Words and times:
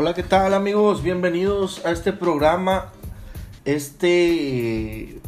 Hola, 0.00 0.14
¿qué 0.14 0.22
tal 0.22 0.54
amigos? 0.54 1.02
Bienvenidos 1.02 1.84
a 1.84 1.90
este 1.90 2.12
programa, 2.12 2.92
este 3.64 5.20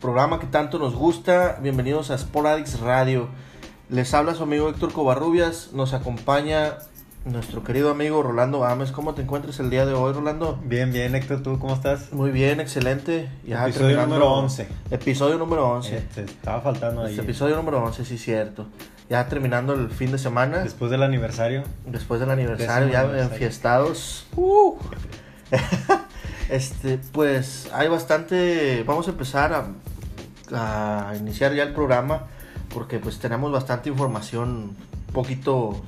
programa 0.00 0.40
que 0.40 0.48
tanto 0.48 0.80
nos 0.80 0.96
gusta. 0.96 1.60
Bienvenidos 1.62 2.10
a 2.10 2.18
Sporadix 2.18 2.80
Radio. 2.80 3.28
Les 3.88 4.12
habla 4.14 4.34
su 4.34 4.42
amigo 4.42 4.68
Héctor 4.68 4.92
Covarrubias, 4.92 5.74
nos 5.74 5.94
acompaña 5.94 6.78
nuestro 7.24 7.62
querido 7.62 7.88
amigo 7.88 8.20
Rolando 8.20 8.64
Ames. 8.64 8.90
¿Cómo 8.90 9.14
te 9.14 9.22
encuentras 9.22 9.60
el 9.60 9.70
día 9.70 9.86
de 9.86 9.92
hoy, 9.92 10.12
Rolando? 10.12 10.58
Bien, 10.64 10.92
bien, 10.92 11.14
Héctor, 11.14 11.44
¿tú 11.44 11.60
cómo 11.60 11.74
estás? 11.74 12.12
Muy 12.12 12.32
bien, 12.32 12.58
excelente. 12.58 13.30
Ya 13.46 13.62
episodio 13.62 14.00
número 14.00 14.28
11. 14.28 14.66
Episodio 14.90 15.38
número 15.38 15.68
11. 15.68 15.98
Este, 15.98 16.24
estaba 16.24 16.60
faltando 16.62 17.02
ahí. 17.02 17.12
Este 17.12 17.22
episodio 17.22 17.54
número 17.54 17.80
11, 17.84 18.04
sí, 18.04 18.18
cierto. 18.18 18.66
Ya 19.08 19.28
terminando 19.28 19.74
el 19.74 19.90
fin 19.90 20.10
de 20.12 20.18
semana. 20.18 20.58
Después 20.58 20.90
del 20.90 21.02
aniversario. 21.02 21.62
Después 21.86 22.20
del 22.20 22.30
aniversario, 22.30 22.88
ya 22.88 23.02
enfiestados. 23.22 24.26
Uh. 24.34 24.76
este, 26.48 26.98
pues 27.12 27.68
hay 27.72 27.88
bastante. 27.88 28.82
Vamos 28.84 29.06
a 29.06 29.10
empezar 29.10 29.52
a, 29.52 31.10
a 31.10 31.16
iniciar 31.16 31.54
ya 31.54 31.62
el 31.62 31.72
programa. 31.72 32.26
Porque 32.74 32.98
pues 32.98 33.18
tenemos 33.18 33.52
bastante 33.52 33.88
información 33.88 34.76
un 35.08 35.12
poquito 35.14 35.82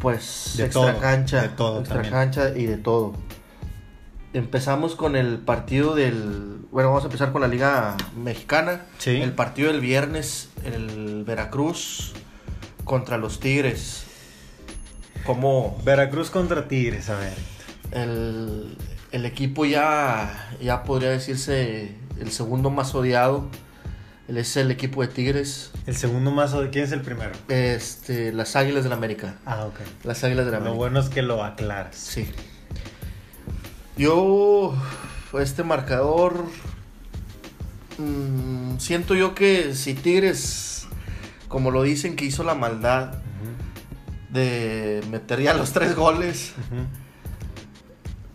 pues 0.00 0.54
de 0.56 0.64
extra 0.64 0.92
todo, 0.92 1.00
cancha, 1.00 1.42
de 1.42 1.48
todo 1.50 1.78
extra 1.80 1.96
también. 1.96 2.14
cancha 2.14 2.50
y 2.56 2.66
de 2.66 2.78
todo. 2.78 3.14
Empezamos 4.34 4.94
con 4.94 5.16
el 5.16 5.38
partido 5.38 5.94
del, 5.94 6.58
bueno, 6.70 6.90
vamos 6.90 7.04
a 7.04 7.06
empezar 7.06 7.32
con 7.32 7.40
la 7.40 7.48
Liga 7.48 7.96
Mexicana. 8.16 8.82
Sí. 8.98 9.16
El 9.22 9.32
partido 9.32 9.72
del 9.72 9.80
viernes, 9.80 10.50
el 10.64 11.24
Veracruz 11.24 12.12
contra 12.84 13.16
los 13.16 13.40
Tigres. 13.40 14.04
Como 15.24 15.80
Veracruz 15.84 16.30
contra 16.30 16.68
Tigres, 16.68 17.08
a 17.10 17.18
ver. 17.18 17.34
el, 17.92 18.76
el 19.12 19.24
equipo 19.26 19.64
ya, 19.64 20.50
ya 20.60 20.82
podría 20.84 21.10
decirse 21.10 21.94
el 22.20 22.30
segundo 22.30 22.70
más 22.70 22.94
odiado. 22.94 23.46
Él 24.28 24.36
es 24.36 24.58
el 24.58 24.70
equipo 24.70 25.00
de 25.00 25.08
Tigres. 25.08 25.70
El 25.86 25.96
segundo 25.96 26.30
mazo 26.30 26.60
de 26.60 26.68
quién 26.68 26.84
es 26.84 26.92
el 26.92 27.00
primero. 27.00 27.32
Este, 27.48 28.30
las 28.34 28.56
Águilas 28.56 28.84
del 28.84 28.92
América. 28.92 29.36
Ah, 29.46 29.64
ok. 29.64 29.80
Las 30.04 30.22
Águilas 30.22 30.44
del 30.44 30.54
América. 30.56 30.72
Lo 30.72 30.76
bueno 30.76 31.00
es 31.00 31.08
que 31.08 31.22
lo 31.22 31.42
aclaras. 31.42 31.96
Sí. 31.96 32.30
Yo, 33.98 34.74
este 35.40 35.64
marcador, 35.64 36.44
mm, 37.98 38.78
siento 38.78 39.16
yo 39.16 39.34
que 39.34 39.74
si 39.74 39.94
Tigres, 39.94 40.86
como 41.48 41.72
lo 41.72 41.82
dicen, 41.82 42.14
que 42.14 42.24
hizo 42.24 42.44
la 42.44 42.54
maldad 42.54 43.14
de 44.30 45.02
meter 45.10 45.40
ya 45.40 45.52
los 45.54 45.72
tres 45.72 45.96
goles, 45.96 46.52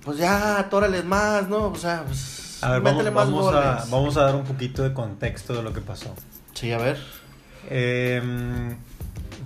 pues 0.03 0.17
ya, 0.17 0.59
atórales 0.59 1.05
más, 1.05 1.47
¿no? 1.47 1.67
O 1.67 1.75
sea, 1.75 2.03
pues, 2.05 2.57
A 2.61 2.71
ver, 2.71 2.81
vamos, 2.81 2.97
métele 2.97 3.15
más 3.15 3.25
vamos 3.31 3.47
a, 3.53 3.71
goles. 3.71 3.89
vamos 3.89 4.17
a 4.17 4.23
dar 4.23 4.35
un 4.35 4.43
poquito 4.43 4.83
de 4.83 4.93
contexto 4.93 5.53
de 5.53 5.63
lo 5.63 5.71
que 5.71 5.79
pasó. 5.79 6.13
Sí, 6.53 6.73
a 6.73 6.77
ver. 6.77 6.99
Em, 7.69 8.75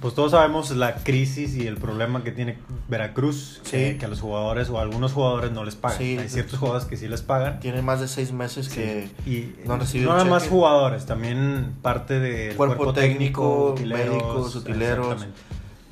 pues 0.01 0.13
todos 0.15 0.31
sabemos 0.31 0.71
la 0.71 0.95
crisis 0.95 1.55
y 1.55 1.67
el 1.67 1.77
problema 1.77 2.23
que 2.23 2.31
tiene 2.31 2.57
Veracruz, 2.89 3.59
Sí. 3.63 3.71
que, 3.71 3.97
que 3.97 4.05
a 4.05 4.07
los 4.07 4.19
jugadores 4.21 4.69
o 4.69 4.79
a 4.79 4.81
algunos 4.81 5.13
jugadores 5.13 5.51
no 5.51 5.63
les 5.63 5.75
pagan. 5.75 5.97
Sí. 5.97 6.17
Hay 6.17 6.29
ciertos 6.29 6.59
jugadores 6.59 6.85
que 6.87 6.97
sí 6.97 7.07
les 7.07 7.21
pagan. 7.21 7.59
Tiene 7.59 7.81
más 7.81 7.99
de 7.99 8.07
seis 8.07 8.31
meses 8.31 8.69
que... 8.69 9.09
y 9.25 9.55
no 9.65 9.73
han 9.73 9.79
recibido 9.79 10.09
nada 10.09 10.21
cheque. 10.21 10.31
más 10.31 10.47
jugadores, 10.47 11.05
también 11.05 11.73
parte 11.81 12.19
del 12.19 12.55
Cuerpo 12.55 12.93
técnico, 12.93 13.71
utileros, 13.73 14.07
médicos, 14.13 14.55
utileros, 14.55 15.05
exactamente. 15.13 15.39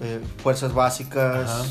eh, 0.01 0.19
fuerzas 0.41 0.73
básicas, 0.73 1.49
Ajá, 1.49 1.63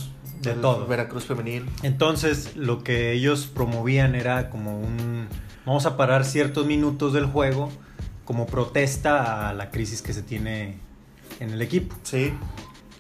de 0.43 0.53
todo. 0.55 0.87
Veracruz 0.87 1.25
femenil. 1.25 1.65
Entonces, 1.83 2.55
lo 2.56 2.83
que 2.84 3.12
ellos 3.12 3.47
promovían 3.47 4.15
era 4.15 4.51
como 4.51 4.78
un 4.78 5.27
vamos 5.65 5.87
a 5.87 5.97
parar 5.97 6.25
ciertos 6.27 6.66
minutos 6.66 7.15
del 7.15 7.25
juego 7.27 7.71
como 8.27 8.47
protesta 8.47 9.49
a 9.49 9.55
la 9.55 9.71
crisis 9.71 10.03
que 10.03 10.12
se 10.12 10.22
tiene 10.22 10.77
en 11.41 11.50
el 11.50 11.62
equipo. 11.62 11.95
Sí, 12.03 12.33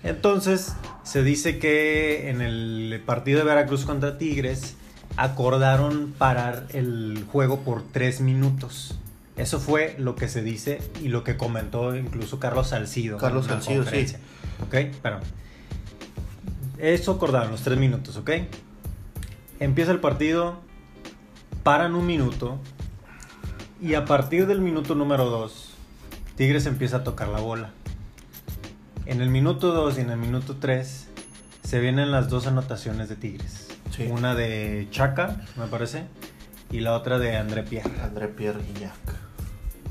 Entonces, 0.02 0.74
se 1.02 1.22
dice 1.22 1.58
que 1.58 2.30
en 2.30 2.40
el 2.40 3.02
partido 3.04 3.38
de 3.38 3.44
Veracruz 3.44 3.84
contra 3.84 4.18
Tigres 4.18 4.76
acordaron 5.16 6.12
parar 6.16 6.66
el 6.70 7.24
juego 7.30 7.60
por 7.60 7.82
tres 7.82 8.20
minutos. 8.20 8.98
Eso 9.36 9.58
fue 9.58 9.96
lo 9.98 10.14
que 10.14 10.28
se 10.28 10.42
dice 10.42 10.80
y 11.02 11.08
lo 11.08 11.24
que 11.24 11.36
comentó 11.36 11.96
incluso 11.96 12.38
Carlos 12.38 12.68
Salcido. 12.68 13.18
Carlos 13.18 13.46
Salcido, 13.46 13.84
sí. 13.84 14.06
¿Ok? 14.62 14.74
Espérame. 14.74 15.22
Eso 16.78 17.12
acordaron, 17.12 17.50
los 17.50 17.62
tres 17.62 17.78
minutos, 17.78 18.16
¿ok? 18.16 18.30
Empieza 19.60 19.92
el 19.92 20.00
partido, 20.00 20.60
paran 21.62 21.94
un 21.94 22.06
minuto 22.06 22.58
y 23.80 23.94
a 23.94 24.04
partir 24.04 24.46
del 24.46 24.60
minuto 24.60 24.94
número 24.94 25.26
dos, 25.26 25.74
Tigres 26.36 26.66
empieza 26.66 26.98
a 26.98 27.04
tocar 27.04 27.28
la 27.28 27.40
bola. 27.40 27.70
En 29.06 29.20
el 29.20 29.28
minuto 29.28 29.72
2 29.72 29.98
y 29.98 30.00
en 30.00 30.10
el 30.10 30.16
minuto 30.16 30.56
3 30.58 31.08
se 31.62 31.80
vienen 31.80 32.10
las 32.10 32.30
dos 32.30 32.46
anotaciones 32.46 33.10
de 33.10 33.16
Tigres. 33.16 33.68
Sí. 33.90 34.08
Una 34.10 34.34
de 34.34 34.88
Chaca, 34.90 35.42
me 35.56 35.66
parece, 35.66 36.04
y 36.70 36.80
la 36.80 36.94
otra 36.94 37.18
de 37.18 37.36
André 37.36 37.64
Pierre. 37.64 37.90
André 38.02 38.28
Pierre 38.28 38.60
Guignac. 38.62 38.96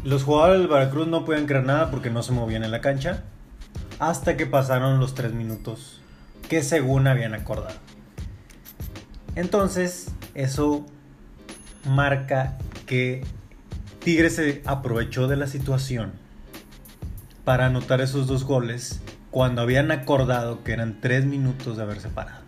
Los 0.04 0.24
jugadores 0.24 0.60
del 0.60 0.68
Veracruz 0.68 1.08
no 1.08 1.26
pueden 1.26 1.46
creer 1.46 1.64
nada 1.64 1.92
porque 1.92 2.10
no 2.10 2.24
se 2.24 2.32
movían 2.32 2.64
en 2.64 2.72
la 2.72 2.82
cancha 2.82 3.24
hasta 4.00 4.36
que 4.36 4.48
pasaron 4.48 5.00
los 5.00 5.14
3 5.14 5.34
minutos 5.34 6.02
que 6.50 6.64
según 6.64 7.06
habían 7.06 7.36
acordado. 7.36 7.76
Entonces, 9.36 10.08
eso 10.34 10.88
marca 11.86 12.58
que 12.88 13.24
Tigres 14.00 14.36
se 14.36 14.64
aprovechó 14.66 15.28
de 15.28 15.38
la 15.38 15.46
situación 15.46 16.23
para 17.44 17.66
anotar 17.66 18.02
esos 18.02 18.28
dos 18.28 18.44
goles 18.44 19.02
cuando 19.32 19.62
habían 19.62 19.92
acordado 19.92 20.64
que 20.64 20.74
eran 20.74 21.00
3 21.02 21.26
minutos 21.26 21.78
de 21.78 21.84
haberse 21.84 22.10
parado. 22.10 22.42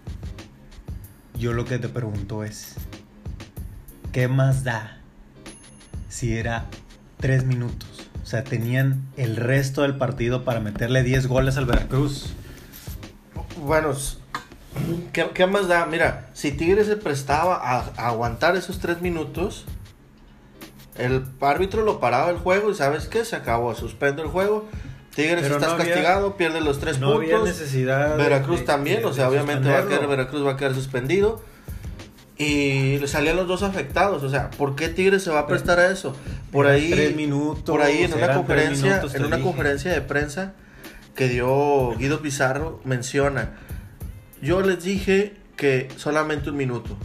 Yo 1.38 1.54
lo 1.54 1.66
que 1.66 1.80
te 1.80 1.90
pregunto 1.90 2.44
es, 2.44 2.76
¿qué 4.12 4.28
más 4.28 4.64
da 4.64 4.98
si 6.10 6.38
era 6.38 6.66
3 7.18 7.46
minutos? 7.46 8.10
O 8.24 8.26
sea, 8.26 8.44
tenían 8.44 9.04
el 9.18 9.36
resto 9.36 9.82
del 9.82 9.98
partido 9.98 10.46
para 10.46 10.60
meterle 10.60 11.04
10 11.04 11.28
goles 11.28 11.58
al 11.58 11.66
Veracruz. 11.66 12.34
Bueno, 13.62 13.94
¿qué, 15.12 15.48
más 15.48 15.68
da? 15.68 15.86
Mira, 15.86 16.30
si 16.34 16.52
Tigres 16.52 16.88
se 16.88 16.98
prestaba 16.98 17.56
a 17.56 18.08
aguantar 18.08 18.56
esos 18.56 18.80
tres 18.80 19.02
minutos, 19.02 19.66
el 20.98 21.24
árbitro 21.42 21.84
lo 21.84 22.00
paraba 22.00 22.30
el 22.32 22.38
juego 22.38 22.72
y 22.72 22.76
¿sabes 22.76 23.08
qué? 23.08 23.26
Se 23.26 23.36
acabó, 23.36 23.74
suspendo 23.76 24.22
el 24.24 24.30
juego. 24.30 24.68
Tigres 25.16 25.44
Pero 25.44 25.56
estás 25.56 25.70
no 25.70 25.76
había- 25.76 25.94
castigado, 25.94 26.36
pierde 26.38 26.60
los 26.62 26.80
tres 26.80 27.00
no 27.00 27.14
había 27.14 27.38
puntos. 27.38 27.58
necesidad. 27.58 28.18
Veracruz 28.18 28.60
de- 28.60 28.66
también, 28.66 29.00
de- 29.00 29.06
o 29.06 29.14
sea, 29.14 29.30
obviamente 29.30 29.70
va 29.70 29.80
a 29.80 29.88
quedar. 29.88 30.08
Veracruz 30.08 30.46
va 30.46 30.52
a 30.54 30.58
quedar 30.58 30.74
suspendido. 30.74 31.42
Y 32.38 32.98
le 33.00 33.08
salían 33.08 33.38
los 33.38 33.48
dos 33.48 33.64
afectados, 33.64 34.22
o 34.24 34.30
sea, 34.30 34.50
¿por 34.52 34.76
qué 34.76 34.90
Tigres 34.90 35.24
se 35.24 35.30
va 35.32 35.40
a 35.40 35.48
prestar 35.48 35.80
a 35.80 35.90
eso? 35.90 36.14
Por 36.52 36.68
ahí, 36.68 36.90
tres 36.92 37.16
minutos, 37.16 37.64
por 37.64 37.82
ahí 37.82 38.04
en 38.04 38.14
una 38.14 38.34
conferencia, 38.34 38.88
minutos, 38.90 39.16
en 39.16 39.24
una 39.26 39.38
dije. 39.38 39.48
conferencia 39.48 39.94
de 39.94 40.02
prensa 40.02 40.52
que 41.16 41.30
dio 41.30 41.96
Guido 41.98 42.22
Pizarro 42.22 42.82
menciona, 42.84 43.52
yo 44.42 44.60
les 44.60 44.84
dije 44.84 45.38
que 45.56 45.88
solamente 45.96 46.50
un 46.50 46.58
minuto. 46.58 46.98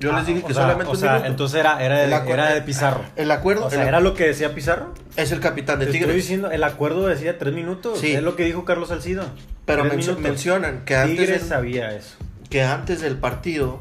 Yo 0.00 0.12
Ah, 0.12 0.18
les 0.18 0.26
dije 0.28 0.40
o 0.44 0.46
que 0.46 0.54
sea, 0.54 0.62
solamente 0.62 0.92
o 0.92 0.94
sea, 0.94 1.26
entonces 1.26 1.58
era, 1.58 1.84
era, 1.84 2.04
El 2.04 2.10
de, 2.10 2.14
acuerdo- 2.16 2.44
era 2.44 2.54
de 2.54 2.62
Pizarro. 2.62 3.04
El 3.16 3.30
acuerdo 3.32 3.66
O 3.66 3.70
sea, 3.70 3.82
el- 3.82 3.88
¿era 3.88 3.98
lo 4.00 4.14
que 4.14 4.26
decía 4.28 4.54
Pizarro? 4.54 4.94
es 5.16 5.32
el 5.32 5.40
capitán 5.40 5.80
de 5.80 5.86
Te 5.86 5.92
Tigres. 5.92 6.08
estoy 6.10 6.20
diciendo, 6.20 6.50
el 6.52 6.62
acuerdo 6.62 7.06
decía 7.08 7.36
tres 7.36 7.52
minutos. 7.52 7.98
Sí. 7.98 8.12
Es 8.12 8.22
lo 8.22 8.36
que 8.36 8.44
dijo 8.44 8.64
Carlos 8.64 8.90
Salcido. 8.90 9.24
pero 9.64 9.84
mencionan 10.18 10.84
que 10.84 10.94
antes, 10.96 11.18
Tigres 11.18 11.40
del- 11.40 11.48
sabía 11.48 11.92
eso. 11.94 12.14
que 12.48 12.62
antes 12.62 13.00
del 13.00 13.16
partido, 13.16 13.80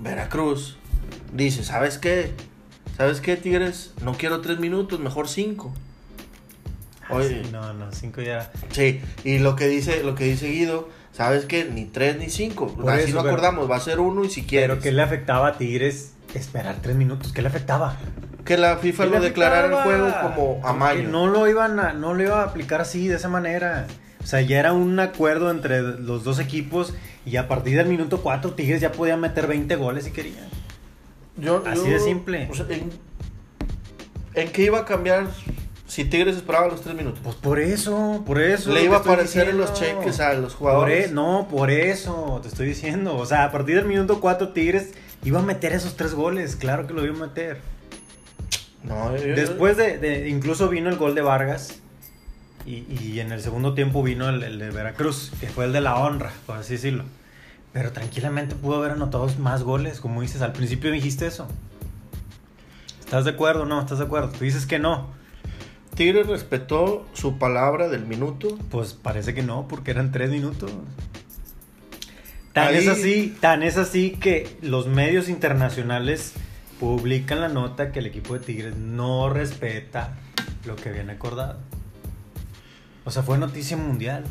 Veracruz 0.00 0.76
dice, 1.32 1.64
¿sabes 1.64 1.98
qué? 1.98 2.32
¿Sabes 2.96 3.20
qué, 3.20 3.36
Tigres? 3.36 3.92
No 4.02 4.12
quiero 4.14 4.40
tres 4.40 4.58
minutos, 4.60 5.00
mejor 5.00 5.28
cinco. 5.28 5.74
Oye, 7.10 7.40
Ah, 7.40 7.44
Sí, 7.44 7.50
no, 7.52 7.72
no, 7.72 7.92
cinco 7.92 8.20
ya. 8.20 8.50
Sí, 8.70 9.00
y 9.24 9.38
lo 9.38 9.56
que 9.56 9.66
dice, 9.66 10.02
lo 10.02 10.14
que 10.14 10.24
dice 10.24 10.48
Guido, 10.48 10.88
sabes 11.18 11.44
que 11.46 11.64
ni 11.64 11.84
tres 11.84 12.16
ni 12.16 12.30
cinco, 12.30 12.68
Por 12.68 12.90
así 12.90 13.08
eso, 13.08 13.16
lo 13.16 13.22
pero- 13.22 13.34
acordamos, 13.34 13.68
va 13.70 13.76
a 13.76 13.80
ser 13.80 13.98
uno 14.00 14.24
y 14.24 14.30
si 14.30 14.44
quieres. 14.44 14.68
Pero 14.70 14.80
¿qué 14.80 14.92
le 14.92 15.02
afectaba 15.02 15.48
a 15.48 15.58
Tigres 15.58 16.14
esperar 16.32 16.76
tres 16.80 16.94
minutos? 16.96 17.32
¿Qué 17.32 17.42
le 17.42 17.48
afectaba? 17.48 17.96
Que 18.44 18.56
la 18.56 18.76
FIFA 18.78 19.04
¿Qué 19.04 19.10
lo 19.10 19.20
declarara 19.20 19.66
el 19.66 19.74
juego 19.82 20.10
como 20.22 20.60
a 20.66 20.72
mayo. 20.72 21.08
No 21.10 21.26
lo 21.26 21.46
iban 21.48 21.78
a, 21.80 21.92
no 21.92 22.14
lo 22.14 22.22
iba 22.22 22.40
a 22.40 22.44
aplicar 22.44 22.80
así, 22.80 23.06
de 23.08 23.16
esa 23.16 23.28
manera. 23.28 23.86
O 24.22 24.26
sea, 24.26 24.40
ya 24.42 24.58
era 24.60 24.72
un 24.72 24.98
acuerdo 25.00 25.50
entre 25.50 25.82
los 25.82 26.22
dos 26.24 26.38
equipos 26.38 26.94
y 27.26 27.36
a 27.36 27.48
partir 27.48 27.76
del 27.76 27.88
minuto 27.88 28.20
4 28.22 28.52
Tigres 28.54 28.80
ya 28.80 28.92
podía 28.92 29.16
meter 29.16 29.46
20 29.48 29.74
goles 29.76 30.04
si 30.04 30.12
quería. 30.12 30.46
Yo- 31.36 31.62
Así 31.66 31.84
yo- 31.84 31.90
de 31.90 32.00
simple. 32.00 32.48
o 32.50 32.54
sea, 32.54 32.66
¿en, 32.70 32.90
en 34.34 34.50
qué 34.52 34.62
iba 34.62 34.78
a 34.78 34.84
cambiar 34.84 35.26
Si 35.88 36.04
Tigres 36.04 36.36
esperaba 36.36 36.68
los 36.68 36.82
tres 36.82 36.94
minutos. 36.94 37.18
Pues 37.24 37.34
por 37.36 37.58
eso, 37.58 38.22
por 38.26 38.40
eso. 38.40 38.70
Le 38.72 38.84
iba 38.84 38.98
a 38.98 39.00
aparecer 39.00 39.48
en 39.48 39.56
los 39.58 39.72
cheques 39.72 40.20
a 40.20 40.34
los 40.34 40.52
Por 40.52 40.58
jugadores. 40.72 41.08
e- 41.08 41.12
no, 41.12 41.48
por 41.50 41.70
eso, 41.70 42.38
te 42.42 42.48
estoy 42.48 42.66
diciendo. 42.68 43.16
O 43.16 43.24
sea, 43.26 43.44
a 43.44 43.50
partir 43.52 43.74
del 43.76 43.86
minuto 43.86 44.20
4 44.20 44.50
Tigres 44.50 44.90
iba 45.24 45.40
a 45.40 45.42
meter 45.42 45.72
esos 45.72 45.96
tres 45.96 46.12
goles, 46.14 46.56
claro 46.56 46.86
que 46.86 46.92
lo 46.92 47.04
iba 47.06 47.16
a 47.16 47.26
meter. 47.28 47.60
No, 48.84 49.16
yo- 49.16 49.26
yo- 49.28 49.34
Después 49.34 49.76
de, 49.78 49.96
de- 49.98 50.28
incluso 50.28 50.68
vino 50.68 50.90
el 50.90 50.96
gol 50.96 51.14
de 51.14 51.22
Vargas 51.22 51.78
y, 52.66 52.84
y 52.90 53.20
en 53.20 53.32
el 53.32 53.40
segundo 53.40 53.72
tiempo 53.74 54.02
vino 54.02 54.28
el, 54.28 54.42
el 54.42 54.58
de 54.58 54.70
Veracruz, 54.70 55.32
que 55.40 55.48
fue 55.48 55.64
el 55.64 55.72
de 55.72 55.80
la 55.80 55.96
honra, 55.96 56.30
por 56.46 56.58
así 56.58 56.74
decirlo. 56.74 57.04
Pero 57.72 57.92
tranquilamente 57.92 58.54
pudo 58.54 58.76
haber 58.76 58.92
anotado 58.92 59.26
más 59.38 59.62
goles, 59.62 60.00
como 60.00 60.20
dices, 60.20 60.42
al 60.42 60.52
principio 60.52 60.90
dijiste 60.92 61.26
eso. 61.26 61.48
¿Estás 63.00 63.24
de 63.24 63.30
acuerdo 63.30 63.62
o 63.62 63.66
no? 63.66 63.80
¿Estás 63.80 63.98
de 63.98 64.04
acuerdo? 64.04 64.28
Tú 64.30 64.44
dices 64.44 64.66
que 64.66 64.78
no. 64.78 65.16
Tigres 65.98 66.28
respetó 66.28 67.06
su 67.12 67.38
palabra 67.38 67.88
del 67.88 68.06
minuto. 68.06 68.56
Pues 68.70 68.94
parece 68.94 69.34
que 69.34 69.42
no, 69.42 69.66
porque 69.68 69.90
eran 69.90 70.12
tres 70.12 70.30
minutos. 70.30 70.70
Tan 72.52 72.68
Ahí- 72.68 72.76
es 72.76 72.88
así, 72.88 73.36
tan 73.40 73.62
es 73.64 73.76
así 73.76 74.12
que 74.12 74.56
los 74.62 74.86
medios 74.86 75.28
internacionales 75.28 76.34
publican 76.80 77.40
la 77.40 77.48
nota 77.48 77.90
que 77.90 77.98
el 77.98 78.06
equipo 78.06 78.34
de 78.34 78.40
Tigres 78.40 78.76
no 78.76 79.28
respeta 79.28 80.14
lo 80.64 80.76
que 80.76 80.88
habían 80.90 81.10
acordado. 81.10 81.58
O 83.04 83.10
sea, 83.10 83.22
fue 83.24 83.36
noticia 83.36 83.76
mundial. 83.76 84.24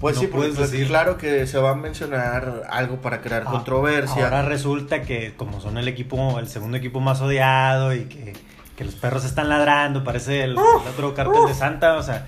Pues 0.00 0.16
No 0.16 0.22
sí, 0.22 0.26
porque 0.26 0.38
puedes 0.48 0.56
pues, 0.56 0.70
decir- 0.72 0.88
claro 0.88 1.18
que 1.18 1.46
se 1.46 1.58
va 1.58 1.70
a 1.70 1.74
mencionar 1.74 2.64
algo 2.70 3.00
para 3.00 3.20
crear 3.20 3.44
Ah, 3.46 3.50
controversia. 3.50 4.24
Ahora 4.24 4.42
resulta 4.42 5.02
que 5.02 5.34
como 5.36 5.60
son 5.60 5.78
el 5.78 5.86
equipo, 5.86 6.38
el 6.40 6.48
segundo 6.48 6.78
equipo 6.78 7.00
más 7.00 7.20
odiado 7.20 7.94
y 7.94 8.06
que, 8.06 8.32
que 8.80 8.84
los 8.86 8.94
perros 8.94 9.26
están 9.26 9.50
ladrando, 9.50 10.04
parece 10.04 10.42
el, 10.42 10.52
el 10.52 10.58
otro 10.58 11.12
cartel 11.12 11.42
de 11.46 11.52
Santa, 11.52 11.96
o 11.98 12.02
sea, 12.02 12.26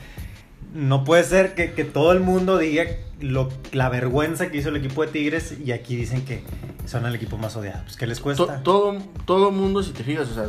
no 0.75 1.03
puede 1.03 1.25
ser 1.25 1.55
que, 1.55 1.73
que 1.73 1.85
todo 1.85 2.13
el 2.13 2.21
mundo 2.21 2.59
diga 2.59 2.85
lo, 3.21 3.49
la 3.73 3.89
vergüenza 3.89 4.51
que 4.51 4.59
hizo 4.59 4.69
el 4.69 4.77
equipo 4.77 5.01
de 5.01 5.11
Tigres 5.11 5.55
y 5.65 5.73
aquí 5.73 5.97
dicen 5.97 6.27
que 6.27 6.45
son 6.85 7.07
el 7.07 7.15
equipo 7.15 7.39
más 7.39 7.57
odiado. 7.57 7.83
Pues, 7.85 7.97
¿qué 7.97 8.07
les 8.07 8.19
To- 8.19 8.25
cuesta? 8.25 8.63
todo, 8.63 8.99
todo 9.25 9.51
mundo, 9.51 9.83
si 9.83 9.93
te 9.93 10.05
fijas, 10.05 10.29
o 10.29 10.35
sea, 10.35 10.45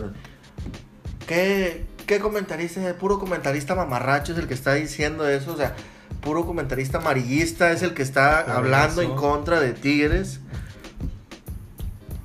¿qué, 1.25 1.85
qué 2.05 2.19
comentarista, 2.19 2.81
puro 2.99 3.17
comentarista 3.19 3.75
mamarracho 3.75 4.33
es 4.33 4.39
el 4.39 4.47
que 4.47 4.53
está 4.53 4.73
diciendo 4.73 5.27
eso? 5.27 5.53
O 5.53 5.57
sea, 5.57 5.73
puro 6.21 6.45
comentarista 6.45 6.97
amarillista 6.97 7.71
es 7.71 7.81
el 7.81 7.93
que 7.93 8.01
está 8.01 8.43
Por 8.45 8.55
hablando 8.55 9.01
eso. 9.01 9.09
en 9.09 9.15
contra 9.17 9.59
de 9.61 9.71
Tigres 9.73 10.39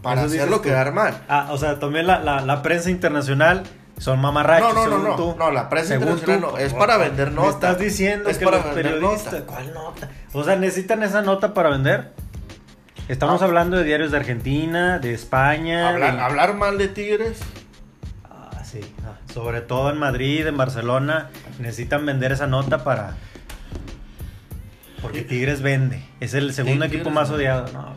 para 0.02 0.22
Eso 0.24 0.34
hacerlo 0.34 0.62
quedar 0.62 0.92
mal. 0.92 1.22
Ah, 1.28 1.48
o 1.50 1.58
sea, 1.58 1.78
también 1.78 2.06
la, 2.06 2.20
la, 2.20 2.40
la 2.42 2.62
prensa 2.62 2.90
internacional 2.90 3.64
son 3.98 4.20
mamarrachos. 4.20 4.74
No, 4.74 4.86
no, 4.86 4.86
no, 4.86 4.90
según 4.96 5.08
no, 5.10 5.16
tú. 5.16 5.36
no, 5.38 5.50
la 5.50 5.68
prensa 5.68 5.88
Según 5.94 6.08
internacional 6.10 6.50
tú, 6.50 6.56
no, 6.56 6.58
es 6.62 6.72
para 6.74 6.96
vender 6.98 7.28
Me 7.30 7.34
nota. 7.36 7.48
estás 7.50 7.78
diciendo 7.78 8.30
Es 8.30 8.38
que 8.38 8.44
para 8.44 8.58
los 8.58 8.66
vender 8.66 8.92
periodistas. 8.92 9.32
nota. 9.32 9.46
¿Cuál 9.46 9.74
nota? 9.74 10.08
O 10.32 10.44
sea, 10.44 10.56
necesitan 10.56 11.02
esa 11.02 11.22
nota 11.22 11.52
para 11.54 11.70
vender. 11.70 12.12
Estamos 13.08 13.42
Ah. 13.42 13.46
hablando 13.46 13.76
de 13.76 13.84
diarios 13.84 14.10
de 14.12 14.18
Argentina, 14.18 14.98
de 14.98 15.14
España. 15.14 15.88
Hablar, 15.88 16.14
de- 16.16 16.20
hablar 16.20 16.54
mal 16.54 16.78
de 16.78 16.88
Tigres, 16.88 17.40
Ah, 18.30 18.62
sí. 18.64 18.80
ah, 19.04 19.16
Sobre 19.32 19.60
todo 19.62 19.90
en 19.90 19.98
Madrid, 19.98 20.46
en 20.46 20.56
Barcelona, 20.56 21.30
necesitan 21.58 22.04
vender 22.06 22.32
esa 22.32 22.46
nota 22.46 22.84
para. 22.84 23.14
Porque 25.02 25.22
Tigres 25.22 25.62
vende. 25.62 26.02
Es 26.20 26.34
el 26.34 26.52
segundo 26.52 26.84
Tigres 26.84 27.00
equipo 27.00 27.10
más 27.14 27.30
odiado. 27.30 27.66
No, 27.72 27.94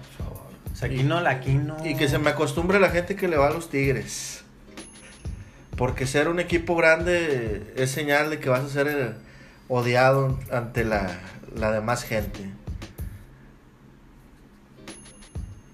sea, 0.81 0.87
aquí 0.89 0.99
Y- 1.01 1.03
no, 1.03 1.17
aquí 1.17 1.53
no. 1.53 1.77
y 1.85 1.95
que 1.95 2.07
se 2.09 2.17
me 2.19 2.29
acostumbre 2.31 2.79
la 2.79 2.89
gente 2.89 3.15
que 3.15 3.27
le 3.27 3.37
va 3.37 3.47
a 3.47 3.51
los 3.51 3.69
Tigres. 3.69 4.43
Porque 5.77 6.05
ser 6.05 6.27
un 6.27 6.39
equipo 6.39 6.75
grande 6.75 7.73
es 7.75 7.89
señal 7.91 8.29
de 8.29 8.39
que 8.39 8.49
vas 8.49 8.61
a 8.61 8.69
ser 8.69 9.15
odiado 9.67 10.37
ante 10.51 10.83
la, 10.83 11.19
la 11.55 11.71
demás 11.71 12.03
gente. 12.03 12.41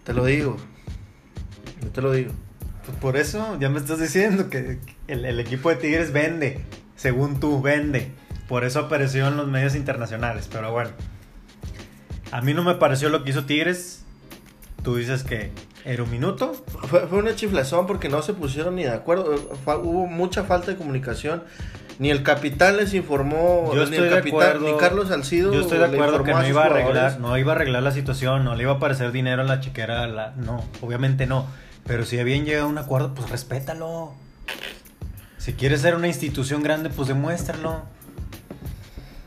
Te 0.04 0.14
lo 0.14 0.24
digo. 0.26 0.58
Yo 1.82 1.90
te 1.90 2.02
lo 2.02 2.12
digo. 2.12 2.32
Pues 2.86 2.98
por 3.00 3.18
eso 3.18 3.58
ya 3.60 3.70
me 3.70 3.80
estás 3.80 4.00
diciendo 4.00 4.50
que 4.50 4.80
el, 5.08 5.26
el 5.26 5.40
equipo 5.40 5.70
de 5.70 5.76
Tigres 5.76 6.14
vende, 6.14 6.62
según 6.96 7.40
tú, 7.40 7.62
vende. 7.62 8.12
Por 8.48 8.64
eso 8.64 8.80
apareció 8.80 9.28
en 9.28 9.36
los 9.36 9.48
medios 9.50 9.76
internacionales, 9.76 10.48
pero 10.50 10.72
bueno. 10.72 10.92
A 12.32 12.42
mí 12.42 12.54
no 12.54 12.64
me 12.64 12.76
pareció 12.76 13.10
lo 13.10 13.24
que 13.24 13.32
hizo 13.32 13.46
Tigres. 13.46 14.06
Tú 14.84 14.96
dices 14.96 15.24
que 15.24 15.52
era 15.86 16.04
un 16.04 16.12
minuto. 16.12 16.54
Fue, 16.88 17.08
fue 17.08 17.18
una 17.20 17.36
chiflazón 17.36 17.88
porque 17.88 18.10
no 18.10 18.22
se 18.22 18.34
pusieron 18.34 18.76
ni 18.76 18.84
de 18.84 18.92
acuerdo. 18.92 19.36
Hubo 19.66 20.08
mucha 20.08 20.44
falta 20.44 20.72
de 20.72 20.78
comunicación. 20.78 21.44
Ni 22.00 22.12
el 22.12 22.22
capitán 22.22 22.78
les 22.78 22.94
informó, 22.94 23.72
Yo 23.74 23.78
ni 23.78 23.84
estoy 23.86 23.98
el 23.98 24.10
de 24.12 24.16
capitán, 24.18 24.40
acuerdo. 24.58 24.72
ni 24.72 24.78
Carlos 24.78 25.08
Salcido. 25.08 25.52
Yo 25.52 25.62
estoy 25.62 25.80
de 25.80 25.86
acuerdo 25.86 26.24
que 26.24 26.32
no 26.32 26.48
iba 26.48 26.62
a 26.62 26.66
arreglar, 26.68 27.20
no 27.20 27.36
iba 27.40 27.54
a 27.54 27.56
arreglar 27.56 27.82
la 27.82 27.92
situación, 27.92 28.44
no 28.46 28.56
le 28.56 28.64
iba 28.64 28.74
a 28.74 28.76
aparecer 28.76 29.12
dinero 29.12 29.42
en 29.42 29.48
la 29.48 29.62
chequera, 29.62 30.06
la- 30.08 30.34
no, 30.38 30.64
obviamente 30.82 31.26
no. 31.26 31.48
Pero 31.88 32.06
si 32.06 32.20
habían 32.20 32.46
llegado 32.46 32.68
a 32.68 32.70
un 32.70 32.78
acuerdo, 32.78 33.16
pues 33.16 33.30
respétalo. 33.32 34.14
Si 35.40 35.54
quieres 35.54 35.82
ser 35.82 35.96
una 35.96 36.08
institución 36.08 36.62
grande, 36.62 36.90
pues 36.92 37.08
demuéstralo. 37.08 37.82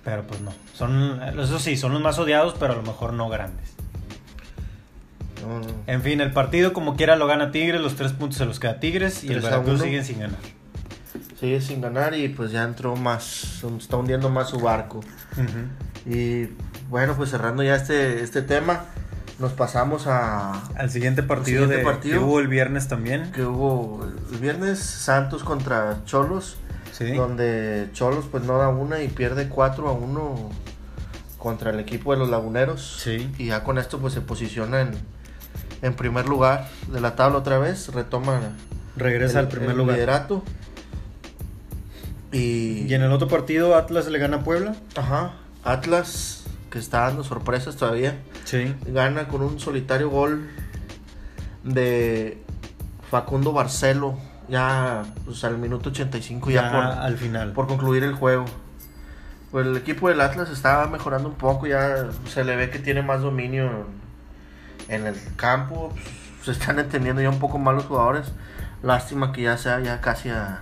Pero 0.05 0.23
pues 0.23 0.41
no. 0.41 0.53
Son, 0.75 1.21
eso 1.41 1.59
sí, 1.59 1.77
son 1.77 1.93
los 1.93 2.01
más 2.03 2.19
odiados, 2.21 2.55
pero 2.59 2.73
a 2.75 2.77
lo 2.77 2.83
mejor 2.83 3.13
no 3.15 3.29
grandes. 3.29 3.75
No, 5.43 5.61
no. 5.61 5.67
En 5.87 6.03
fin, 6.03 6.21
el 6.21 6.33
partido 6.33 6.73
como 6.73 6.97
quiera 6.97 7.17
lo 7.17 7.27
gana 7.27 7.51
Tigres, 7.51 7.81
los 7.81 7.97
tres 7.97 8.13
puntos 8.13 8.39
se 8.39 8.45
los 8.47 8.61
queda 8.61 8.81
Tigres 8.81 9.25
y 9.25 9.33
el 9.33 9.41
Veracruz 9.41 9.81
siguen 9.81 10.05
sin 10.05 10.21
ganar. 10.21 10.39
Sigue 11.39 11.61
sin 11.61 11.81
ganar 11.81 12.15
y 12.15 12.29
pues 12.29 12.53
ya 12.53 12.65
entró 12.65 12.97
más, 12.97 13.63
está 13.79 13.97
hundiendo 13.97 14.29
más 14.29 14.51
su 14.51 14.61
barco. 14.61 15.01
Y 16.07 16.49
bueno, 16.91 17.15
pues 17.17 17.31
cerrando 17.31 17.63
ya 17.63 17.75
este, 17.77 18.23
este 18.23 18.43
tema, 18.43 18.85
nos 19.39 19.53
pasamos 19.53 20.07
a 20.07 20.53
Al 20.77 20.91
siguiente 20.91 21.23
partido, 21.23 21.63
siguiente 21.63 21.77
de, 21.79 21.83
partido. 21.85 22.19
que 22.19 22.25
hubo 22.25 22.41
el 22.41 22.49
viernes 22.49 22.89
también. 22.89 23.33
que 23.33 23.43
hubo 23.45 24.07
el 24.33 24.39
viernes 24.39 24.81
Santos 24.81 25.43
contra 25.45 26.03
Cholos, 26.05 26.59
Sí. 26.93 27.13
donde 27.13 27.89
Cholos 27.95 28.27
pues 28.31 28.45
no 28.45 28.59
da 28.59 28.69
una 28.69 29.03
y 29.03 29.09
pierde 29.09 29.49
4 29.49 29.89
a 29.89 29.93
1 29.93 30.51
contra 31.39 31.71
el 31.71 31.81
equipo 31.81 32.13
de 32.13 32.19
los 32.19 32.29
Laguneros. 32.29 32.99
Sí. 33.03 33.33
Y 33.39 33.47
ya 33.47 33.65
con 33.65 33.79
esto 33.79 33.99
pues 33.99 34.13
se 34.13 34.21
posiciona 34.21 34.83
en, 34.83 34.91
en 35.83 35.95
primer 35.95 36.29
lugar 36.29 36.69
de 36.93 37.01
la 37.01 37.17
tabla 37.17 37.39
otra 37.39 37.59
vez, 37.59 37.89
retoma 37.93 38.41
Regresa 38.97 39.41
el- 39.41 39.47
al 39.47 39.51
primer 39.51 39.71
el 39.71 39.77
lugar. 39.79 39.95
liderato. 39.97 40.43
Y, 42.33 42.87
Y 42.89 42.95
en 42.95 43.03
el 43.03 43.13
otro 43.13 43.29
partido 43.29 43.77
Atlas 43.77 44.07
le 44.09 44.19
gana 44.19 44.39
a 44.39 44.45
Puebla. 44.45 44.77
Ajá, 44.97 45.33
Atlas, 45.65 46.45
que 46.71 46.79
está 46.79 47.01
dando 47.01 47.25
sorpresas 47.25 47.77
todavía, 47.77 48.19
Sí. 48.45 48.75
gana 48.87 49.27
con 49.29 49.43
un 49.43 49.59
solitario 49.59 50.11
gol 50.11 50.49
de 51.65 52.39
Facundo 53.11 53.53
Barcelo, 53.53 54.17
ya 54.49 55.05
pues, 55.25 55.43
al 55.45 55.59
minuto 55.59 55.91
85, 55.91 56.51
ya, 56.51 56.63
Ya, 56.63 56.71
por, 56.71 56.85
al 56.85 57.17
final. 57.17 57.53
por 57.53 57.67
concluir 57.67 58.05
el 58.05 58.15
juego. 58.15 58.45
Pues 59.51 59.67
el 59.67 59.77
equipo 59.77 60.09
del 60.09 60.21
Atlas 60.21 60.49
está 60.51 60.87
mejorando 60.87 61.29
un 61.29 61.35
poco, 61.35 61.67
ya 61.67 62.07
se 62.29 62.45
le 62.45 62.55
ve 62.55 62.71
que 62.71 62.79
tiene 62.79 63.03
más 63.03 63.21
dominio 63.23 63.87
en 64.91 65.07
el 65.07 65.17
campo, 65.37 65.93
pues, 65.95 66.45
se 66.47 66.53
están 66.53 66.79
entendiendo 66.79 67.23
ya 67.23 67.31
un 67.31 67.39
poco 67.39 67.59
más 67.59 67.75
los 67.75 67.85
jugadores. 67.85 68.27
Lástima 68.83 69.33
que 69.33 69.43
ya 69.43 69.57
sea 69.59 69.81
ya 69.81 70.01
casi 70.01 70.29
a 70.31 70.61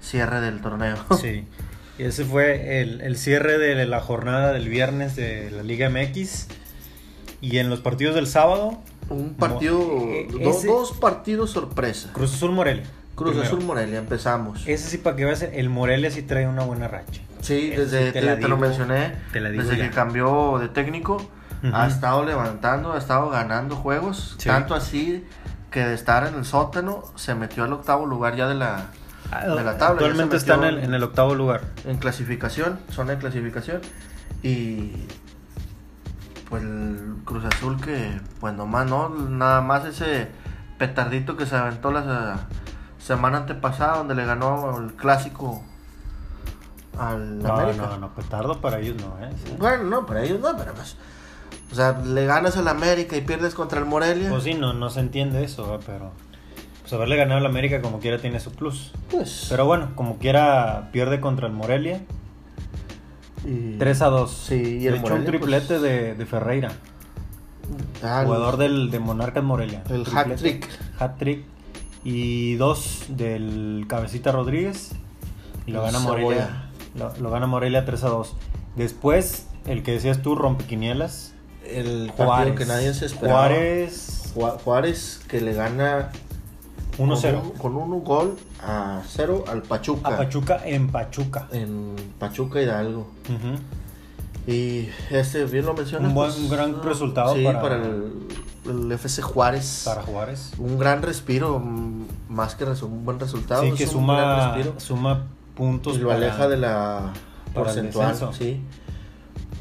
cierre 0.00 0.40
del 0.40 0.60
torneo. 0.60 0.96
Sí. 1.20 1.46
Y 1.98 2.04
ese 2.04 2.24
fue 2.24 2.80
el, 2.80 3.00
el 3.00 3.16
cierre 3.16 3.58
de 3.58 3.84
la 3.86 4.00
jornada 4.00 4.52
del 4.52 4.68
viernes 4.68 5.16
de 5.16 5.50
la 5.50 5.62
Liga 5.64 5.90
MX. 5.90 6.46
Y 7.40 7.58
en 7.58 7.70
los 7.70 7.80
partidos 7.80 8.14
del 8.14 8.26
sábado, 8.28 8.80
Un 9.08 9.34
partido, 9.34 9.80
eh, 9.80 10.28
do- 10.30 10.50
ese- 10.50 10.66
dos 10.68 10.92
partidos 10.92 11.50
sorpresa. 11.50 12.10
Cruz 12.12 12.34
Azul 12.34 12.52
Morelia. 12.52 12.84
Cruz 13.16 13.30
Primero. 13.32 13.48
Azul 13.48 13.64
Morelia, 13.64 13.98
empezamos. 13.98 14.62
Ese 14.66 14.88
sí, 14.90 14.98
para 14.98 15.16
que 15.16 15.24
veas, 15.24 15.42
el 15.42 15.68
Morelia 15.70 16.10
sí 16.12 16.22
trae 16.22 16.46
una 16.46 16.62
buena 16.62 16.86
racha. 16.86 17.20
Sí, 17.40 17.70
Eso 17.72 17.82
desde 17.82 18.06
sí 18.08 18.12
te, 18.12 18.20
te 18.20 18.36
te 18.36 18.48
lo 18.48 18.56
mencioné, 18.56 19.12
te 19.32 19.40
la 19.40 19.50
digo 19.50 19.62
desde 19.64 19.76
ya. 19.78 19.88
que 19.88 19.94
cambió 19.94 20.58
de 20.60 20.68
técnico, 20.68 21.28
Ha 21.72 21.86
estado 21.86 22.24
levantando, 22.24 22.92
ha 22.92 22.98
estado 22.98 23.30
ganando 23.30 23.74
juegos, 23.76 24.36
Sí. 24.38 24.48
tanto 24.48 24.74
así 24.74 25.26
que 25.70 25.80
de 25.84 25.94
estar 25.94 26.26
en 26.26 26.34
el 26.36 26.44
sótano 26.44 27.02
se 27.16 27.34
metió 27.34 27.64
al 27.64 27.72
octavo 27.72 28.06
lugar 28.06 28.36
ya 28.36 28.46
de 28.48 28.54
la, 28.54 28.86
de 29.32 29.62
la 29.64 29.76
tabla. 29.76 29.86
Ah, 29.86 29.88
Actualmente 29.90 30.36
está 30.36 30.54
en 30.54 30.64
el, 30.64 30.78
en 30.78 30.94
el 30.94 31.02
octavo 31.02 31.34
lugar. 31.34 31.62
en 31.84 31.98
clasificación, 31.98 32.78
zona 32.90 33.12
de 33.12 33.18
clasificación 33.18 33.80
y 34.42 34.92
pues 36.48 36.62
el 36.62 37.16
Cruz 37.24 37.44
Azul 37.44 37.80
que 37.80 38.18
pues 38.40 38.54
nomás 38.54 38.86
no, 38.88 39.08
nada 39.10 39.60
más 39.60 39.84
ese 39.84 40.28
petardito 40.78 41.36
que 41.36 41.44
se 41.44 41.56
aventó 41.56 41.90
la 41.92 42.38
se- 42.98 43.04
semana 43.06 43.38
antepasada 43.38 43.98
donde 43.98 44.14
le 44.14 44.24
ganó 44.24 44.78
el 44.78 44.94
clásico 44.94 45.62
al 46.98 47.38
No, 47.40 47.52
América. 47.54 47.86
no, 47.86 47.96
no, 47.98 48.14
petardo 48.14 48.60
para 48.60 48.78
ellos 48.78 48.96
no, 49.02 49.24
¿eh? 49.24 49.30
Sí. 49.44 49.54
Bueno, 49.58 49.84
no, 49.84 50.06
para 50.06 50.22
ellos 50.22 50.40
no, 50.40 50.56
pero 50.56 50.72
pues 50.74 50.96
o 51.70 51.74
sea, 51.74 51.98
le 52.04 52.24
ganas 52.26 52.56
al 52.56 52.68
América 52.68 53.16
y 53.16 53.20
pierdes 53.20 53.54
contra 53.54 53.78
el 53.78 53.84
Morelia. 53.84 54.30
Pues 54.30 54.44
sí, 54.44 54.54
no, 54.54 54.72
no 54.72 54.90
se 54.90 55.00
entiende 55.00 55.44
eso, 55.44 55.74
¿eh? 55.74 55.78
pero... 55.86 56.12
pues 56.82 56.92
haberle 56.92 57.16
ganado 57.16 57.38
al 57.38 57.46
América 57.46 57.82
como 57.82 57.98
quiera 58.00 58.18
tiene 58.18 58.40
su 58.40 58.52
plus. 58.52 58.92
Pues. 59.10 59.46
Pero 59.50 59.66
bueno, 59.66 59.90
como 59.94 60.18
quiera 60.18 60.88
pierde 60.92 61.20
contra 61.20 61.46
el 61.46 61.52
Morelia. 61.52 62.00
y- 63.44 63.76
3 63.78 64.02
a 64.02 64.06
2. 64.06 64.30
Sí, 64.30 64.54
y 64.54 64.86
el 64.86 64.94
De 64.94 64.98
hecho, 64.98 65.06
un 65.06 65.20
Morelia, 65.20 65.26
triplete 65.26 65.78
de, 65.78 66.14
de 66.14 66.26
Ferreira, 66.26 66.72
Ah, 68.02 68.20
el- 68.20 68.26
jugador 68.26 68.56
del, 68.56 68.90
de 68.90 68.98
Monarcas 68.98 69.44
Morelia. 69.44 69.82
El 69.90 70.04
Triplete. 70.04 70.32
hat-trick. 70.32 70.68
Hat-trick. 70.98 71.44
Y 72.04 72.54
dos 72.54 73.04
del 73.08 73.84
Cabecita 73.88 74.32
Rodríguez. 74.32 74.92
Y 75.66 75.72
lo 75.72 75.82
gana 75.82 75.98
Morelia. 75.98 76.70
Lo, 76.94 77.14
lo 77.20 77.30
gana 77.30 77.46
Morelia 77.46 77.84
3 77.84 78.04
a 78.04 78.08
2. 78.08 78.34
Después, 78.76 79.48
el 79.66 79.82
que 79.82 79.92
decías 79.92 80.22
tú, 80.22 80.34
rompequinielas. 80.34 81.34
El 81.68 82.06
partido 82.08 82.26
Juárez. 82.28 82.54
que 82.56 82.64
nadie 82.66 82.94
se 82.94 83.06
esperaba. 83.06 83.40
Juárez 83.40 84.32
Ju- 84.34 84.58
Juárez 84.60 85.20
que 85.28 85.40
le 85.40 85.52
gana 85.54 86.10
1-0. 86.98 87.20
Con, 87.20 87.36
un, 87.36 87.50
con 87.52 87.76
un 87.76 88.04
gol 88.04 88.36
a 88.62 89.02
0 89.06 89.44
al 89.48 89.62
Pachuca. 89.62 90.08
A 90.08 90.16
Pachuca 90.16 90.60
en 90.64 90.88
Pachuca. 90.90 91.46
En 91.52 91.94
Pachuca 92.18 92.60
Hidalgo. 92.60 93.06
Y 94.46 94.88
este, 95.10 95.44
bien 95.44 95.66
lo 95.66 95.74
mencionas. 95.74 96.08
Un 96.08 96.14
buen- 96.14 96.32
pues, 96.32 96.50
gran 96.50 96.82
resultado 96.82 97.34
sí, 97.34 97.44
para- 97.44 97.60
para, 97.60 97.76
el, 97.76 98.12
el 98.66 98.92
FC 98.92 99.20
Juárez. 99.22 99.82
Para 99.84 100.02
Juárez. 100.02 100.52
Un 100.58 100.78
gran 100.78 101.02
respiro, 101.02 101.58
más 102.28 102.54
que 102.54 102.64
un 102.64 103.04
buen 103.04 103.20
resultado. 103.20 103.62
Sí, 103.62 103.68
es 103.68 103.74
que 103.74 103.84
un 103.84 103.90
suma, 103.90 104.16
gran 104.16 104.54
respiro. 104.54 104.80
suma 104.80 105.26
puntos. 105.54 105.96
Y 105.96 106.00
lo 106.00 106.12
aleja 106.12 106.48
de 106.48 106.56
la 106.56 107.12
porcentual, 107.52 108.16
sí. 108.36 108.60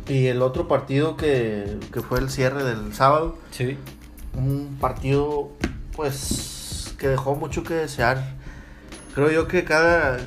Y 0.10 0.28
el 0.28 0.42
otro 0.42 0.68
partido 0.68 1.18
que, 1.18 1.78
que 1.92 2.02
fue 2.02 2.20
el 2.20 2.30
cierre 2.30 2.64
del 2.64 2.94
sábado, 2.94 3.38
Sí. 3.52 3.78
un 4.36 4.78
partido 4.80 5.50
pues 5.96 6.94
que 6.98 7.08
dejó 7.10 7.36
mucho 7.36 7.64
que 7.64 7.74
desear. 7.74 8.36
Creo 9.16 9.32
yo 9.32 9.48
que 9.48 9.64
cada, 9.64 10.18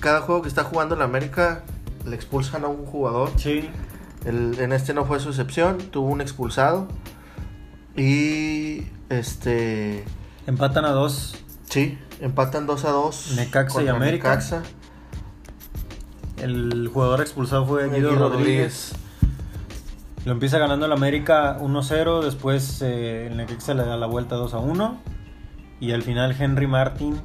cada 0.00 0.20
juego 0.22 0.40
que 0.42 0.48
está 0.48 0.64
jugando 0.64 0.94
el 0.94 1.02
América 1.02 1.62
le 2.06 2.14
expulsan 2.16 2.64
a 2.64 2.68
un 2.68 2.86
jugador. 2.86 3.30
Sí. 3.36 3.68
El- 4.24 4.58
en 4.58 4.72
este 4.72 4.94
no 4.94 5.04
fue 5.04 5.20
su 5.20 5.28
excepción, 5.30 5.78
tuvo 5.90 6.08
un 6.08 6.20
expulsado. 6.20 6.88
Y 7.96 8.84
este 9.08 10.04
Empatan 10.46 10.84
a 10.84 10.90
dos. 10.90 11.34
sí, 11.68 11.98
empatan 12.20 12.66
2 12.66 12.84
a 12.84 12.90
2. 12.90 13.32
Necaxa 13.36 13.82
y 13.82 13.88
América. 13.88 14.28
Necaxa. 14.30 14.62
El 16.38 16.88
jugador 16.92 17.20
expulsado 17.20 17.66
fue 17.66 17.88
Guido, 17.88 18.10
Guido 18.10 18.28
Rodríguez. 18.30 18.92
Lo 20.26 20.32
empieza 20.32 20.58
ganando 20.58 20.84
el 20.86 20.92
América 20.92 21.56
1-0. 21.60 22.22
Después 22.24 22.82
eh, 22.82 23.28
el 23.28 23.36
Necaxa 23.36 23.72
le 23.74 23.84
da 23.84 23.96
la 23.96 24.06
vuelta 24.06 24.36
2-1. 24.36 24.96
Y 25.80 25.92
al 25.92 26.02
final 26.02 26.34
Henry 26.38 26.66
Martin 26.66 27.16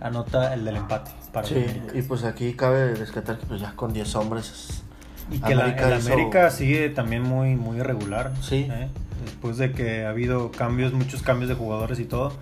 anota 0.00 0.54
el 0.54 0.64
del 0.64 0.76
empate 0.76 1.10
para 1.32 1.46
el 1.48 1.54
Sí, 1.54 1.60
América. 1.70 1.98
y 1.98 2.02
pues 2.02 2.24
aquí 2.24 2.54
cabe 2.54 2.94
rescatar 2.94 3.38
que 3.38 3.46
pues 3.46 3.60
ya 3.60 3.74
con 3.74 3.92
10 3.92 4.14
hombres 4.16 4.82
Y 5.30 5.38
que 5.40 5.54
la- 5.54 5.64
América 5.64 5.88
el 5.92 5.98
hizo- 5.98 6.12
América 6.12 6.50
sigue 6.50 6.88
también 6.90 7.22
muy, 7.22 7.56
muy 7.56 7.78
irregular. 7.78 8.32
Sí. 8.42 8.68
¿eh? 8.70 8.88
Después 9.24 9.56
de 9.58 9.72
que 9.72 10.04
ha 10.04 10.10
habido 10.10 10.52
cambios, 10.52 10.92
muchos 10.92 11.22
cambios 11.22 11.48
de 11.48 11.54
jugadores 11.56 11.98
y 11.98 12.04
todo. 12.04 12.32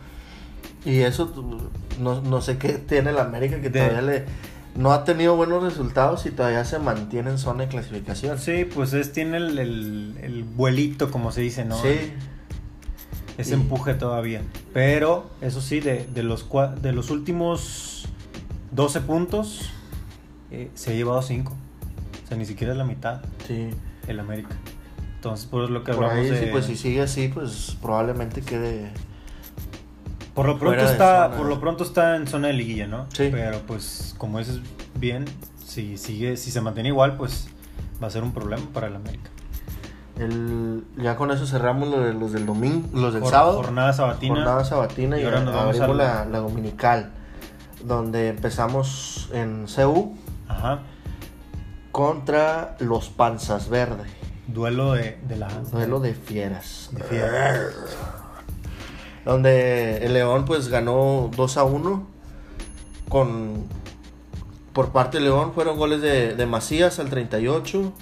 Y 0.84 0.98
eso 1.00 1.28
tu- 1.28 1.70
no, 2.00 2.20
no 2.20 2.40
sé 2.42 2.58
qué 2.58 2.72
tiene 2.74 3.10
el 3.10 3.18
América 3.18 3.56
que 3.60 3.70
De- 3.70 3.78
todavía 3.80 4.02
le 4.02 4.24
no 4.74 4.92
ha 4.92 5.04
tenido 5.04 5.36
buenos 5.36 5.62
resultados 5.62 6.24
y 6.26 6.30
todavía 6.30 6.64
se 6.64 6.78
mantiene 6.78 7.30
en 7.30 7.38
zona 7.38 7.64
de 7.64 7.68
clasificación. 7.68 8.38
Sí, 8.38 8.64
pues 8.64 8.92
es, 8.94 9.12
tiene 9.12 9.36
el, 9.36 9.58
el- 9.58 10.18
el 10.22 10.44
vuelito, 10.44 11.10
como 11.10 11.30
se 11.32 11.40
dice, 11.42 11.64
¿no? 11.64 11.76
Sí, 11.80 12.12
Ese 13.38 13.50
Y- 13.50 13.54
empuje 13.54 13.94
todavía. 13.94 14.42
Pero, 14.74 15.30
eso 15.40 15.60
sí, 15.60 15.80
de, 15.80 16.06
de 16.14 16.22
los, 16.22 16.46
de 16.82 16.92
los 16.92 17.10
últimos 17.10 18.06
12 18.72 19.00
puntos, 19.02 19.70
eh, 20.50 20.70
se 20.74 20.92
ha 20.92 20.94
llevado 20.94 21.22
5. 21.22 21.52
O 22.24 22.28
sea, 22.28 22.36
ni 22.36 22.44
siquiera 22.46 22.72
es 22.72 22.78
la 22.78 22.84
mitad 22.84 23.20
sí. 23.46 23.68
el 24.06 24.20
América. 24.20 24.54
Entonces, 25.16 25.46
por 25.46 25.70
lo 25.70 25.84
que 25.84 25.92
Por 25.92 26.04
hablamos 26.04 26.24
ahí, 26.26 26.30
de... 26.30 26.40
sí, 26.44 26.48
pues 26.50 26.64
si 26.66 26.76
sigue 26.76 27.00
así, 27.02 27.28
pues 27.28 27.76
probablemente 27.80 28.40
quede. 28.42 28.90
Por, 30.34 30.46
lo 30.46 30.58
pronto 30.58 30.80
está, 30.84 31.24
zona. 31.26 31.36
por 31.36 31.46
lo 31.46 31.60
pronto 31.60 31.84
está 31.84 32.16
en 32.16 32.26
zona 32.26 32.48
de 32.48 32.54
liguilla, 32.54 32.86
¿no? 32.86 33.06
Sí. 33.12 33.28
Pero, 33.30 33.60
pues, 33.66 34.14
como 34.18 34.38
dices 34.38 34.60
bien, 34.94 35.24
si, 35.64 35.96
sigue, 35.98 36.36
si 36.36 36.50
se 36.50 36.60
mantiene 36.60 36.88
igual, 36.90 37.16
pues 37.16 37.48
va 38.02 38.06
a 38.06 38.10
ser 38.10 38.22
un 38.22 38.32
problema 38.32 38.64
para 38.72 38.86
el 38.88 38.96
América. 38.96 39.30
El, 40.18 40.84
ya 40.98 41.16
con 41.16 41.30
eso 41.30 41.46
cerramos 41.46 41.88
lo 41.88 42.00
de 42.00 42.12
los 42.12 42.32
del 42.32 42.44
domingo, 42.46 42.86
los 42.92 43.14
del 43.14 43.22
Jor- 43.22 43.30
sábado. 43.30 43.54
Jornada 43.54 43.92
sabatina. 43.92 44.34
Jornada 44.36 44.64
sabatina 44.64 45.18
y, 45.18 45.22
Y 45.22 45.24
ahora 45.24 45.40
nos 45.40 45.54
vamos 45.54 45.80
abrimos 45.80 45.90
a 45.90 45.94
la, 45.94 46.14
la- 46.14 46.24
la 46.26 46.38
dominical. 46.38 47.10
Donde 47.84 48.28
empezamos 48.28 49.30
en 49.32 49.66
CU 49.66 50.14
Ajá. 50.48 50.80
contra 51.90 52.76
los 52.78 53.08
Panzas 53.08 53.68
Verde. 53.68 54.04
Duelo 54.46 54.92
de, 54.92 55.18
de 55.26 55.36
la... 55.36 55.48
Duelo 55.48 55.98
de 56.00 56.14
fieras. 56.14 56.90
de 56.92 57.02
fieras. 57.02 57.72
Donde 59.24 59.98
el 60.04 60.14
León 60.14 60.44
pues 60.44 60.68
ganó 60.68 61.30
2 61.36 61.56
a 61.56 61.64
1 61.64 62.06
con 63.08 63.64
por 64.72 64.90
parte 64.90 65.18
de 65.18 65.24
León 65.24 65.52
fueron 65.54 65.76
goles 65.76 66.00
de, 66.00 66.34
de 66.34 66.46
Macías 66.46 66.98
al 66.98 67.10
38, 67.10 67.92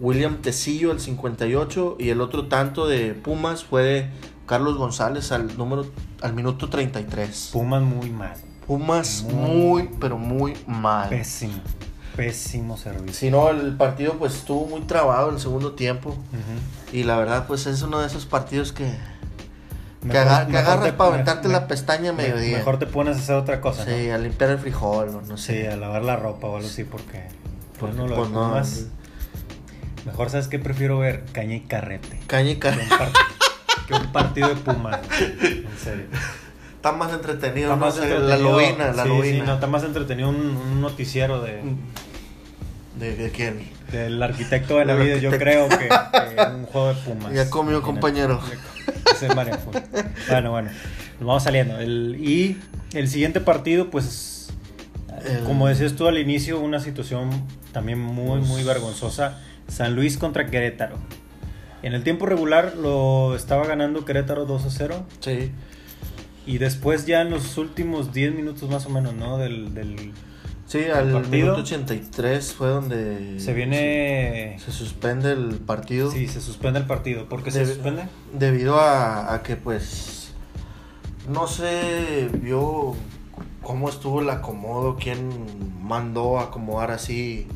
William 0.00 0.38
Tecillo 0.38 0.90
al 0.90 0.98
58 1.00 1.96
y 2.00 2.08
el 2.08 2.20
otro 2.22 2.46
tanto 2.48 2.86
de 2.86 3.12
Pumas 3.12 3.62
fue 3.64 3.82
de 3.82 4.10
Carlos 4.46 4.76
González 4.78 5.32
al 5.32 5.56
número 5.58 5.84
al 6.22 6.32
minuto 6.34 6.70
33. 6.70 7.50
Pumas 7.52 7.82
muy 7.82 8.08
mal. 8.10 8.32
Pumas 8.66 9.22
Muy- 9.30 9.34
muy 9.56 9.90
pero 10.00 10.16
muy 10.16 10.54
mal. 10.66 11.10
Pésimo. 11.10 11.60
Pésimo 12.16 12.76
servicio. 12.78 13.12
Si 13.12 13.30
no, 13.30 13.50
el 13.50 13.76
partido 13.76 14.14
pues 14.14 14.34
estuvo 14.34 14.66
muy 14.66 14.80
trabado 14.82 15.28
el 15.30 15.38
segundo 15.40 15.72
tiempo 15.72 16.16
y 16.92 17.02
la 17.02 17.18
verdad 17.18 17.46
pues 17.46 17.66
es 17.66 17.82
uno 17.82 18.00
de 18.00 18.06
esos 18.06 18.24
partidos 18.24 18.72
que, 18.72 18.90
que, 20.04 20.18
Mejor- 20.18 20.28
aga- 20.28 20.46
que 20.46 20.52
mejor 20.52 20.66
agarras 20.66 20.84
te- 20.84 20.92
para 20.92 21.10
aventarte 21.14 21.48
me- 21.48 21.54
la 21.54 21.66
pestaña 21.66 22.10
a 22.10 22.12
me- 22.12 22.22
mediodía. 22.24 22.58
Mejor 22.58 22.78
te 22.78 22.86
pones 22.86 23.16
a 23.16 23.20
hacer 23.20 23.34
otra 23.36 23.60
cosa, 23.60 23.84
Sí, 23.84 24.06
¿no? 24.08 24.14
a 24.14 24.18
limpiar 24.18 24.50
el 24.50 24.58
frijol 24.58 25.08
o 25.08 25.22
no 25.22 25.36
Sí, 25.36 25.44
sé. 25.46 25.68
a 25.68 25.76
lavar 25.76 26.02
la 26.02 26.16
ropa 26.16 26.46
o 26.48 26.56
algo 26.56 26.68
así, 26.68 26.84
porque. 26.84 27.22
Porque, 27.78 27.96
no 27.96 28.06
lo 28.06 28.14
pues, 28.16 28.30
no, 28.30 28.48
Pumas, 28.48 28.86
Mejor, 30.06 30.28
¿sabes 30.30 30.48
qué? 30.48 30.58
Prefiero 30.58 30.98
ver 30.98 31.24
caña 31.32 31.54
y 31.56 31.60
carrete. 31.60 32.20
Caña 32.26 32.50
y 32.50 32.54
Que 32.56 32.60
ca- 32.60 32.76
un, 32.80 32.88
par- 32.98 33.12
que 33.88 33.94
un 33.94 34.12
partido 34.12 34.48
de 34.48 34.56
Pumas. 34.56 35.00
En 35.40 35.66
serio. 35.82 36.04
Está 36.76 36.92
más 36.92 37.12
entretenido, 37.14 37.68
Está 37.72 37.76
no 37.80 37.86
más 37.86 37.94
sé, 37.94 38.00
la 38.08 38.16
entretenido- 38.36 38.52
lobina, 38.52 38.92
la 38.92 39.02
sí, 39.04 39.08
lobina. 39.08 39.38
Sí, 39.40 39.42
no, 39.46 39.54
está 39.54 39.66
más 39.66 39.82
entretenido 39.84 40.28
un, 40.28 40.36
un 40.36 40.80
noticiero 40.82 41.40
de, 41.40 41.62
¿De, 42.98 43.16
de 43.16 43.30
quién? 43.30 43.72
del 43.90 44.22
arquitecto 44.22 44.76
de 44.78 44.84
la 44.84 44.94
vida, 44.94 45.16
yo 45.16 45.30
creo 45.30 45.68
que, 45.68 45.88
que 45.88 46.42
un 46.54 46.66
juego 46.66 46.88
de 46.88 46.94
Pumas. 47.00 47.32
Ya 47.32 47.48
comió, 47.48 47.80
compañero. 47.80 48.40
Es 48.52 48.58
Bueno, 50.28 50.50
bueno, 50.50 50.70
nos 51.20 51.26
vamos 51.26 51.42
saliendo. 51.42 51.78
El, 51.78 52.16
y 52.20 52.58
el 52.92 53.08
siguiente 53.08 53.40
partido, 53.40 53.90
pues, 53.90 54.48
El- 55.24 55.44
como 55.44 55.68
decías 55.68 55.94
tú 55.94 56.06
al 56.08 56.18
inicio, 56.18 56.60
una 56.60 56.80
situación 56.80 57.30
también 57.72 57.98
muy, 58.00 58.40
muy 58.40 58.62
vergonzosa. 58.62 59.38
San 59.68 59.94
Luis 59.94 60.18
contra 60.18 60.46
Querétaro. 60.50 60.96
En 61.82 61.94
el 61.94 62.02
tiempo 62.02 62.26
regular 62.26 62.76
lo 62.76 63.34
estaba 63.36 63.66
ganando 63.66 64.04
Querétaro 64.04 64.44
2 64.46 64.64
a 64.66 64.70
0. 64.70 65.06
Sí. 65.20 65.50
Y 66.46 66.58
después 66.58 67.06
ya 67.06 67.22
en 67.22 67.30
los 67.30 67.56
últimos 67.56 68.12
10 68.12 68.34
minutos 68.34 68.68
más 68.70 68.84
o 68.86 68.90
menos, 68.90 69.14
¿no? 69.14 69.38
Del, 69.38 69.72
del- 69.74 70.12
Sí, 70.66 70.84
al 70.84 71.12
partido. 71.12 71.30
minuto 71.30 71.60
83 71.60 72.52
fue 72.54 72.68
donde 72.68 73.38
se 73.38 73.52
viene... 73.52 74.56
se, 74.58 74.72
se 74.72 74.78
suspende 74.78 75.32
el 75.32 75.56
partido 75.56 76.10
Sí, 76.10 76.26
se 76.26 76.40
suspende 76.40 76.80
el 76.80 76.86
partido. 76.86 77.28
¿Por 77.28 77.42
qué 77.42 77.50
se 77.50 77.66
suspende? 77.66 78.08
debido 78.32 78.80
a, 78.80 79.34
a 79.34 79.42
que 79.42 79.56
pues 79.56 80.32
no 81.28 81.46
se 81.46 82.28
vio 82.32 82.94
cómo 83.62 83.88
estuvo 83.88 84.20
el 84.20 84.30
acomodo, 84.30 84.96
quién 84.96 85.28
mandó 85.82 86.38
a 86.38 86.44
acomodar 86.44 86.90
así 86.90 87.46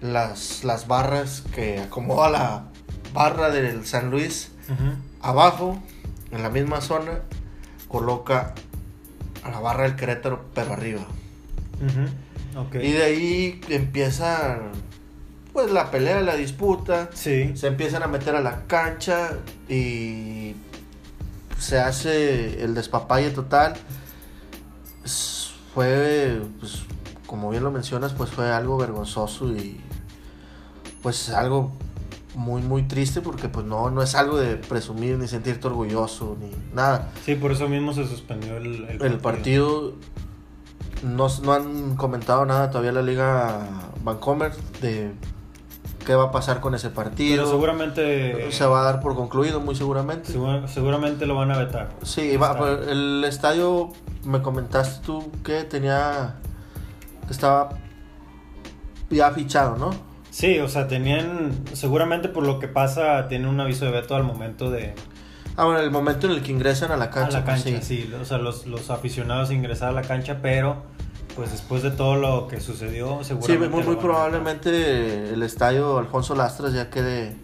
las, 0.00 0.64
las 0.64 0.86
barras 0.88 1.42
que 1.54 1.80
acomoda 1.80 2.30
la 2.30 2.64
barra 3.12 3.50
del 3.50 3.84
San 3.86 4.10
Luis 4.10 4.50
abajo, 5.20 5.78
en 6.30 6.42
la 6.42 6.48
misma 6.50 6.80
zona, 6.80 7.20
coloca 7.88 8.54
a 9.44 9.50
la 9.50 9.60
barra 9.60 9.84
del 9.84 9.96
Querétaro, 9.96 10.46
pero 10.54 10.72
arriba. 10.72 11.02
Y 12.74 12.92
de 12.92 13.02
ahí 13.02 13.60
empieza 13.68 14.60
pues 15.52 15.70
la 15.70 15.90
pelea, 15.90 16.20
la 16.22 16.36
disputa. 16.36 17.10
Sí. 17.12 17.52
Se 17.56 17.66
empiezan 17.66 18.02
a 18.02 18.06
meter 18.06 18.34
a 18.34 18.40
la 18.40 18.66
cancha 18.66 19.38
y 19.68 20.54
se 21.58 21.78
hace 21.78 22.62
el 22.62 22.74
despapalle 22.74 23.30
total. 23.30 23.74
Fue, 25.74 26.40
pues, 26.58 26.82
como 27.26 27.50
bien 27.50 27.64
lo 27.64 27.70
mencionas, 27.70 28.12
pues 28.12 28.30
fue 28.30 28.50
algo 28.50 28.76
vergonzoso 28.76 29.52
y 29.52 29.80
pues 31.02 31.30
algo 31.30 31.72
muy, 32.34 32.62
muy 32.62 32.84
triste 32.84 33.20
porque 33.20 33.48
pues 33.48 33.66
no, 33.66 33.90
no 33.90 34.02
es 34.02 34.14
algo 34.14 34.38
de 34.38 34.56
presumir 34.56 35.18
ni 35.18 35.28
sentirte 35.28 35.66
orgulloso 35.66 36.36
ni 36.40 36.50
nada. 36.74 37.10
Sí, 37.24 37.34
por 37.34 37.52
eso 37.52 37.68
mismo 37.68 37.92
se 37.92 38.06
suspendió 38.06 38.56
el, 38.56 38.84
el 38.84 39.02
El 39.02 39.18
partido 39.18 39.94
no, 41.02 41.26
no 41.42 41.52
han 41.52 41.96
comentado 41.96 42.44
nada 42.46 42.70
todavía 42.70 42.92
la 42.92 43.02
Liga 43.02 43.60
Vancomer 44.04 44.52
de 44.80 45.12
qué 46.06 46.14
va 46.14 46.24
a 46.24 46.30
pasar 46.32 46.60
con 46.60 46.74
ese 46.74 46.90
partido. 46.90 47.36
Pero 47.44 47.50
seguramente. 47.50 48.50
Se 48.52 48.66
va 48.66 48.80
a 48.80 48.84
dar 48.84 49.00
por 49.00 49.14
concluido, 49.14 49.60
muy 49.60 49.74
seguramente. 49.74 50.32
segura- 50.32 50.66
seguramente 50.68 51.26
lo 51.26 51.34
van 51.36 51.50
a 51.52 51.58
vetar. 51.58 51.90
Sí, 52.02 52.36
va, 52.36 52.56
el 52.88 53.22
estadio, 53.24 53.92
me 54.24 54.42
comentaste 54.42 55.04
tú 55.04 55.30
que 55.44 55.62
tenía, 55.64 56.36
que 57.26 57.32
estaba 57.32 57.70
ya 59.10 59.30
fichado, 59.32 59.76
¿no? 59.76 59.90
Sí, 60.30 60.58
o 60.60 60.68
sea, 60.68 60.88
tenían. 60.88 61.52
Seguramente 61.74 62.28
por 62.28 62.46
lo 62.46 62.58
que 62.58 62.66
pasa, 62.66 63.28
tienen 63.28 63.48
un 63.48 63.60
aviso 63.60 63.84
de 63.84 63.90
veto 63.90 64.16
al 64.16 64.24
momento 64.24 64.70
de. 64.70 64.94
Ah, 65.56 65.64
bueno, 65.66 65.80
el 65.80 65.90
momento 65.90 66.26
en 66.26 66.32
el 66.32 66.42
que 66.42 66.50
ingresan 66.52 66.90
a 66.92 66.96
la 66.96 67.10
cancha. 67.10 67.38
a 67.38 67.40
la 67.40 67.44
pues, 67.46 67.62
cancha, 67.64 67.82
sí. 67.82 68.10
O 68.20 68.24
sea, 68.24 68.38
los, 68.38 68.66
los 68.66 68.90
aficionados 68.90 69.50
ingresar 69.50 69.90
a 69.90 69.92
la 69.92 70.02
cancha, 70.02 70.38
pero. 70.42 70.90
Pues 71.36 71.50
después 71.50 71.82
de 71.82 71.90
todo 71.90 72.16
lo 72.16 72.46
que 72.46 72.60
sucedió, 72.60 73.18
Sí, 73.22 73.28
seguramente. 73.28 73.68
muy, 73.70 73.80
lo 73.80 73.86
muy 73.86 73.96
a 73.96 74.00
probablemente 74.00 75.32
el 75.32 75.42
estadio 75.42 75.96
Alfonso 75.96 76.34
Lastras 76.34 76.74
ya 76.74 76.90
quede 76.90 77.36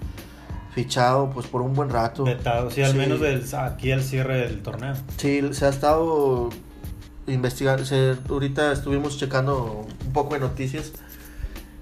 fichado 0.74 1.30
pues 1.30 1.46
por 1.46 1.62
un 1.62 1.72
buen 1.72 1.88
rato. 1.88 2.24
Vetado, 2.24 2.70
sí, 2.70 2.82
al 2.82 2.92
Sí. 2.92 2.98
menos 2.98 3.18
del, 3.20 3.42
aquí 3.56 3.90
al 3.90 4.02
cierre 4.02 4.36
del 4.46 4.60
torneo. 4.62 4.92
Sí, 5.16 5.40
se 5.52 5.64
ha 5.64 5.70
estado 5.70 6.50
investigando. 7.26 7.86
se- 7.86 8.16
ahorita 8.28 8.72
estuvimos 8.72 9.16
checando 9.18 9.86
un 10.06 10.12
poco 10.12 10.34
de 10.34 10.40
noticias 10.40 10.92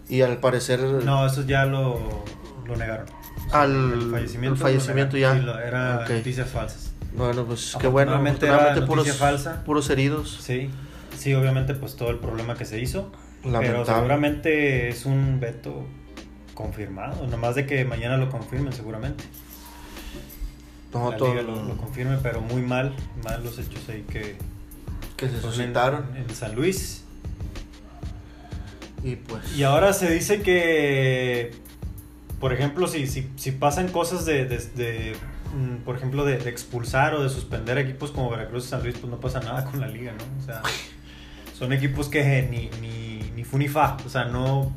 y 0.08 0.22
al 0.22 0.38
parecer. 0.38 0.78
No, 0.80 1.26
eso 1.26 1.42
ya 1.44 1.64
lo, 1.66 1.98
lo 2.66 2.76
negaron. 2.76 3.06
Al 3.52 3.92
el 3.92 4.10
fallecimiento, 4.56 5.16
ya. 5.16 5.34
Sí, 5.34 5.46
era 5.66 6.06
noticias 6.08 6.48
falsas. 6.48 6.92
Bueno, 7.16 7.44
pues 7.44 7.76
qué 7.80 7.86
bueno. 7.86 8.12
Era 8.26 8.86
puros, 8.86 9.10
falsa. 9.16 9.62
puros 9.64 9.88
heridos. 9.90 10.38
Sí, 10.42 10.70
sí, 11.16 11.32
obviamente, 11.34 11.74
pues 11.74 11.96
todo 11.96 12.10
el 12.10 12.18
problema 12.18 12.54
que 12.56 12.64
se 12.64 12.80
hizo. 12.80 13.10
Pero 13.42 13.84
seguramente 13.84 14.88
es 14.88 15.06
un 15.06 15.38
veto 15.40 15.86
confirmado. 16.54 17.26
Nomás 17.28 17.54
de 17.54 17.66
que 17.66 17.84
mañana 17.84 18.16
lo 18.16 18.28
confirmen, 18.28 18.72
seguramente. 18.72 19.24
No, 20.92 21.10
la 21.10 21.16
todo 21.16 21.28
liga 21.30 21.42
lo, 21.42 21.62
lo 21.62 21.76
confirme, 21.76 22.16
pero 22.22 22.40
muy 22.40 22.62
mal. 22.62 22.94
Mal 23.22 23.44
los 23.44 23.58
hechos 23.58 23.88
ahí 23.88 24.04
que 24.10 24.36
que 25.16 25.28
se 25.28 25.36
en- 25.36 25.42
suscitaron. 25.42 26.06
en 26.16 26.28
San 26.34 26.54
Luis. 26.54 27.04
Y 29.02 29.16
pues. 29.16 29.56
Y 29.56 29.62
ahora 29.62 29.92
se 29.92 30.10
dice 30.10 30.42
que, 30.42 31.54
por 32.40 32.52
ejemplo, 32.52 32.86
si, 32.88 33.06
si, 33.06 33.30
si 33.36 33.52
pasan 33.52 33.88
cosas 33.88 34.24
de, 34.26 34.44
de- 34.44 34.58
de, 34.74 35.16
mm, 35.54 35.84
por 35.84 35.96
ejemplo, 35.96 36.24
de, 36.24 36.38
de 36.38 36.50
expulsar 36.50 37.14
o 37.14 37.22
de 37.22 37.28
suspender 37.28 37.78
equipos 37.78 38.10
como 38.10 38.30
Veracruz 38.30 38.66
y 38.66 38.68
San 38.68 38.82
Luis, 38.82 38.96
pues 38.98 39.10
no 39.10 39.18
pasa 39.20 39.40
nada 39.40 39.64
con 39.64 39.80
la 39.80 39.88
liga, 39.88 40.12
¿no? 40.12 40.24
O 40.42 40.44
sea, 40.44 40.62
son 41.58 41.72
equipos 41.72 42.08
que 42.08 42.42
ni, 42.50 42.68
ni, 42.80 43.30
ni 43.34 43.44
fu 43.44 43.58
ni 43.58 43.68
fa, 43.68 43.96
o 44.04 44.08
sea, 44.08 44.24
no... 44.24 44.72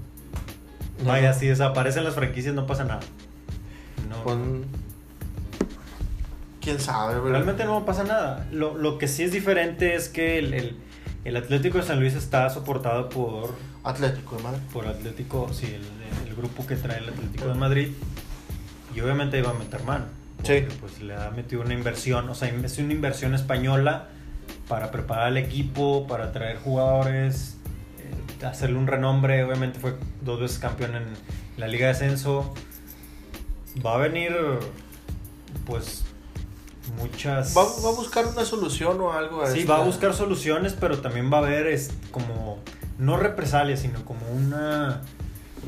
Vaya, 1.06 1.34
si 1.34 1.48
desaparecen 1.48 2.04
las 2.04 2.14
franquicias 2.16 2.54
no 2.54 2.66
pasa 2.68 2.84
nada. 2.84 3.00
No, 4.10 4.24
Con... 4.24 4.66
Quién 6.62 6.80
sabe, 6.80 7.16
¿verdad? 7.16 7.30
Realmente 7.32 7.64
no 7.66 7.86
pasa 7.86 8.04
nada. 8.04 8.46
Lo, 8.52 8.78
lo 8.78 8.98
que 8.98 9.08
sí 9.08 9.24
es 9.24 9.32
diferente 9.32 9.96
es 9.96 10.10
que 10.10 10.38
el, 10.40 10.54
el, 10.54 10.78
el 11.24 11.38
Atlético 11.38 11.78
de 11.78 11.86
San 11.86 12.00
Luis 12.02 12.16
está 12.16 12.50
soportado 12.50 13.08
por 13.10 13.56
Atlético 13.84 14.36
de 14.38 14.44
Madrid. 14.44 14.62
por 14.74 14.88
Atlético, 14.88 15.50
sí, 15.54 15.66
el, 15.68 16.28
el 16.30 16.36
grupo 16.36 16.66
que 16.68 16.76
trae 16.76 16.98
el 17.00 17.10
Atlético 17.10 17.48
de 17.48 17.54
Madrid. 17.56 17.90
Y 18.96 19.00
obviamente 19.02 19.38
iba 19.38 19.52
a 19.52 19.54
meter 19.54 19.84
mano. 19.84 20.06
Sí. 20.44 20.64
Pues 20.80 21.02
le 21.02 21.16
ha 21.16 21.30
metido 21.32 21.62
una 21.62 21.74
inversión, 21.74 22.30
o 22.30 22.36
sea, 22.36 22.48
es 22.50 22.78
una 22.78 22.94
inversión 22.94 23.34
española 23.36 24.08
para 24.68 24.90
preparar 24.92 25.28
al 25.28 25.38
equipo, 25.38 26.08
para 26.08 26.32
traer 26.32 26.58
jugadores, 26.60 27.58
eh, 28.42 28.46
hacerle 28.46 28.78
un 28.78 28.88
renombre. 28.88 29.44
Obviamente 29.44 29.80
fue 29.80 29.96
dos 30.22 30.40
veces 30.40 30.60
campeón 30.60 30.96
en 30.96 31.04
la 31.58 31.68
Liga 31.68 31.88
de 31.88 31.92
Ascenso. 31.94 32.54
Va 33.86 33.96
a 33.96 33.98
venir, 33.98 34.36
pues, 35.66 36.04
muchas. 36.98 37.56
Va, 37.56 37.64
va 37.64 37.90
a 37.90 37.96
buscar 37.96 38.26
una 38.26 38.44
solución 38.46 39.00
o 39.02 39.12
algo. 39.14 39.46
Sí, 39.48 39.60
esta- 39.62 39.74
va 39.78 39.82
a 39.84 39.86
buscar 39.86 40.14
soluciones, 40.14 40.74
pero 40.74 41.00
también 41.00 41.32
va 41.32 41.38
a 41.38 41.42
haber 41.42 41.68
es, 41.68 41.92
como, 42.12 42.49
no 43.00 43.18
represalias, 43.18 43.80
sino 43.80 44.04
como 44.06 44.28
una 44.30 45.02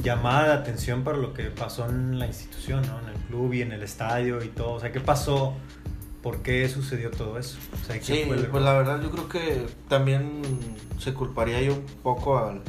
llamada 0.03 0.47
de 0.47 0.53
atención 0.53 1.03
para 1.03 1.17
lo 1.17 1.33
que 1.33 1.45
pasó 1.45 1.89
en 1.89 2.19
la 2.19 2.27
institución, 2.27 2.81
¿no? 2.87 2.99
En 2.99 3.15
el 3.15 3.21
club 3.27 3.53
y 3.53 3.61
en 3.61 3.71
el 3.71 3.83
estadio 3.83 4.43
y 4.43 4.49
todo. 4.49 4.73
O 4.73 4.79
sea, 4.79 4.91
¿qué 4.91 4.99
pasó? 4.99 5.55
¿Por 6.21 6.43
qué 6.43 6.69
sucedió 6.69 7.09
todo 7.09 7.39
eso? 7.39 7.57
O 7.73 7.85
sea, 7.85 7.99
¿quién 7.99 8.19
Sí, 8.19 8.23
fue 8.27 8.37
el 8.37 8.45
pues 8.45 8.63
la 8.63 8.73
verdad 8.73 9.01
yo 9.01 9.09
creo 9.09 9.27
que 9.27 9.65
también 9.87 10.41
se 10.99 11.13
culparía 11.13 11.61
yo 11.61 11.73
un 11.73 11.85
poco 12.03 12.37
a 12.37 12.59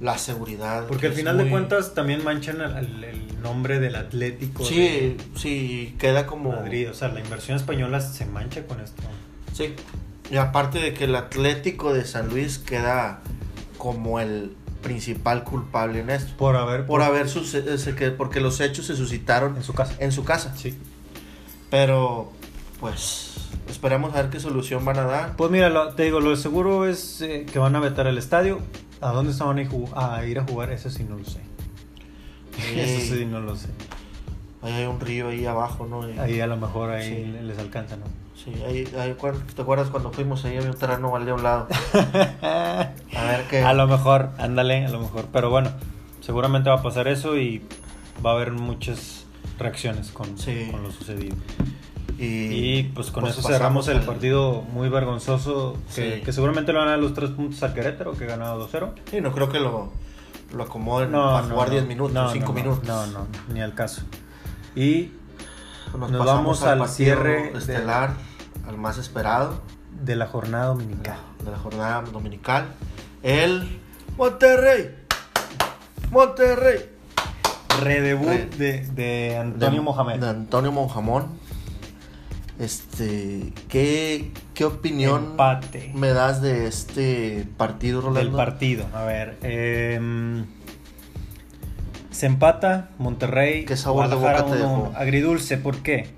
la 0.00 0.18
seguridad. 0.18 0.86
Porque 0.88 1.02
que 1.02 1.06
al 1.06 1.12
final 1.14 1.38
de 1.38 1.48
cuentas 1.48 1.94
también 1.94 2.22
manchan 2.24 2.60
el, 2.60 3.40
nombre 3.42 3.80
del 3.80 3.96
Atlético 3.96 4.64
Sí, 4.64 5.16
sí, 5.34 5.96
queda 5.98 6.26
como... 6.26 6.52
Madrid. 6.52 6.88
O 6.90 6.94
sea, 6.94 7.08
la 7.08 7.18
inversión 7.18 7.56
española 7.56 8.00
se 8.00 8.24
mancha 8.24 8.64
con 8.66 8.80
esto. 8.80 9.02
Sí. 9.52 9.74
Y 10.30 10.36
aparte 10.36 10.78
de 10.78 10.94
que 10.94 11.04
el 11.04 11.16
Atlético 11.16 11.92
de 11.92 12.04
San 12.04 12.28
Luis 12.28 12.58
queda 12.58 13.20
como 13.82 14.20
el 14.20 14.54
principal 14.80 15.42
culpable 15.42 15.98
en 15.98 16.10
esto. 16.10 16.34
Por 16.36 16.54
haber... 16.54 16.86
Por 16.86 17.02
haber 17.02 17.28
suce- 17.28 17.64
ese 17.74 17.96
que 17.96 18.12
porque 18.12 18.40
los 18.40 18.60
hechos 18.60 18.86
se 18.86 18.94
suscitaron 18.94 19.56
En 19.56 19.64
su 19.64 19.74
casa. 19.74 19.96
en 19.98 20.12
su 20.12 20.22
casa. 20.22 20.54
Sí. 20.56 20.78
Pero, 21.68 22.30
pues, 22.78 23.32
esperamos 23.68 24.14
a 24.14 24.22
ver 24.22 24.30
qué 24.30 24.38
solución 24.38 24.84
van 24.84 24.98
a 25.00 25.02
dar. 25.04 25.36
Pues 25.36 25.50
mira, 25.50 25.68
lo- 25.68 25.94
te 25.94 26.04
digo, 26.04 26.20
lo 26.20 26.36
seguro 26.36 26.86
es 26.86 27.22
eh, 27.22 27.44
que 27.52 27.58
van 27.58 27.74
a 27.74 27.80
vetar 27.80 28.06
el 28.06 28.18
estadio. 28.18 28.60
¿A 29.00 29.10
dónde 29.10 29.32
se 29.32 29.42
van 29.42 29.58
a 29.58 29.62
ir, 29.62 29.70
a 29.96 30.24
ir 30.26 30.38
a 30.38 30.44
jugar? 30.44 30.70
Eso 30.70 30.88
sí 30.88 31.02
no 31.02 31.16
lo 31.16 31.24
sé. 31.24 31.40
Eso 32.76 33.16
sí 33.16 33.24
no 33.26 33.40
lo 33.40 33.56
sé. 33.56 33.66
Ahí 34.62 34.74
hay 34.74 34.86
un 34.86 35.00
río 35.00 35.26
ahí 35.30 35.44
abajo, 35.44 35.86
¿no? 35.88 36.08
Y- 36.08 36.16
Ahí 36.20 36.40
a 36.40 36.46
lo 36.46 36.56
mejor 36.56 36.90
ahí 36.90 37.08
Sí. 37.34 37.42
les 37.42 37.58
alcanza, 37.58 37.96
¿no? 37.96 38.04
Sí, 38.36 38.52
ahí, 38.64 38.88
ahí, 38.96 39.14
¿cuál- 39.14 39.42
¿te 39.56 39.60
acuerdas 39.62 39.88
cuando 39.90 40.12
fuimos 40.12 40.44
ahí? 40.44 40.56
Había 40.56 40.70
un 40.70 40.76
terreno 40.76 41.10
mal 41.10 41.24
de 41.26 41.32
un 41.32 41.42
lado. 41.42 41.66
A 43.22 43.26
ver 43.26 43.46
qué. 43.48 43.62
A 43.62 43.72
lo 43.74 43.86
mejor, 43.86 44.30
ándale, 44.38 44.86
a 44.86 44.90
lo 44.90 45.00
mejor. 45.00 45.26
Pero 45.32 45.50
bueno, 45.50 45.70
seguramente 46.20 46.70
va 46.70 46.76
a 46.76 46.82
pasar 46.82 47.08
eso 47.08 47.36
y 47.36 47.62
va 48.24 48.30
a 48.30 48.34
haber 48.34 48.52
muchas 48.52 49.26
reacciones 49.58 50.10
con, 50.10 50.38
Sí. 50.38 50.68
con 50.70 50.82
lo 50.82 50.90
sucedido. 50.90 51.36
Y, 52.18 52.24
Y 52.78 52.82
pues 52.94 53.10
con 53.10 53.24
eso 53.26 53.36
pasamos 53.36 53.52
cerramos 53.52 53.88
el 53.88 53.98
al- 53.98 54.04
partido 54.04 54.62
muy 54.72 54.88
vergonzoso 54.88 55.76
que, 55.94 56.16
Sí. 56.18 56.22
que 56.24 56.32
seguramente 56.32 56.72
lo 56.72 56.78
van 56.78 56.88
a 56.88 56.90
dar 56.92 57.00
los 57.00 57.14
tres 57.14 57.30
puntos 57.30 57.62
al 57.62 57.74
Querétaro, 57.74 58.12
que 58.12 58.26
ganaba 58.26 58.54
2-0. 58.56 58.94
Sí, 59.10 59.20
no 59.20 59.32
creo 59.32 59.48
que 59.48 59.58
lo, 59.58 59.90
lo 60.54 60.62
acomoden 60.62 61.10
para 61.12 61.42
jugar 61.42 61.70
10 61.70 61.86
minutos, 61.86 62.12
no, 62.12 62.30
5 62.30 62.48
no, 62.48 62.54
no, 62.54 62.54
minutos. 62.62 62.88
No, 62.88 63.06
no, 63.06 63.26
ni 63.52 63.60
al 63.60 63.74
caso. 63.74 64.02
Y 64.76 65.10
Nos, 65.98 66.10
Nos 66.10 66.24
vamos 66.24 66.62
al 66.62 66.88
cierre 66.88 67.50
de- 67.52 67.58
estelar, 67.58 68.14
al 68.66 68.78
más 68.78 68.96
esperado 68.98 69.60
de 70.02 70.16
la 70.16 70.26
jornada 70.26 70.66
dominical. 70.66 71.16
de 71.44 71.50
la 71.50 71.58
jornada 71.58 72.02
dominical. 72.12 72.66
El 73.22 73.80
Monterrey. 74.16 74.90
Monterrey. 76.10 76.90
Redebut 77.80 78.26
Re- 78.28 78.46
de, 78.58 78.86
de 78.94 79.36
Antonio 79.38 79.80
de, 79.80 79.84
Mohamed. 79.84 80.20
De 80.20 80.28
Antonio 80.28 80.72
Monjamón. 80.72 81.40
Este, 82.58 83.52
¿qué, 83.68 84.30
qué 84.54 84.64
opinión 84.66 85.24
Empate. 85.32 85.90
me 85.94 86.08
das 86.12 86.42
de 86.42 86.66
este 86.66 87.46
partido, 87.56 88.00
Rolando? 88.02 88.20
del 88.20 88.36
partido. 88.36 88.86
A 88.92 89.04
ver, 89.04 89.38
em, 89.42 90.44
se 92.10 92.26
empata 92.26 92.90
Monterrey. 92.98 93.64
¿Qué 93.64 93.76
sabor 93.76 94.08
de 94.08 94.16
boca 94.16 94.44
te 94.44 94.56
dejó? 94.56 94.92
Agridulce, 94.94 95.56
¿por 95.56 95.78
qué? 95.78 96.10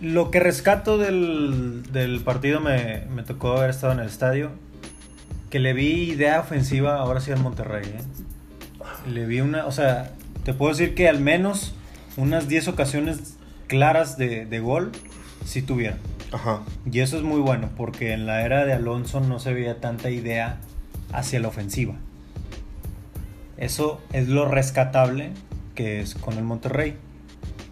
Lo 0.00 0.30
que 0.30 0.40
rescato 0.40 0.96
del, 0.96 1.82
del 1.92 2.20
partido 2.20 2.60
me, 2.60 3.04
me 3.14 3.22
tocó 3.22 3.58
haber 3.58 3.70
estado 3.70 3.92
en 3.92 4.00
el 4.00 4.06
estadio. 4.06 4.50
Que 5.50 5.58
le 5.58 5.72
vi 5.72 6.10
idea 6.10 6.40
ofensiva 6.40 6.96
ahora 6.96 7.20
sí 7.20 7.30
al 7.32 7.40
Monterrey. 7.40 7.84
¿eh? 7.86 9.08
Le 9.10 9.26
vi 9.26 9.40
una, 9.40 9.66
o 9.66 9.72
sea, 9.72 10.12
te 10.44 10.52
puedo 10.54 10.72
decir 10.72 10.94
que 10.94 11.08
al 11.08 11.20
menos 11.20 11.74
unas 12.16 12.48
10 12.48 12.68
ocasiones 12.68 13.34
claras 13.66 14.18
de, 14.18 14.44
de 14.46 14.60
gol 14.60 14.92
sí 15.44 15.62
tuvieron. 15.62 15.98
Ajá. 16.32 16.60
Y 16.90 17.00
eso 17.00 17.16
es 17.16 17.22
muy 17.22 17.40
bueno 17.40 17.70
porque 17.76 18.12
en 18.12 18.26
la 18.26 18.42
era 18.42 18.66
de 18.66 18.74
Alonso 18.74 19.20
no 19.20 19.38
se 19.38 19.54
veía 19.54 19.80
tanta 19.80 20.10
idea 20.10 20.58
hacia 21.12 21.40
la 21.40 21.48
ofensiva. 21.48 21.94
Eso 23.56 24.00
es 24.12 24.28
lo 24.28 24.46
rescatable 24.46 25.30
que 25.74 26.00
es 26.00 26.14
con 26.14 26.34
el 26.38 26.44
Monterrey. 26.44 26.96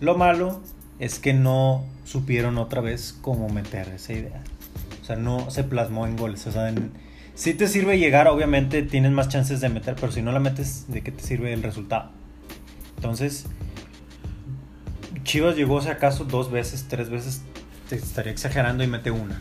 Lo 0.01 0.17
malo 0.17 0.61
es 0.99 1.19
que 1.19 1.33
no 1.35 1.85
supieron 2.05 2.59
otra 2.59 2.81
vez 2.81 3.17
cómo 3.21 3.49
meter 3.49 3.89
esa 3.89 4.13
idea. 4.15 4.43
O 5.03 5.05
sea, 5.05 5.17
no 5.17 5.51
se 5.51 5.63
plasmó 5.65 6.07
en 6.07 6.17
goles. 6.17 6.47
O 6.47 6.53
sea, 6.53 6.69
en- 6.69 6.91
si 7.37 7.55
te 7.55 7.69
sirve 7.69 7.99
llegar, 7.99 8.27
obviamente 8.27 8.83
tienes 8.83 9.13
más 9.13 9.29
chances 9.29 9.61
de 9.61 9.69
meter, 9.69 9.95
pero 9.95 10.11
si 10.11 10.23
no 10.23 10.33
la 10.33 10.41
metes, 10.41 10.87
¿de 10.89 11.03
qué 11.03 11.13
te 11.13 11.23
sirve 11.23 11.53
el 11.53 11.63
resultado? 11.63 12.11
Entonces, 12.97 13.47
Chivas 15.25 15.57
llegó, 15.57 15.81
si 15.81 15.89
acaso, 15.89 16.25
dos 16.25 16.51
veces, 16.51 16.87
tres 16.89 17.11
veces, 17.11 17.43
te 17.89 17.97
estaría 17.97 18.33
exagerando 18.33 18.85
y 18.85 18.87
mete 18.87 19.11
una. 19.11 19.41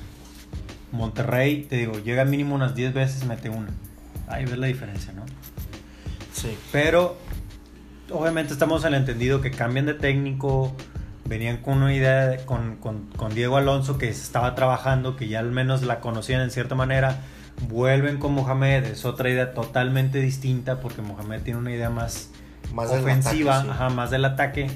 Monterrey, 0.91 1.63
te 1.69 1.77
digo, 1.77 1.93
llega 1.99 2.25
mínimo 2.25 2.55
unas 2.55 2.75
10 2.75 2.93
veces, 2.93 3.25
mete 3.25 3.49
una. 3.49 3.69
Ahí 4.27 4.45
ves 4.45 4.57
la 4.57 4.67
diferencia, 4.67 5.13
¿no? 5.13 5.23
Sí. 6.33 6.57
Pero, 6.71 7.17
obviamente 8.11 8.53
estamos 8.53 8.83
al 8.85 8.93
entendido 8.93 9.41
que 9.41 9.51
cambian 9.51 9.85
de 9.85 9.93
técnico, 9.93 10.75
venían 11.25 11.57
con 11.57 11.77
una 11.81 11.93
idea, 11.93 12.27
de- 12.27 12.45
con, 12.45 12.75
con- 12.77 13.07
con 13.15 13.33
Diego 13.33 13.57
Alonso 13.57 13.97
que 13.97 14.07
se 14.13 14.21
estaba 14.23 14.55
trabajando, 14.55 15.15
que 15.15 15.27
ya 15.27 15.39
al 15.39 15.51
menos 15.51 15.81
la 15.83 15.99
conocían 15.99 16.41
en 16.41 16.51
cierta 16.51 16.75
manera, 16.75 17.21
vuelven 17.69 18.17
con 18.17 18.33
Mohamed, 18.33 18.85
es 18.85 19.05
otra 19.05 19.29
idea 19.29 19.53
totalmente 19.53 20.19
distinta 20.19 20.79
porque 20.79 21.01
Mohamed 21.01 21.41
tiene 21.41 21.59
una 21.59 21.71
idea 21.71 21.89
más, 21.89 22.29
Más 22.73 22.89
del 22.91 23.01
ofensiva, 23.01 23.53
ataque, 23.59 23.69
sí. 23.69 23.73
ajá, 23.75 23.89
más 23.89 24.11
del 24.11 24.25
ataque. 24.25 24.67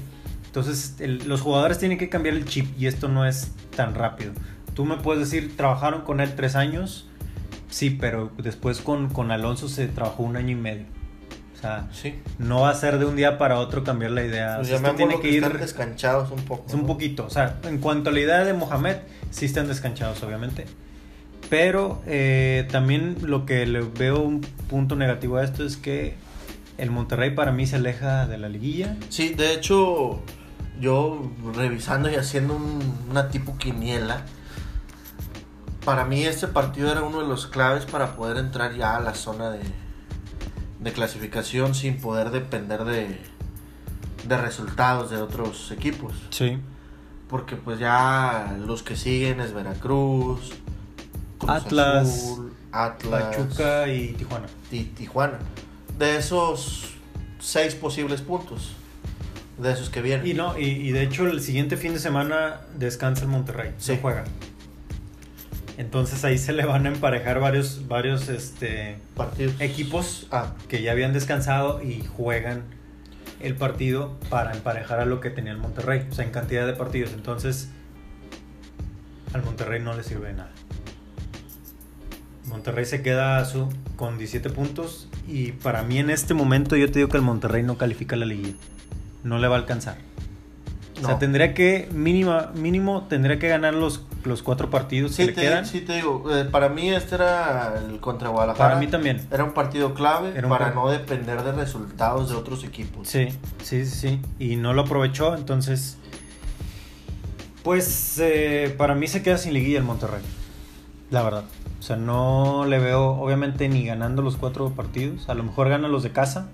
Entonces, 0.46 0.96
el- 0.98 1.28
los 1.28 1.40
jugadores 1.42 1.78
tienen 1.78 1.98
que 1.98 2.08
cambiar 2.08 2.34
el 2.34 2.44
chip 2.44 2.66
y 2.78 2.86
esto 2.86 3.08
no 3.08 3.24
es 3.26 3.52
tan 3.76 3.94
rápido. 3.94 4.32
Tú 4.74 4.84
me 4.84 4.96
puedes 4.96 5.30
decir, 5.30 5.56
trabajaron 5.56 6.02
con 6.02 6.20
él 6.20 6.34
tres 6.34 6.56
años, 6.56 7.08
sí, 7.68 7.90
pero 7.90 8.32
después 8.38 8.80
con, 8.80 9.10
con 9.10 9.30
Alonso 9.30 9.68
se 9.68 9.86
trabajó 9.86 10.22
un 10.22 10.36
año 10.36 10.50
y 10.50 10.54
medio. 10.56 10.84
O 11.56 11.60
sea, 11.60 11.88
Sí. 11.92 12.14
no 12.38 12.62
va 12.62 12.70
a 12.70 12.74
ser 12.74 12.98
de 12.98 13.04
un 13.04 13.16
día 13.16 13.36
para 13.36 13.58
otro 13.58 13.84
cambiar 13.84 14.12
la 14.12 14.24
idea. 14.24 14.56
Pues 14.56 14.68
O 14.68 14.70
sea, 14.70 14.76
esto 14.78 14.94
tiene 14.96 15.20
que 15.20 15.28
ir 15.30 15.44
están 15.44 15.60
descanchados 15.60 16.30
un 16.30 16.42
poco. 16.44 16.64
es 16.66 16.72
un 16.74 16.80
¿no? 16.82 16.86
poquito. 16.86 17.26
O 17.26 17.30
sea, 17.30 17.58
en 17.64 17.78
cuanto 17.78 18.08
a 18.08 18.12
la 18.14 18.20
idea 18.20 18.44
de 18.44 18.54
Mohamed, 18.54 18.96
sí 19.30 19.44
están 19.44 19.68
descanchados, 19.68 20.22
obviamente. 20.22 20.64
Pero 21.50 22.00
eh, 22.06 22.66
también 22.70 23.16
lo 23.22 23.44
que 23.44 23.66
le 23.66 23.80
veo 23.82 24.20
un 24.20 24.40
punto 24.40 24.94
negativo 24.96 25.36
a 25.36 25.44
esto 25.44 25.64
es 25.64 25.76
que 25.76 26.14
el 26.78 26.90
Monterrey 26.92 27.32
para 27.34 27.50
mí 27.52 27.66
se 27.66 27.76
aleja 27.76 28.26
de 28.26 28.38
la 28.38 28.48
liguilla. 28.48 28.96
Sí, 29.08 29.30
de 29.34 29.52
hecho, 29.52 30.20
yo 30.80 31.30
revisando 31.54 32.08
y 32.08 32.14
haciendo 32.14 32.54
un- 32.54 32.94
una 33.10 33.28
tipo 33.30 33.58
quiniela, 33.58 34.22
para 35.84 36.04
mí 36.04 36.22
este 36.24 36.46
partido 36.46 36.90
era 36.92 37.02
uno 37.02 37.20
de 37.20 37.26
los 37.28 37.46
claves 37.46 37.84
para 37.84 38.14
poder 38.14 38.36
entrar 38.36 38.74
ya 38.76 38.96
a 38.96 39.00
la 39.00 39.14
zona 39.14 39.50
de, 39.50 39.60
de 40.78 40.92
clasificación 40.92 41.74
sin 41.74 41.96
poder 42.00 42.30
depender 42.30 42.84
de, 42.84 43.18
de 44.28 44.36
resultados 44.36 45.10
de 45.10 45.16
otros 45.16 45.70
equipos. 45.72 46.12
Sí. 46.30 46.58
Porque 47.28 47.56
pues 47.56 47.78
ya 47.78 48.56
los 48.66 48.82
que 48.82 48.96
siguen 48.96 49.40
es 49.40 49.52
Veracruz, 49.52 50.52
Cruz 51.40 51.50
Atlas, 51.50 52.08
Azul, 52.08 52.52
Atlas, 52.70 53.36
Pachuca 53.36 53.88
y 53.88 54.08
Tijuana. 54.12 54.46
y 54.70 54.84
Tijuana. 54.84 55.38
De 55.98 56.16
esos 56.16 56.92
seis 57.40 57.74
posibles 57.74 58.20
puntos, 58.22 58.72
de 59.58 59.72
esos 59.72 59.90
que 59.90 60.02
vienen. 60.02 60.26
Y 60.26 60.34
no, 60.34 60.56
y, 60.58 60.64
y 60.66 60.92
de 60.92 61.02
hecho 61.02 61.26
el 61.26 61.40
siguiente 61.40 61.76
fin 61.76 61.92
de 61.94 61.98
semana 61.98 62.60
descansa 62.76 63.22
el 63.24 63.28
Monterrey, 63.28 63.72
se 63.78 63.94
Sí. 63.94 63.98
juega. 64.00 64.24
Entonces 65.78 66.24
ahí 66.24 66.36
se 66.36 66.52
le 66.52 66.66
van 66.66 66.84
a 66.84 66.90
emparejar 66.90 67.40
varios, 67.40 67.88
varios 67.88 68.28
este, 68.28 68.98
partidos. 69.16 69.54
equipos 69.60 70.26
Ah, 70.30 70.52
que 70.68 70.82
ya 70.82 70.92
habían 70.92 71.14
descansado 71.14 71.82
y 71.82 72.04
juegan 72.04 72.64
el 73.40 73.54
partido 73.56 74.18
para 74.28 74.52
emparejar 74.52 75.00
a 75.00 75.06
lo 75.06 75.20
que 75.20 75.30
tenía 75.30 75.52
el 75.52 75.58
Monterrey, 75.58 76.06
o 76.10 76.14
sea, 76.14 76.26
en 76.26 76.30
cantidad 76.32 76.66
de 76.66 76.74
partidos. 76.74 77.12
Entonces, 77.14 77.70
al 79.32 79.42
Monterrey 79.42 79.80
no 79.80 79.94
le 79.96 80.02
sirve 80.02 80.26
de 80.28 80.34
nada. 80.34 80.50
Monterrey 82.50 82.84
se 82.84 83.00
queda 83.02 83.38
a 83.38 83.44
su, 83.46 83.68
con 83.96 84.18
17 84.18 84.50
puntos 84.50 85.08
y 85.26 85.52
para 85.52 85.82
mí 85.82 85.98
en 85.98 86.10
este 86.10 86.34
momento 86.34 86.76
yo 86.76 86.86
te 86.90 86.98
digo 86.98 87.08
que 87.08 87.16
el 87.16 87.22
Monterrey 87.22 87.62
no 87.62 87.78
califica 87.78 88.16
la 88.16 88.26
liguilla. 88.26 88.54
No 89.24 89.38
le 89.38 89.48
va 89.48 89.56
a 89.56 89.58
alcanzar. 89.58 89.96
O 91.02 91.06
sea, 91.06 91.18
tendría 91.18 91.54
que, 91.54 91.88
mínima, 91.92 92.50
mínimo, 92.54 93.06
tendría 93.08 93.38
que 93.38 93.48
ganar 93.48 93.72
los, 93.72 94.04
los 94.24 94.42
cuatro 94.42 94.68
partidos 94.68 95.12
que 95.12 95.22
Sí 95.22 95.26
le 95.28 95.32
te, 95.32 95.40
quedan. 95.40 95.64
sí 95.64 95.80
te 95.80 95.94
digo, 95.94 96.24
eh, 96.30 96.44
para 96.44 96.68
mí 96.68 96.90
este 96.90 97.14
era 97.14 97.80
el 97.88 98.00
contra 98.00 98.28
Guadalajara. 98.28 98.68
Para 98.68 98.80
mí 98.80 98.86
también. 98.86 99.26
Era 99.30 99.44
un 99.44 99.52
partido 99.54 99.94
clave 99.94 100.32
Era 100.36 100.46
un 100.46 100.50
para 100.50 100.66
par- 100.66 100.74
no 100.74 100.90
depender 100.90 101.42
de 101.42 101.52
resultados 101.52 102.28
de 102.28 102.34
otros 102.36 102.64
equipos. 102.64 103.08
Sí, 103.08 103.28
sí, 103.62 103.86
sí, 103.86 103.96
sí. 103.96 104.20
Y 104.38 104.56
no 104.56 104.74
lo 104.74 104.82
aprovechó, 104.82 105.34
entonces. 105.34 105.96
Pues 107.62 108.18
eh, 108.18 108.74
para 108.76 108.94
mí 108.94 109.06
se 109.06 109.22
queda 109.22 109.38
sin 109.38 109.52
liguilla 109.54 109.78
el 109.78 109.84
Monterrey. 109.84 110.22
La 111.10 111.22
verdad. 111.22 111.44
O 111.80 111.82
sea, 111.82 111.96
no 111.96 112.66
le 112.66 112.78
veo, 112.78 113.12
obviamente, 113.12 113.66
ni 113.70 113.86
ganando 113.86 114.20
los 114.20 114.36
cuatro 114.36 114.68
partidos. 114.70 115.30
A 115.30 115.34
lo 115.34 115.42
mejor 115.42 115.70
gana 115.70 115.88
los 115.88 116.02
de 116.02 116.12
casa, 116.12 116.48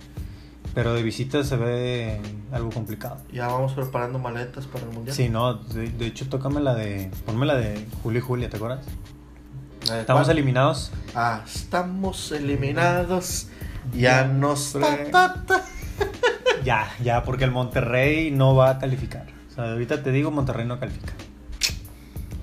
pero 0.73 0.95
de 0.95 1.03
visita 1.03 1.43
se 1.43 1.57
ve 1.57 2.21
algo 2.53 2.71
complicado. 2.71 3.19
Ya 3.33 3.49
vamos 3.49 3.73
preparando 3.73 4.21
maletas 4.21 4.67
para 4.67 4.85
el 4.87 4.93
mundial. 4.93 5.17
Sí, 5.17 5.29
no, 5.29 5.55
de, 5.55 5.91
de 5.91 6.07
hecho, 6.07 6.29
tócame 6.29 6.61
la 6.61 6.77
de. 6.77 7.11
Ponme 7.27 7.45
la 7.45 7.57
de 7.57 7.85
Julio 8.05 8.21
y 8.21 8.23
Julia, 8.23 8.49
¿te 8.49 8.57
acuerdas? 8.57 8.87
Estamos 9.83 10.25
¿cuál? 10.25 10.31
eliminados. 10.31 10.93
Ah, 11.15 11.43
estamos 11.45 12.31
eliminados. 12.31 13.49
Ya 13.95 14.25
nos. 14.27 14.69
fue. 14.73 14.81
ta, 15.11 15.35
ta, 15.35 15.45
ta. 15.47 15.65
Ya, 16.65 16.89
ya, 17.03 17.23
porque 17.23 17.45
el 17.45 17.53
Monterrey 17.53 18.31
no 18.31 18.55
va 18.55 18.71
a 18.71 18.79
calificar. 18.79 19.27
O 19.51 19.55
sea, 19.55 19.73
ahorita 19.73 20.03
te 20.03 20.11
digo, 20.11 20.31
Monterrey 20.31 20.67
no 20.67 20.81
califica. 20.81 21.13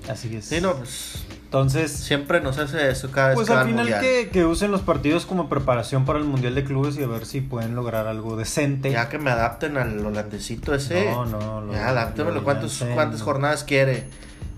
Así 0.10 0.36
es. 0.36 0.46
Sí, 0.46 0.62
no, 0.62 0.76
pues. 0.76 1.22
Entonces, 1.54 1.92
Siempre 1.92 2.42
nos 2.42 2.58
hace 2.58 2.89
eso 2.89 3.12
cada 3.12 3.28
vez 3.30 3.36
pues 3.36 3.50
al 3.52 3.68
final 3.68 4.00
que, 4.00 4.30
que 4.34 4.44
usen 4.44 4.72
los 4.72 4.82
partidos 4.82 5.28
como 5.28 5.50
preparación 5.50 6.04
para 6.04 6.18
el 6.18 6.26
Mundial 6.26 6.56
de 6.56 6.63
Clubes 6.63 6.98
y 6.98 7.04
a 7.04 7.08
ver 7.08 7.28
si 7.28 7.42
pueden 7.42 7.76
lograr 7.76 8.08
algo 8.08 8.36
decente. 8.36 8.89
Ya 8.89 9.08
que 9.08 9.20
me 9.20 9.30
adapten 9.30 9.78
al 9.78 10.04
holandesito 10.04 10.74
ese. 10.74 11.12
No, 11.12 11.26
no, 11.26 11.62
lo- 11.62 11.74
Ya, 11.74 11.89
adáptemelo. 11.89 12.38
lo 12.38 12.44
¿Cuántos. 12.44 12.84
¿Cuántas 12.96 13.22
jornadas 13.22 13.63
quiere? 13.63 14.06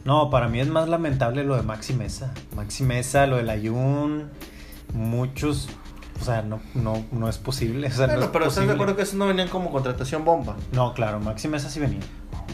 No, 0.06 0.30
para 0.30 0.48
mí 0.48 0.62
es 0.62 0.70
más 0.70 0.88
lamentable 0.88 1.44
lo 1.44 1.58
de 1.58 1.64
Maxi 1.64 1.94
Mesa. 1.94 2.32
Maxi 2.56 2.84
Mesa, 2.84 3.28
lo 3.28 3.36
del 3.36 3.50
Ayun, 3.50 4.30
muchos, 4.94 5.68
o 6.22 6.24
sea, 6.24 6.44
no, 6.44 6.62
no, 6.76 7.06
no 7.12 7.28
es 7.28 7.38
posible. 7.38 7.88
O 7.88 7.92
sea, 7.92 8.08
no 8.08 8.14
Bueno, 8.14 8.26
es 8.28 8.32
pero 8.32 8.46
¿estás 8.46 8.68
de 8.68 8.74
acuerdo 8.74 8.96
que 8.96 9.02
esos 9.02 9.16
no 9.16 9.28
venían 9.28 9.50
como 9.50 9.70
contratación 9.70 10.24
bomba? 10.24 10.56
No, 10.72 10.94
claro, 10.94 11.20
Maxi 11.20 11.50
Mesa 11.50 11.70
sí 11.70 11.82
venía. 11.82 12.00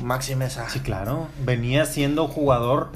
Maxi 0.03 0.33
Mesa. 0.35 0.67
Sí, 0.67 0.79
claro. 0.79 1.27
Venía 1.45 1.85
siendo 1.85 2.27
jugador 2.27 2.89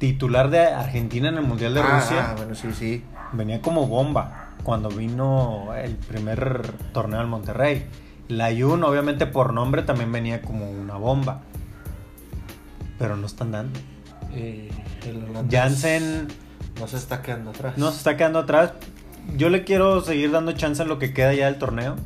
titular 0.00 0.50
de 0.50 0.60
Argentina 0.66 1.28
en 1.28 1.36
el 1.36 1.42
Mundial 1.44 1.74
de 1.74 1.80
Ah, 1.80 2.00
Rusia. 2.00 2.26
Ah, 2.30 2.34
bueno, 2.36 2.56
sí, 2.56 2.72
sí. 2.72 3.04
venía 3.32 3.60
como 3.62 3.86
bomba 3.86 4.48
cuando 4.64 4.88
vino 4.88 5.72
el 5.76 5.94
primer 5.94 6.72
torneo 6.92 7.20
al 7.20 7.28
Monterrey. 7.28 7.86
La 8.26 8.50
Yun, 8.50 8.82
obviamente 8.82 9.26
por 9.26 9.52
nombre, 9.52 9.82
también 9.82 10.10
venía 10.10 10.42
como 10.42 10.68
una 10.68 10.94
bomba. 10.96 11.42
Pero 12.98 13.16
no 13.16 13.26
están 13.26 13.52
dando. 13.52 13.78
El 14.34 14.68
Jansen 15.50 16.28
No 16.78 16.86
se 16.86 16.96
está 16.96 17.22
quedando 17.22 17.50
atrás. 17.50 17.76
no 17.78 17.90
se 17.90 17.98
está 17.98 18.16
quedando 18.16 18.38
atrás. 18.40 18.72
Yo 19.36 19.48
le 19.50 19.64
quiero 19.64 20.00
seguir 20.00 20.30
dando 20.32 20.52
chance 20.52 20.82
en 20.82 20.88
lo 20.88 20.98
que 20.98 21.12
queda 21.12 21.34
ya 21.34 21.46
del 21.46 21.58
torneo. 21.58 21.96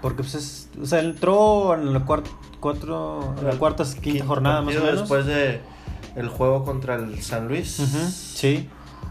Porque 0.00 0.22
pues 0.22 0.34
es, 0.34 0.68
o 0.80 0.86
sea, 0.86 1.00
entró 1.00 1.74
en 1.74 1.92
la 1.92 2.00
cuarta, 2.00 2.30
cuatro, 2.60 3.34
en 3.38 3.46
la 3.46 3.54
cuarta, 3.56 3.84
quinta 4.00 4.24
jornada 4.24 4.62
más 4.62 4.74
o 4.76 4.80
menos. 4.80 5.00
Después 5.00 5.26
de 5.26 5.60
el 6.16 6.28
juego 6.28 6.64
contra 6.64 6.94
el 6.96 7.22
San 7.22 7.48
Luis. 7.48 7.70
Sí. 8.34 8.68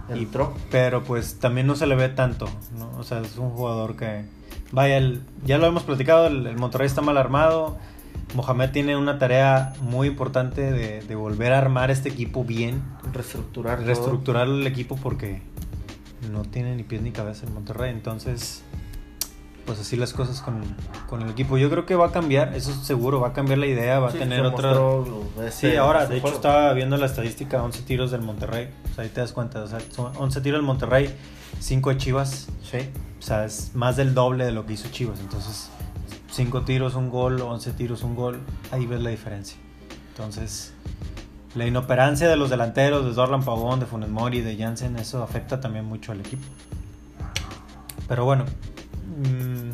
Y- 0.09 0.13
Entró. 0.19 0.53
Pero 0.71 1.03
pues 1.03 1.39
también 1.39 1.67
no 1.67 1.75
se 1.75 1.85
le 1.87 1.95
ve 1.95 2.09
tanto, 2.09 2.47
¿no? 2.77 2.89
O 2.97 3.03
sea, 3.03 3.19
es 3.21 3.37
un 3.37 3.49
jugador 3.51 3.95
que... 3.95 4.25
Vaya, 4.71 4.97
el- 4.97 5.21
ya 5.45 5.57
lo 5.57 5.67
hemos 5.67 5.83
platicado, 5.83 6.27
el, 6.27 6.45
el 6.47 6.57
Monterrey 6.57 6.87
está 6.87 7.01
mal 7.01 7.17
armado. 7.17 7.77
Mohamed 8.35 8.71
tiene 8.71 8.95
una 8.95 9.19
tarea 9.19 9.73
muy 9.81 10.07
importante 10.07 10.71
de, 10.71 11.01
de 11.01 11.15
volver 11.15 11.51
a 11.53 11.57
armar 11.57 11.91
este 11.91 12.07
equipo 12.09 12.43
bien, 12.45 12.81
Reestructurar. 13.13 13.77
todo. 13.77 13.87
reestructurar 13.87 14.47
el 14.47 14.65
equipo 14.67 14.95
porque 14.95 15.41
no 16.31 16.43
tiene 16.43 16.75
ni 16.75 16.83
pies 16.83 17.01
ni 17.01 17.11
cabeza 17.11 17.45
el 17.45 17.51
Monterrey. 17.53 17.91
Entonces, 17.91 18.63
pues 19.65 19.79
así 19.79 19.95
las 19.95 20.13
cosas 20.13 20.41
con, 20.41 20.61
con 21.07 21.21
el 21.21 21.29
equipo. 21.29 21.57
Yo 21.57 21.69
creo 21.69 21.85
que 21.85 21.95
va 21.95 22.07
a 22.07 22.11
cambiar, 22.11 22.53
eso 22.55 22.71
es 22.71 22.77
seguro, 22.77 23.19
va 23.19 23.29
a 23.29 23.33
cambiar 23.33 23.59
la 23.59 23.67
idea, 23.67 23.99
va 23.99 24.09
a 24.09 24.13
tener 24.13 24.43
otra... 24.45 24.75
Sí, 25.51 25.75
ahora, 25.75 26.05
de 26.05 26.15
hecho, 26.17 26.23
juego. 26.23 26.35
estaba 26.35 26.73
viendo 26.73 26.97
la 26.97 27.05
estadística, 27.05 27.61
11 27.61 27.83
tiros 27.83 28.11
del 28.11 28.21
Monterrey. 28.21 28.69
O 28.91 28.95
sea, 28.95 29.03
ahí 29.03 29.09
te 29.09 29.21
das 29.21 29.33
cuenta, 29.33 29.63
o 29.63 29.67
sea, 29.67 29.79
son 29.91 30.11
11 30.17 30.41
tiros 30.41 30.57
del 30.57 30.65
Monterrey, 30.65 31.15
5 31.59 31.89
de 31.89 31.97
Chivas. 31.97 32.47
Sí. 32.63 32.89
O 33.19 33.21
sea, 33.21 33.45
es 33.45 33.71
más 33.75 33.97
del 33.97 34.13
doble 34.13 34.45
de 34.45 34.51
lo 34.51 34.65
que 34.65 34.73
hizo 34.73 34.89
Chivas. 34.89 35.19
Entonces, 35.19 35.69
5 36.31 36.61
tiros, 36.63 36.95
un 36.95 37.09
gol, 37.09 37.39
11 37.39 37.73
tiros, 37.73 38.03
un 38.03 38.15
gol. 38.15 38.39
Ahí 38.71 38.85
ves 38.85 39.01
la 39.01 39.09
diferencia. 39.09 39.57
Entonces, 40.09 40.73
la 41.55 41.65
inoperancia 41.65 42.29
de 42.29 42.35
los 42.35 42.49
delanteros, 42.49 43.05
de 43.05 43.11
Dorlan 43.11 43.43
Pavón, 43.43 43.79
de 43.79 43.85
Funes 43.85 44.09
Mori, 44.09 44.41
de 44.41 44.57
Jansen, 44.57 44.95
eso 44.97 45.21
afecta 45.21 45.59
también 45.59 45.85
mucho 45.85 46.11
al 46.11 46.21
equipo. 46.21 46.43
Pero 48.07 48.25
bueno, 48.25 48.45
mm, 49.17 49.71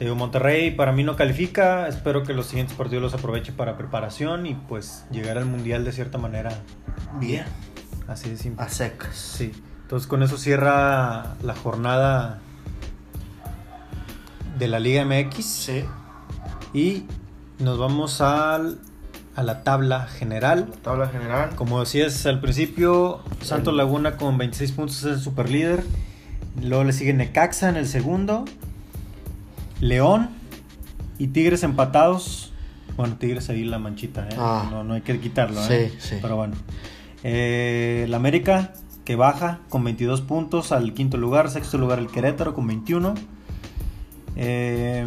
te 0.00 0.04
digo, 0.04 0.16
Monterrey 0.16 0.70
para 0.70 0.92
mí 0.92 1.04
no 1.04 1.14
califica. 1.14 1.86
Espero 1.86 2.22
que 2.22 2.32
los 2.32 2.46
siguientes 2.46 2.74
partidos 2.74 3.02
los 3.02 3.12
aproveche 3.12 3.52
para 3.52 3.76
preparación 3.76 4.46
y 4.46 4.54
pues 4.54 5.04
llegar 5.10 5.36
al 5.36 5.44
mundial 5.44 5.84
de 5.84 5.92
cierta 5.92 6.16
manera. 6.16 6.50
Bien. 7.18 7.44
Así 8.08 8.30
de 8.30 8.38
simple. 8.38 8.64
A 8.64 8.70
secas. 8.70 9.14
Sí. 9.14 9.52
Entonces 9.82 10.06
con 10.06 10.22
eso 10.22 10.38
cierra 10.38 11.34
la 11.42 11.54
jornada 11.54 12.38
de 14.58 14.68
la 14.68 14.80
Liga 14.80 15.04
MX. 15.04 15.44
Sí. 15.44 15.84
Y 16.72 17.04
Nos 17.58 17.78
vamos 17.78 18.22
al, 18.22 18.78
a 19.36 19.42
la 19.42 19.62
tabla 19.64 20.06
general. 20.06 20.68
La 20.70 20.76
tabla 20.76 21.08
general. 21.08 21.54
Como 21.56 21.78
decías 21.80 22.24
al 22.24 22.40
principio, 22.40 23.20
Santos 23.42 23.74
Laguna 23.74 24.16
con 24.16 24.38
26 24.38 24.72
puntos 24.72 24.96
es 25.00 25.04
el 25.04 25.20
super 25.20 25.50
líder. 25.50 25.84
Luego 26.62 26.84
le 26.84 26.92
sigue 26.92 27.12
Necaxa 27.12 27.68
en 27.68 27.76
el 27.76 27.86
segundo. 27.86 28.44
León 29.80 30.30
y 31.18 31.28
Tigres 31.28 31.62
empatados. 31.62 32.52
Bueno, 32.96 33.16
Tigres 33.16 33.48
ahí 33.50 33.64
la 33.64 33.78
manchita, 33.78 34.28
¿eh? 34.28 34.36
Ah. 34.38 34.68
no, 34.70 34.84
no 34.84 34.94
hay 34.94 35.00
que 35.00 35.18
quitarlo. 35.20 35.62
Sí, 35.62 35.72
¿eh? 35.72 35.92
sí. 35.98 36.16
Pero 36.20 36.36
bueno. 36.36 36.54
Eh, 37.22 38.02
el 38.04 38.14
América 38.14 38.72
que 39.04 39.16
baja 39.16 39.60
con 39.68 39.84
22 39.84 40.20
puntos 40.22 40.72
al 40.72 40.94
quinto 40.94 41.16
lugar. 41.16 41.50
Sexto 41.50 41.78
lugar 41.78 41.98
el 41.98 42.08
Querétaro 42.08 42.54
con 42.54 42.66
21. 42.66 43.14
Eh, 44.36 45.06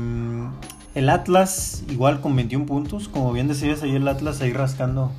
el 0.96 1.10
Atlas 1.10 1.84
igual 1.90 2.22
con 2.22 2.36
21 2.36 2.66
puntos. 2.66 3.08
Como 3.08 3.32
bien 3.32 3.48
decías 3.48 3.84
ahí 3.84 3.96
el 3.96 4.08
Atlas 4.08 4.42
ahí 4.42 4.54
rascando 4.54 5.12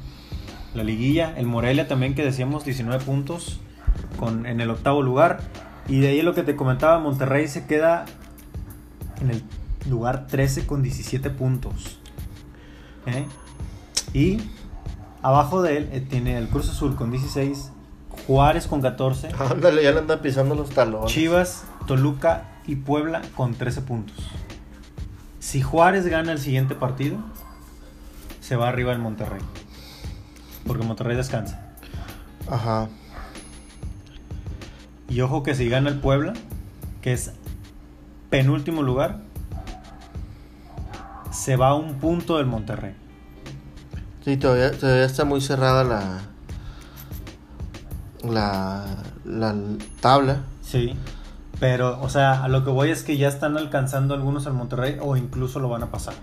la 0.75 0.85
liguilla. 0.85 1.35
El 1.37 1.47
Morelia 1.47 1.89
también 1.89 2.15
que 2.15 2.25
decíamos 2.25 2.65
19 2.65 3.05
puntos 3.05 3.61
con, 4.19 4.47
en 4.47 4.61
el 4.61 4.71
octavo 4.71 5.03
lugar. 5.03 5.41
Y 5.89 6.01
de 6.01 6.09
ahí 6.09 6.23
lo 6.23 6.35
que 6.35 6.43
te 6.43 6.57
comentaba, 6.57 6.99
Monterrey 6.99 7.47
se 7.49 7.67
queda 7.67 8.07
en 9.21 9.31
el 9.31 9.43
lugar 9.89 10.27
13 10.27 10.67
con 10.67 10.83
17 10.83 11.31
puntos. 11.31 11.99
¿Eh? 13.07 13.27
Y 14.15 14.41
abajo 15.23 15.63
de 15.63 15.77
él 15.77 15.89
eh, 15.93 16.01
tiene 16.01 16.39
el 16.39 16.49
Cruz 16.49 16.71
Azul 16.71 16.97
con 16.97 17.11
16, 17.11 17.71
Juárez 18.27 18.67
con 18.67 18.81
14, 18.81 19.29
Ándale, 19.39 19.83
ya 19.83 19.93
le 19.93 19.99
andan 19.99 20.21
pisando 20.21 20.55
los 20.55 20.71
talones. 20.71 21.13
Chivas, 21.13 21.65
Toluca 21.87 22.45
y 22.67 22.77
Puebla 22.77 23.23
con 23.37 23.55
13 23.55 23.83
puntos. 23.83 24.17
Si 25.41 25.61
Juárez 25.61 26.07
gana 26.07 26.33
el 26.33 26.39
siguiente 26.39 26.75
partido, 26.75 27.19
se 28.41 28.57
va 28.57 28.69
arriba 28.69 28.93
el 28.93 28.99
Monterrey. 28.99 29.43
Porque 30.67 30.85
Monterrey 30.85 31.17
descansa. 31.17 31.75
Ajá. 32.51 32.89
Y 35.09 35.21
ojo 35.21 35.43
que 35.43 35.55
si 35.55 35.69
gana 35.69 35.91
el 35.91 36.01
Puebla, 36.01 36.33
que 37.03 37.13
es 37.13 37.33
penúltimo 38.31 38.83
lugar, 38.83 39.21
se 41.31 41.57
va 41.57 41.69
a 41.69 41.75
un 41.75 41.95
punto 41.95 42.39
del 42.39 42.47
Monterrey. 42.47 42.95
Sí, 44.25 44.37
todavía, 44.37 44.73
todavía 44.73 45.05
está 45.05 45.25
muy 45.25 45.41
cerrada 45.41 45.85
la, 45.85 46.21
la, 48.23 48.87
la 49.25 49.55
tabla. 50.01 50.43
Sí. 50.63 50.97
Pero, 51.61 52.01
o 52.01 52.09
sea, 52.09 52.43
a 52.43 52.49
lo 52.49 52.65
que 52.65 52.71
voy 52.71 52.91
es 52.91 53.03
que 53.03 53.17
ya 53.17 53.29
están 53.29 53.57
alcanzando 53.57 54.15
algunos 54.15 54.47
al 54.47 54.55
Monterrey 54.55 54.97
o 55.01 55.17
incluso 55.17 55.61
lo 55.61 55.69
van 55.69 55.83
a 55.83 55.91
pasar. 55.91 56.15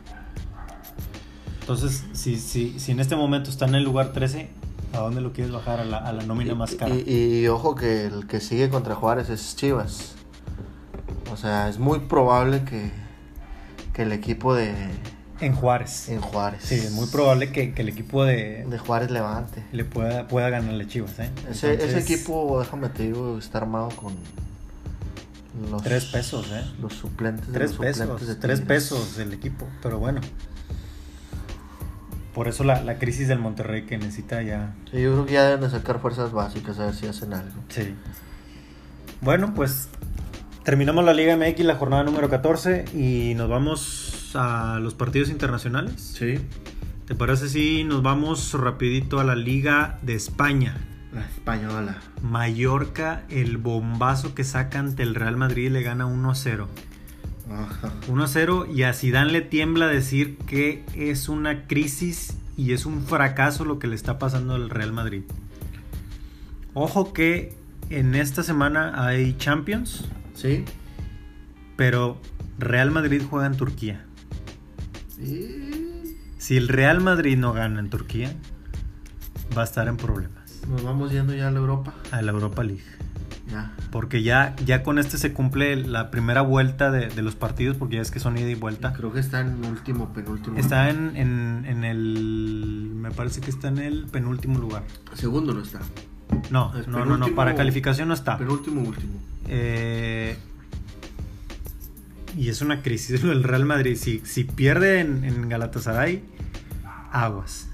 Entonces, 1.62 2.06
si, 2.14 2.38
si, 2.38 2.80
si 2.80 2.92
en 2.92 3.00
este 3.00 3.16
momento 3.16 3.50
está 3.50 3.66
en 3.66 3.76
el 3.76 3.84
lugar 3.84 4.10
13, 4.14 4.50
¿a 4.94 5.00
dónde 5.00 5.22
lo 5.22 5.34
quieres 5.34 5.52
bajar? 5.54 5.80
A 5.80 5.86
la, 5.86 5.98
a 5.98 6.14
la 6.14 6.24
nómina 6.24 6.56
más 6.56 6.76
cara. 6.76 6.94
Y, 6.96 7.48
ojo 7.48 7.76
que 7.76 8.06
el 8.06 8.28
que 8.28 8.40
sigue 8.40 8.70
contra 8.70 8.96
Juárez 8.96 9.30
es 9.30 9.56
Chivas. 9.56 10.16
O 11.32 11.38
sea, 11.38 11.70
es 11.70 11.80
muy 11.80 12.00
probable 12.00 12.64
que, 12.64 12.92
que 13.94 14.02
el 14.04 14.12
equipo 14.12 14.54
de 14.54 14.74
En 15.40 15.54
Juárez. 15.56 16.10
en 16.10 16.20
Juárez. 16.22 16.64
Sí, 16.64 16.76
es 16.76 16.92
muy 16.92 17.08
probable 17.08 17.52
que, 17.52 17.74
que 17.74 17.82
el 17.84 17.90
equipo 17.90 18.26
de, 18.26 18.66
de 18.66 18.78
Juárez 18.78 19.12
levante. 19.12 19.64
le 19.72 19.86
pueda, 19.86 20.28
pueda 20.28 20.50
ganarle 20.50 20.88
Chivas, 20.88 21.20
¿eh? 21.20 21.32
Ese, 21.50 21.98
equipo, 21.98 22.60
déjame 22.60 22.90
te 22.90 23.04
digo, 23.04 23.38
está 23.38 23.60
armado 23.60 23.90
con 23.90 24.14
los 25.70 25.84
Tres 25.84 26.06
pesos, 26.06 26.48
¿eh? 26.52 26.64
Los 26.82 26.94
suplentes 26.94 27.48
de 27.48 27.54
Tres 27.54 27.72
los 27.72 27.80
pesos, 27.80 27.98
suplentes 28.04 28.28
de 28.28 28.36
tres 28.36 28.62
pesos 28.62 29.18
el 29.20 29.34
equipo, 29.34 29.68
pero 29.82 30.00
bueno. 30.00 30.22
Por 32.34 32.48
eso 32.48 32.64
la, 32.64 32.82
la 32.84 32.98
crisis 32.98 33.28
del 33.28 33.40
Monterrey 33.40 33.86
que 33.86 33.98
necesita 33.98 34.42
ya. 34.42 34.74
Sí, 34.92 35.02
yo 35.02 35.12
creo 35.14 35.26
que 35.26 35.34
ya 35.34 35.44
deben 35.44 35.62
de 35.62 35.70
sacar 35.70 36.00
fuerzas 36.00 36.32
básicas 36.32 36.80
a 36.80 36.86
ver 36.86 36.96
si 36.96 37.08
hacen 37.08 37.34
algo. 37.34 37.62
Sí. 37.70 37.94
Bueno, 39.22 39.54
pues 39.54 39.90
terminamos 40.64 41.04
la 41.04 41.14
Liga 41.14 41.36
MX, 41.36 41.60
la 41.66 41.76
jornada 41.76 42.04
número 42.04 42.30
14, 42.30 42.86
y 42.94 43.34
nos 43.36 43.50
vamos 43.50 44.32
a 44.36 44.80
los 44.82 44.94
partidos 44.94 45.30
internacionales. 45.30 46.16
Sí. 46.18 46.40
¿Te 47.06 47.16
parece 47.16 47.50
si 47.50 47.84
nos 47.84 48.02
vamos 48.02 48.54
rapidito 48.54 49.20
a 49.20 49.24
la 49.24 49.36
Liga 49.36 50.00
de 50.02 50.16
España? 50.16 50.78
La 51.14 51.22
española. 51.22 51.98
Mallorca, 52.22 53.24
el 53.30 53.58
bombazo 53.58 54.34
que 54.34 54.46
saca 54.46 54.80
ante 54.80 55.04
el 55.04 55.16
Real 55.16 55.36
Madrid 55.36 55.70
le 55.70 55.84
gana 55.84 56.06
1-0. 56.06 56.68
Ajá. 57.52 57.92
1-0 58.08 58.74
y 58.74 58.84
a 58.84 58.94
Zidane 58.94 59.32
le 59.32 59.42
tiembla 59.42 59.88
decir 59.88 60.38
que 60.38 60.84
es 60.96 61.30
una 61.30 61.68
crisis 61.68 62.36
y 62.58 62.74
es 62.74 62.86
un 62.86 63.04
fracaso 63.04 63.66
lo 63.66 63.80
que 63.80 63.88
le 63.88 63.96
está 63.96 64.20
pasando 64.20 64.56
al 64.56 64.70
Real 64.70 64.92
Madrid. 64.94 65.24
Ojo 66.74 67.14
que 67.14 67.54
en 67.90 68.16
esta 68.16 68.44
semana 68.44 69.06
hay 69.06 69.36
Champions, 69.38 70.06
Sí. 70.34 70.64
pero 71.76 72.18
Real 72.60 72.92
Madrid 72.92 73.22
juega 73.30 73.48
en 73.48 73.58
Turquía. 73.58 74.06
Y 75.20 76.16
Si 76.38 76.58
el 76.58 76.68
Real 76.70 77.02
Madrid 77.02 77.38
no 77.38 77.54
gana 77.54 77.80
en 77.80 77.90
Turquía, 77.90 78.34
va 79.56 79.62
a 79.62 79.66
estar 79.66 79.88
en 79.88 79.98
problemas 79.98 80.42
nos 80.68 80.84
vamos 80.84 81.12
yendo 81.12 81.34
ya 81.34 81.48
a 81.48 81.52
la 81.52 81.60
Europa. 81.60 81.94
a 82.12 82.22
la 82.22 82.32
Europa 82.32 82.64
League. 82.64 82.84
Ya. 83.52 83.74
Porque 83.92 84.24
ya, 84.24 84.56
ya 84.66 84.82
con 84.82 84.98
este 84.98 85.18
se 85.18 85.34
cumple 85.34 85.76
la 85.76 86.10
primera 86.10 86.42
vuelta 86.42 86.90
de, 86.90 87.08
de 87.10 87.22
los 87.22 87.36
partidos, 87.36 87.76
porque 87.76 87.98
ya 87.98 88.02
es 88.02 88.10
que 88.10 88.20
son 88.20 88.38
ida 88.38 88.50
y 88.50 88.56
vuelta. 88.56 88.94
Creo 88.94 89.12
que 89.12 89.20
está 89.20 89.42
en 89.42 89.66
último, 89.66 90.14
penúltimo. 90.14 90.58
Está 90.58 90.90
en, 90.90 91.18
en, 91.18 91.66
en 91.68 91.84
el. 91.84 92.92
Me 92.96 93.12
parece 93.12 93.42
que 93.42 93.50
está 93.50 93.68
en 93.68 93.80
el 93.80 94.06
penúltimo 94.06 94.58
lugar. 94.58 94.84
Segundo 95.14 95.54
no 95.54 95.62
está. 95.62 95.80
No, 96.50 96.74
Es 96.78 96.88
no, 96.88 97.06
no, 97.06 97.18
no. 97.18 97.36
Para 97.36 97.56
calificación 97.56 98.08
no 98.08 98.14
está. 98.14 98.38
Penúltimo, 98.38 98.82
último. 98.82 99.14
Eh, 99.48 100.38
y 102.38 102.48
es 102.48 102.62
una 102.62 102.82
crisis 102.82 103.22
el 103.24 103.44
Real 103.44 103.66
Madrid. 103.66 103.98
Si, 103.98 104.22
si 104.24 104.46
pierde 104.46 105.02
en, 105.02 105.26
en 105.26 105.50
Galatasaray, 105.50 106.24
aguas. 107.12 107.70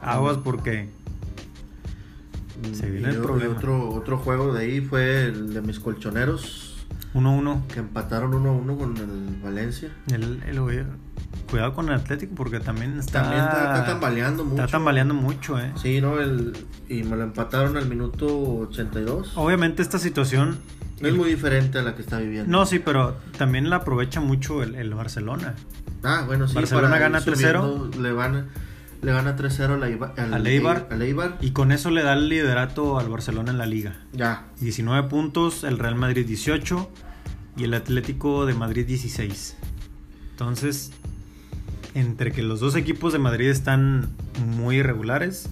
Aguas 0.00 0.38
porque. 0.38 0.90
Se 2.74 2.90
viene 2.90 3.10
el 3.10 3.18
problema. 3.18 3.56
otro, 3.56 3.90
otro 3.90 4.18
juego 4.18 4.52
de 4.54 4.64
ahí 4.64 4.80
fue 4.80 5.24
el 5.26 5.54
de 5.54 5.60
mis 5.62 5.78
colchoneros 5.80 6.86
1-1. 7.14 7.66
que 7.66 7.80
empataron 7.80 8.32
1-1 8.32 8.78
con 8.78 8.96
el 8.96 9.40
Valencia. 9.42 9.90
El, 10.10 10.42
el- 10.46 10.86
cuidado 11.50 11.74
con 11.74 11.88
el 11.88 11.94
Atlético 11.96 12.34
porque 12.34 12.60
también 12.60 12.98
está. 12.98 13.22
También 13.22 13.42
está, 13.44 13.62
está 13.78 13.86
tambaleando 13.86 14.44
mucho. 14.44 14.62
Está 14.64 14.78
tambaleando 14.78 15.14
mucho, 15.14 15.58
eh. 15.58 15.72
Sí, 15.76 16.00
¿no? 16.00 16.18
El, 16.20 16.56
y 16.88 17.02
me 17.02 17.16
lo 17.16 17.24
empataron 17.24 17.76
al 17.76 17.86
minuto 17.88 18.26
82. 18.60 19.32
Obviamente 19.36 19.82
esta 19.82 19.98
situación. 19.98 20.58
No 21.00 21.08
es 21.08 21.14
muy 21.14 21.28
diferente 21.30 21.78
a 21.78 21.82
la 21.82 21.96
que 21.96 22.02
está 22.02 22.18
viviendo. 22.20 22.50
No, 22.50 22.64
sí, 22.64 22.78
pero 22.78 23.16
también 23.36 23.68
la 23.70 23.76
aprovecha 23.76 24.20
mucho 24.20 24.62
el, 24.62 24.76
el 24.76 24.94
Barcelona. 24.94 25.54
Ah, 26.04 26.22
bueno, 26.26 26.46
sí. 26.46 26.54
Barcelona 26.54 26.88
para 26.90 27.00
gana 27.00 27.20
3-0. 27.20 27.34
subiendo, 27.34 27.90
Le 28.00 28.12
van 28.12 28.46
le 29.02 29.12
gana 29.12 29.36
3-0 29.36 29.74
al, 29.74 29.82
Eibar- 29.82 30.18
al, 30.18 30.32
Al 30.34 30.46
Eibar. 30.46 30.88
al 30.90 31.02
Eibar. 31.02 31.36
Y 31.40 31.50
con 31.50 31.72
eso 31.72 31.90
le 31.90 32.02
da 32.02 32.12
el 32.14 32.28
liderato 32.28 32.98
al 32.98 33.08
Barcelona 33.08 33.50
en 33.50 33.58
la 33.58 33.66
liga. 33.66 33.96
Ya. 34.12 34.46
19 34.60 35.08
puntos, 35.08 35.64
el 35.64 35.78
Real 35.78 35.96
Madrid 35.96 36.24
18 36.26 36.88
y 37.56 37.64
el 37.64 37.74
Atlético 37.74 38.46
de 38.46 38.54
Madrid 38.54 38.86
16. 38.86 39.56
Entonces, 40.30 40.92
entre 41.94 42.32
que 42.32 42.42
los 42.42 42.60
dos 42.60 42.76
equipos 42.76 43.12
de 43.12 43.18
Madrid 43.18 43.48
están 43.50 44.08
muy 44.56 44.76
irregulares, 44.76 45.48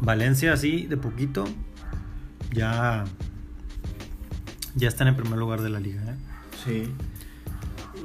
Valencia 0.00 0.52
así 0.52 0.86
de 0.86 0.96
poquito, 0.96 1.44
ya, 2.52 3.04
ya 4.74 4.88
están 4.88 5.06
en 5.08 5.16
primer 5.16 5.38
lugar 5.38 5.62
de 5.62 5.70
la 5.70 5.80
liga. 5.80 6.02
¿eh? 6.02 6.16
Sí. 6.64 6.92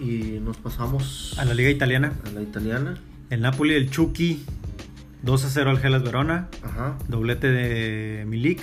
Y 0.02 0.40
nos 0.40 0.56
pasamos 0.58 1.36
A 1.40 1.46
la 1.46 1.54
liga 1.56 1.70
italiana, 1.70 2.14
a 2.26 2.30
la 2.30 2.42
italiana. 2.42 2.96
El 3.30 3.42
Napoli 3.42 3.74
del 3.74 3.90
Chucky 3.90 4.44
2 5.24 5.46
a 5.46 5.50
0 5.50 5.70
al 5.72 5.80
Gelas 5.80 6.04
Verona, 6.04 6.48
Ajá. 6.64 6.98
doblete 7.08 7.48
de 7.52 8.26
Milik. 8.26 8.62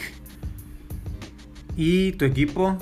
Y 1.77 2.13
tu 2.13 2.25
equipo, 2.25 2.79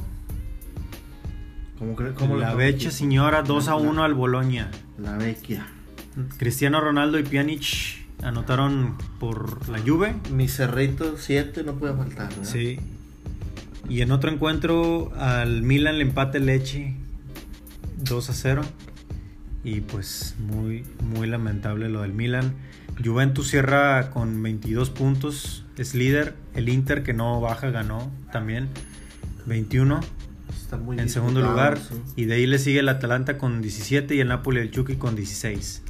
¿Cómo, 1.79 1.97
cre- 1.97 2.14
cómo 2.14 2.37
la 2.37 2.55
Becha 2.55 2.90
Señora 2.90 3.42
2 3.42 3.68
a 3.68 3.75
1 3.77 4.05
al 4.05 4.14
Boloña. 4.14 4.70
La 4.99 5.16
Vecchia. 5.16 5.66
Cristiano 6.38 6.81
Ronaldo 6.81 7.18
y 7.18 7.25
Pjanic 7.25 7.64
anotaron 8.23 8.97
por 9.18 9.68
la 9.68 9.81
Juve. 9.81 10.14
Mi 10.33 10.47
cerrito 10.49 11.16
7 11.18 11.64
no 11.64 11.75
puede 11.75 11.94
faltar. 11.94 12.29
¿verdad? 12.29 12.44
Sí. 12.44 12.79
Y 13.88 14.01
en 14.01 14.12
otro 14.12 14.31
encuentro 14.31 15.12
al 15.16 15.62
Milan 15.62 15.99
le 15.99 16.05
empate 16.05 16.38
Leche 16.38 16.94
2 17.99 18.31
a 18.31 18.33
0. 18.33 18.62
Y 19.64 19.81
pues 19.81 20.35
muy, 20.38 20.85
muy 21.03 21.27
lamentable 21.27 21.88
lo 21.88 22.03
del 22.03 22.12
Milan. 22.12 22.53
Juventus 23.03 23.48
cierra 23.48 24.11
con 24.11 24.42
22 24.42 24.90
puntos, 24.90 25.64
es 25.79 25.94
líder. 25.94 26.35
El 26.55 26.68
Inter 26.68 27.03
que 27.03 27.14
no 27.14 27.40
baja 27.40 27.70
ganó 27.70 28.11
también 28.31 28.68
21 29.46 30.00
Está 30.55 30.77
muy 30.77 30.98
en 30.98 31.09
segundo 31.09 31.40
lugar. 31.40 31.79
sí. 31.79 31.94
Y 32.16 32.27
de 32.27 32.35
ahí 32.35 32.46
le 32.46 32.59
sigue 32.59 32.81
el 32.81 32.88
Atalanta 32.88 33.38
con 33.38 33.62
17 33.62 34.14
y 34.14 34.20
el 34.20 34.29
Napoli 34.29 34.61
del 34.61 34.70
Chucky 34.70 34.96
con 34.96 35.16
16. 35.16 35.83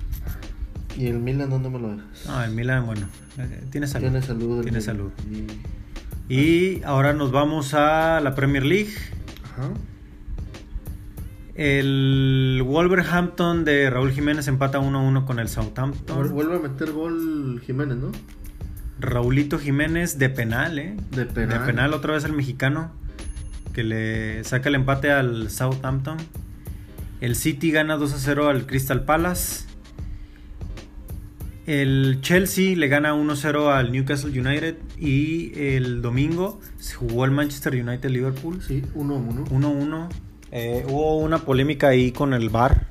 ¿Y 0.97 1.07
el 1.09 1.19
Milan 1.19 1.51
dónde 1.51 1.69
me 1.71 1.79
lo 1.81 1.91
dejas? 1.97 2.27
No, 2.27 2.43
el 2.45 2.53
Milan, 2.53 2.87
bueno, 2.87 3.09
eh, 3.39 3.65
tiene 3.71 3.87
salud. 3.89 4.09
Tiene 4.09 4.23
salud. 4.25 4.59
el 4.59 4.63
Tiene 4.63 4.81
salud. 4.81 5.11
Y- 5.31 6.35
Y 6.35 6.83
ahora 6.85 7.13
nos 7.13 7.33
vamos 7.33 7.75
a 7.75 8.21
la 8.21 8.35
Premier 8.35 8.65
League. 8.65 8.93
Ajá. 9.53 9.69
El 11.55 12.63
Wolverhampton 12.67 13.65
de 13.65 13.89
Raúl 13.89 14.11
Jiménez 14.11 14.49
empata 14.49 14.81
1-1 14.81 15.25
con 15.25 15.39
el 15.39 15.49
Southampton. 15.49 16.33
Vuelve 16.33 16.57
a 16.57 16.59
meter 16.59 16.91
gol 16.91 17.63
Jiménez, 17.65 17.97
¿no? 17.97 18.11
Raulito 18.99 19.59
Jiménez 19.59 20.19
de 20.19 20.31
penal, 20.31 20.79
¿eh? 20.79 20.97
De 21.13 21.27
penal. 21.27 21.61
De 21.61 21.65
penal 21.65 21.95
otra 21.95 22.15
vez 22.15 22.25
el 22.25 22.33
mexicano. 22.33 22.93
Que 23.73 23.85
le 23.85 24.43
saca 24.43 24.69
el 24.69 24.75
empate 24.75 25.13
al 25.13 25.49
Southampton. 25.51 26.17
El 27.21 27.37
City 27.37 27.71
gana 27.71 27.97
2-0 27.97 28.49
al 28.49 28.67
Crystal 28.67 29.05
Palace. 29.05 29.67
El 31.67 32.19
Chelsea 32.21 32.77
le 32.77 32.89
gana 32.89 33.15
1-0 33.15 33.73
al 33.73 33.93
Newcastle 33.93 34.39
United. 34.39 34.77
Y 34.99 35.53
el 35.57 36.03
domingo 36.03 36.61
se 36.79 36.95
jugó 36.95 37.25
el 37.25 37.31
Manchester 37.31 37.75
United 37.75 38.11
Liverpool. 38.11 38.61
Sí, 38.61 38.83
1-1. 38.95 39.49
1-1. 39.51 40.09
Eh, 40.57 40.85
hubo 40.89 41.19
una 41.19 41.39
polémica 41.39 41.89
ahí 41.89 42.13
con 42.13 42.33
el 42.33 42.49
VAR. 42.49 42.87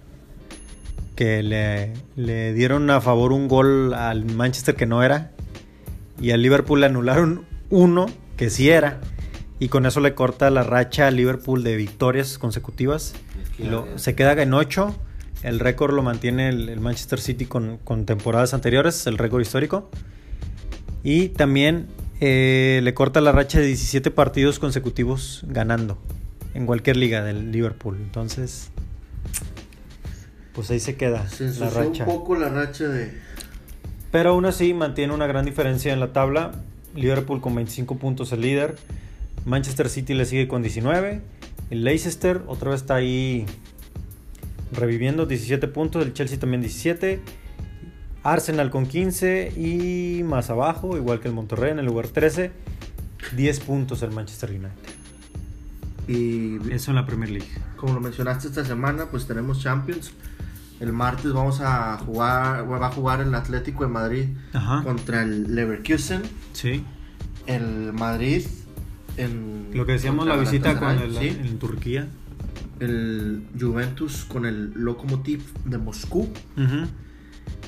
Que 1.16 1.44
le, 1.44 1.94
le 2.16 2.54
dieron 2.54 2.90
a 2.90 3.00
favor 3.00 3.32
un 3.34 3.48
gol 3.48 3.94
al 3.94 4.26
Manchester 4.26 4.76
que 4.76 4.86
no 4.86 5.02
era. 5.04 5.32
Y 6.20 6.32
al 6.32 6.42
Liverpool 6.42 6.80
le 6.82 6.88
anularon 6.88 7.46
uno 7.70 8.08
que 8.38 8.50
sí 8.50 8.70
era. 8.70 9.00
Y 9.60 9.70
con 9.70 9.86
eso 9.86 10.00
le 10.02 10.14
corta 10.16 10.50
la 10.50 10.64
racha 10.64 11.08
al 11.08 11.16
Liverpool 11.16 11.64
de 11.64 11.76
victorias 11.76 12.38
consecutivas. 12.38 13.14
Y 13.58 13.64
lo- 13.64 13.98
se 13.98 14.16
queda 14.16 14.34
en 14.42 14.54
8. 14.54 14.96
El 15.44 15.60
récord 15.60 15.94
lo 15.94 16.02
mantiene 16.04 16.50
el, 16.50 16.68
el 16.70 16.80
Manchester 16.80 17.20
City 17.20 17.46
con, 17.46 17.78
con 17.84 18.06
temporadas 18.06 18.54
anteriores, 18.54 19.06
el 19.08 19.18
récord 19.18 19.42
histórico. 19.42 19.90
Y 21.04 21.30
también 21.30 21.88
eh, 22.22 22.80
le 22.84 22.94
corta 22.94 23.22
la 23.22 23.32
racha 23.34 23.60
de 23.60 23.68
17 23.68 24.10
partidos 24.12 24.58
consecutivos 24.58 25.44
ganando 25.48 25.98
en 26.54 26.66
cualquier 26.66 26.98
liga 26.98 27.24
del 27.24 27.52
Liverpool. 27.52 27.98
Entonces, 28.02 28.70
pues 30.54 30.70
ahí 30.72 30.80
se 30.80 30.96
queda 30.96 31.28
Se 31.30 31.44
la 31.44 31.50
ensució 31.50 31.66
un 31.80 31.88
racha. 31.88 32.06
poco 32.06 32.36
la 32.36 32.50
racha 32.50 32.88
de... 32.88 33.12
Pero 34.12 34.32
aún 34.32 34.46
así 34.46 34.74
mantiene 34.74 35.14
una 35.14 35.26
gran 35.28 35.46
diferencia 35.46 35.92
en 35.92 36.00
la 36.00 36.14
tabla. 36.14 36.52
Liverpool 36.96 37.42
con 37.42 37.56
25 37.56 37.98
puntos 37.98 38.32
el 38.32 38.42
líder. 38.42 38.76
Manchester 39.46 39.90
City 39.90 40.14
le 40.14 40.26
sigue 40.26 40.48
con 40.48 40.62
19. 40.62 41.22
El 41.72 41.84
Leicester 41.84 42.42
otra 42.48 42.70
vez 42.72 42.82
está 42.82 42.96
ahí 42.96 43.46
reviviendo 44.72 45.26
17 45.26 45.68
puntos. 45.68 46.06
El 46.06 46.14
Chelsea 46.14 46.38
también 46.40 46.62
17. 46.62 47.20
Arsenal 48.22 48.70
con 48.70 48.86
15 48.86 49.54
y 49.58 50.24
más 50.24 50.50
abajo, 50.50 50.96
igual 50.96 51.20
que 51.20 51.28
el 51.28 51.34
Monterrey 51.34 51.72
en 51.72 51.80
el 51.80 51.86
lugar 51.86 52.08
13, 52.08 52.52
10 53.36 53.60
puntos 53.62 54.02
el 54.02 54.12
Manchester 54.12 54.52
United. 54.52 54.93
Y 56.08 56.58
Eso 56.72 56.92
en 56.92 56.96
la 56.96 57.06
Premier 57.06 57.30
League. 57.32 57.48
como 57.78 57.94
lo 57.94 58.02
mencionaste 58.02 58.48
esta 58.48 58.66
semana, 58.66 59.06
pues 59.10 59.26
tenemos 59.28 59.62
Champions. 59.62 60.12
El 60.80 60.92
martes 60.92 61.32
vamos 61.32 61.62
a 61.62 61.98
jugar, 61.98 62.70
va 62.70 62.88
a 62.88 62.92
jugar 62.92 63.22
el 63.22 63.34
Atlético 63.36 63.84
de 63.86 63.90
Madrid 63.90 64.26
Ajá. 64.54 64.84
contra 64.84 65.24
el 65.24 65.56
Leverkusen. 65.56 66.22
Sí. 66.52 66.84
El 67.48 67.94
Madrid 67.94 68.46
en... 69.18 69.70
Lo 69.74 69.86
que 69.86 69.94
decíamos 69.94 70.28
la 70.28 70.36
visita 70.36 70.78
con 70.80 70.90
el, 71.00 71.16
sí. 71.16 71.28
en 71.30 71.58
Turquía. 71.60 72.08
El 72.80 73.46
Juventus 73.58 74.26
con 74.26 74.46
el 74.46 74.72
Lokomotiv 74.76 75.42
de 75.64 75.78
Moscú. 75.78 76.30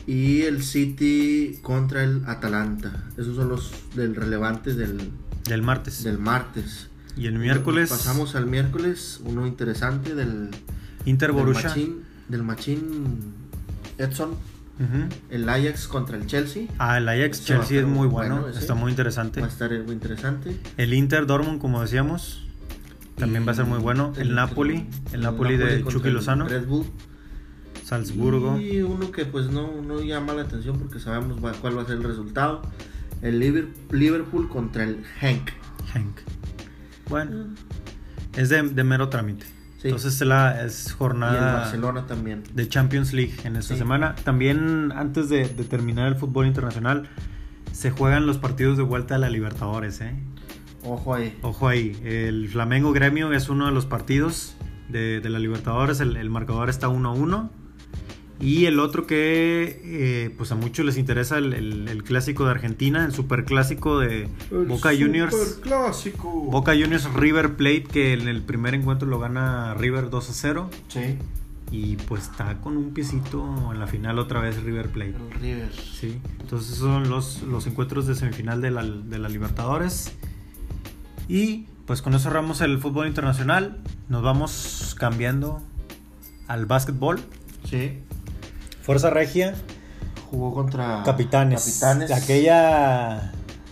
Y 0.08 0.42
el 0.42 0.62
City 0.64 1.60
contra 1.62 2.04
el 2.04 2.24
Atalanta. 2.28 3.06
Esos 3.18 3.36
son 3.38 3.50
los 3.50 3.72
del 3.96 4.16
relevantes 4.16 4.76
del, 4.78 5.12
Del 5.48 5.62
martes. 5.62 6.04
del 6.04 6.18
martes. 6.20 6.90
Y 7.18 7.28
el 7.28 7.40
miércoles. 7.40 7.90
Pasamos 7.90 8.36
al 8.36 8.46
miércoles, 8.46 9.22
uno 9.24 9.48
interesante 9.48 10.16
del, 10.16 10.50
Inter 11.06 11.30
del 11.30 11.38
Borussia. 11.38 11.70
machín, 11.70 12.04
del 12.28 12.44
machín 12.44 13.34
Edson, 13.98 14.32
el 15.30 15.48
Ajax 15.48 15.88
contra 15.88 16.18
el 16.18 16.26
Chelsea. 16.28 16.68
Ah, 16.78 16.98
el 16.98 17.08
Ajax 17.08 17.42
a 17.42 17.46
Chelsea 17.46 17.80
es 17.80 17.88
muy 17.88 18.08
bueno, 18.08 18.48
está 18.50 18.74
muy 18.76 18.92
interesante. 18.92 19.40
Va 19.40 19.48
a 19.48 19.50
estar 19.50 19.72
muy 19.84 19.94
interesante. 19.94 20.58
El 20.78 20.94
Inter 20.94 21.26
Dortmund, 21.26 21.62
como 21.62 21.82
decíamos, 21.82 22.46
también 23.16 23.48
va 23.48 23.52
a 23.54 23.56
ser 23.56 23.66
muy 23.66 23.80
bueno. 23.80 24.12
El, 24.18 24.36
Napoli, 24.36 24.86
el, 25.14 25.22
Napoli 25.22 25.56
de 25.56 25.84
Chucky 25.86 26.10
Lozano, 26.10 26.48
Red 26.50 26.66
Bull. 26.68 26.86
Salzburgo. 27.86 28.60
Y 28.60 28.82
uno 28.82 29.12
que 29.12 29.26
pues 29.26 29.48
no, 29.52 29.82
no 29.82 30.02
llama 30.02 30.34
la 30.34 30.42
atención 30.42 30.80
porque 30.80 31.00
sabemos 31.00 31.40
cuál 31.62 31.78
va 31.78 31.84
a 31.84 31.86
ser 31.86 31.98
el 31.98 32.04
resultado. 32.04 32.62
El 33.22 33.40
Liver- 33.40 33.70
Liverpool 33.92 34.50
contra 34.50 34.84
el 34.84 35.04
Henk. 35.22 35.52
Hank. 35.94 36.18
Bueno, 37.10 37.48
es 38.36 38.50
de, 38.50 38.62
de 38.64 38.84
mero 38.84 39.10
trámite. 39.10 39.46
Sí. 39.82 39.90
Entonces 39.90 40.20
la, 40.22 40.64
es 40.66 40.88
Y 40.88 40.92
jornada 40.92 41.54
Barcelona 41.54 42.08
también. 42.08 42.44
de 42.54 42.68
Champions 42.68 43.14
League 43.14 43.34
en 43.44 43.56
esta 43.56 43.74
Sí. 43.76 43.78
semana. 43.80 44.16
También 44.24 44.92
antes 44.96 45.30
de, 45.30 45.48
de 45.48 45.64
terminar 45.64 46.08
el 46.08 46.16
fútbol 46.16 46.48
internacional, 46.48 47.08
se 47.72 47.92
juegan 47.92 48.26
los 48.26 48.38
partidos 48.38 48.78
de 48.78 48.84
vuelta 48.84 49.16
a 49.16 49.18
la 49.20 49.30
Libertadores. 49.30 50.02
¿eh? 50.02 50.16
Ojo 50.84 51.14
ahí. 51.14 51.38
Ojo 51.42 51.68
ahí, 51.68 52.00
el 52.04 52.48
Flamengo 52.50 52.92
Gremio 52.94 53.32
es 53.34 53.50
uno 53.50 53.66
de 53.68 53.72
los 53.72 53.86
partidos 53.86 54.56
de, 54.90 55.20
de 55.20 55.30
la 55.30 55.40
Libertadores, 55.40 56.00
el, 56.00 56.16
el 56.18 56.30
marcador 56.30 56.70
está 56.70 56.88
1-1. 56.88 57.50
Y 58.40 58.66
el 58.66 58.80
otro 58.80 59.08
que 59.08 59.80
eh, 59.84 60.30
pues 60.38 60.52
a 60.52 60.56
muchos 60.56 60.86
les 60.86 60.98
interesa, 60.98 61.38
el, 61.38 61.54
el- 61.54 61.88
el 61.88 62.04
clásico 62.04 62.44
de 62.46 62.52
Argentina, 62.52 63.06
el 63.06 63.14
superclásico 63.14 64.00
de 64.00 64.28
Boca 64.68 64.90
Juniors. 64.98 65.34
Boca 66.52 66.74
Juniors 66.74 67.12
River 67.14 67.56
Plate, 67.56 67.84
que 67.84 68.14
en 68.14 68.28
el 68.28 68.42
primer 68.42 68.74
encuentro 68.76 69.08
lo 69.08 69.20
gana 69.20 69.74
River 69.76 70.10
2-0. 70.10 70.68
Sí. 70.90 71.18
Y 71.72 71.96
pues 71.96 72.24
está 72.24 72.60
con 72.62 72.78
un 72.78 72.94
piecito 72.94 73.72
en 73.72 73.80
la 73.80 73.88
final 73.88 74.20
otra 74.20 74.40
vez 74.42 74.62
River 74.64 74.90
Plate. 74.90 75.16
El 75.16 75.42
River. 75.42 75.72
Sí, 75.74 76.20
entonces 76.42 76.74
esos 76.74 76.80
son 76.88 77.10
los, 77.10 77.42
los 77.44 77.66
encuentros 77.68 78.06
de 78.06 78.16
semifinal 78.16 78.62
de 78.62 78.70
la, 78.72 78.84
de 78.84 79.18
la 79.18 79.30
Libertadores. 79.30 80.12
Y 81.28 81.66
pues 81.88 82.02
con 82.02 82.14
eso 82.14 82.24
cerramos 82.26 82.62
el 82.62 82.78
fútbol 82.80 83.08
internacional. 83.08 83.80
Nos 84.10 84.22
vamos 84.24 84.96
cambiando 85.00 85.62
al 86.48 86.66
básquetbol. 86.66 87.20
Sí. 87.68 88.00
Fuerza 88.86 89.10
Regia, 89.10 89.54
Jugó 90.32 90.54
contra 90.54 91.02
Capitanes. 91.06 91.64
Capitanes. 91.64 92.12
Aquella 92.12 93.32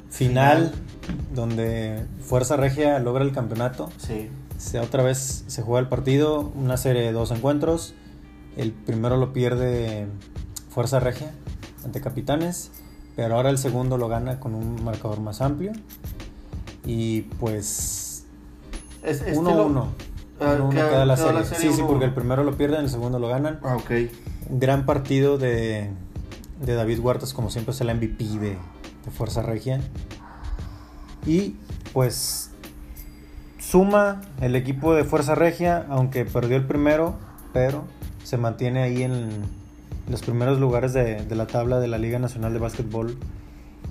final, 0.10 0.72
Final. 0.72 1.26
donde 1.34 2.06
Fuerza 2.22 2.56
Regia 2.58 3.00
logra 3.00 3.24
el 3.24 3.32
campeonato. 3.32 3.90
Sí. 3.98 4.30
Se, 4.58 4.80
otra 4.80 5.04
vez 5.04 5.44
se 5.48 5.62
juega 5.62 5.80
el 5.82 5.90
partido, 5.90 6.52
una 6.56 6.78
serie 6.78 7.02
de 7.02 7.12
dos 7.12 7.32
encuentros. 7.32 7.96
El 8.56 8.72
primero 8.72 9.18
lo 9.18 9.34
pierde 9.34 10.08
Fuerza 10.70 11.00
Regia 11.00 11.32
ante 11.84 12.00
Capitanes, 12.02 12.72
pero 13.16 13.36
ahora 13.36 13.50
el 13.50 13.58
segundo 13.58 13.98
lo 13.98 14.08
gana 14.08 14.40
con 14.40 14.56
un 14.56 14.84
marcador 14.84 15.20
más 15.20 15.42
amplio. 15.42 15.74
Y 16.86 17.22
pues 17.40 18.26
Es, 19.04 19.18
este 19.22 19.34
1-1. 19.36 19.46
lo- 19.56 19.88
1-1 20.40 20.70
queda- 20.70 20.90
queda 20.90 21.06
la 21.06 21.18
serie. 21.18 21.34
la 21.34 21.44
serie 21.46 21.60
Sí, 21.70 21.76
sí, 21.76 21.82
1-1. 21.82 21.88
porque 21.88 22.06
el 22.06 22.14
primero 22.14 22.44
lo 22.44 22.56
pierden, 22.58 22.82
el 22.82 22.90
segundo 22.90 23.20
lo 23.20 23.28
ganan. 23.28 23.60
Ah, 23.64 23.76
ok. 23.76 23.92
Gran 24.50 24.86
partido 24.86 25.38
de, 25.38 25.90
de 26.62 26.74
David 26.76 27.00
Huertas, 27.00 27.34
como 27.34 27.50
siempre 27.50 27.74
es 27.74 27.82
el 27.82 27.94
MVP 27.94 28.24
de, 28.40 28.58
de 29.06 29.12
Fuerza 29.12 29.42
Regia. 29.42 29.82
Y 31.26 31.56
pues 31.94 32.52
suma 33.60 34.22
el 34.42 34.56
equipo 34.56 34.94
de 34.94 35.04
Fuerza 35.04 35.36
Regia, 35.36 35.86
aunque 35.90 36.26
perdió 36.26 36.58
el 36.58 36.66
primero, 36.66 37.16
pero 37.54 37.86
se 38.24 38.38
mantiene 38.38 38.84
ahí 38.84 39.04
en 39.04 39.30
los 40.10 40.22
primeros 40.22 40.60
lugares 40.60 40.94
de, 40.94 41.26
de 41.26 41.36
la 41.36 41.48
tabla 41.48 41.80
de 41.80 41.88
la 41.88 41.98
Liga 41.98 42.20
Nacional 42.20 42.54
de 42.54 42.60
Básquetbol 42.60 43.18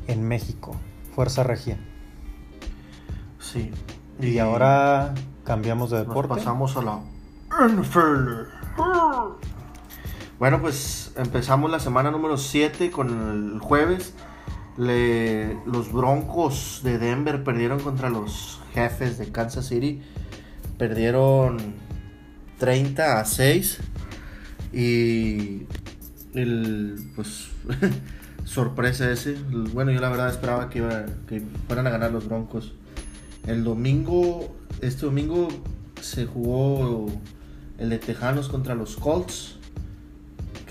en 0.06 0.26
México. 0.26 0.76
Fuerza 1.14 1.42
Regia. 1.42 1.78
Sí. 3.38 3.70
Y, 4.20 4.38
ahora 4.38 5.14
cambiamos 5.44 5.90
de 5.90 5.98
nos 5.98 6.06
deporte. 6.06 6.34
pasamos 6.34 6.76
a 6.76 6.82
la 6.82 7.00
NFL. 7.68 8.46
Bueno, 10.42 10.60
pues 10.60 11.12
empezamos 11.14 11.70
la 11.70 11.78
semana 11.78 12.10
número 12.10 12.36
7 12.36 12.90
con 12.90 13.52
el 13.54 13.60
jueves. 13.60 14.12
Le- 14.76 15.54
los 15.66 15.92
Broncos 15.92 16.80
de 16.82 16.98
Denver 16.98 17.44
perdieron 17.44 17.78
contra 17.78 18.10
los 18.10 18.60
jefes 18.74 19.18
de 19.18 19.30
Kansas 19.30 19.68
City. 19.68 20.02
Perdieron 20.78 21.58
30 22.58 23.20
a 23.20 23.24
6. 23.24 23.78
Y 24.72 25.62
el, 26.34 26.96
pues, 27.14 27.46
sorpresa 28.44 29.12
ese. 29.12 29.36
Bueno, 29.72 29.92
yo 29.92 30.00
la 30.00 30.08
verdad 30.08 30.28
esperaba 30.28 30.68
que, 30.70 30.78
iba- 30.78 31.06
que 31.28 31.40
fueran 31.68 31.86
a 31.86 31.90
ganar 31.90 32.10
los 32.10 32.26
Broncos. 32.26 32.74
El 33.46 33.62
domingo, 33.62 34.52
este 34.80 35.06
domingo 35.06 35.46
se 36.00 36.26
jugó 36.26 37.06
el 37.78 37.90
de 37.90 37.98
Tejanos 38.00 38.48
contra 38.48 38.74
los 38.74 38.96
Colts. 38.96 39.60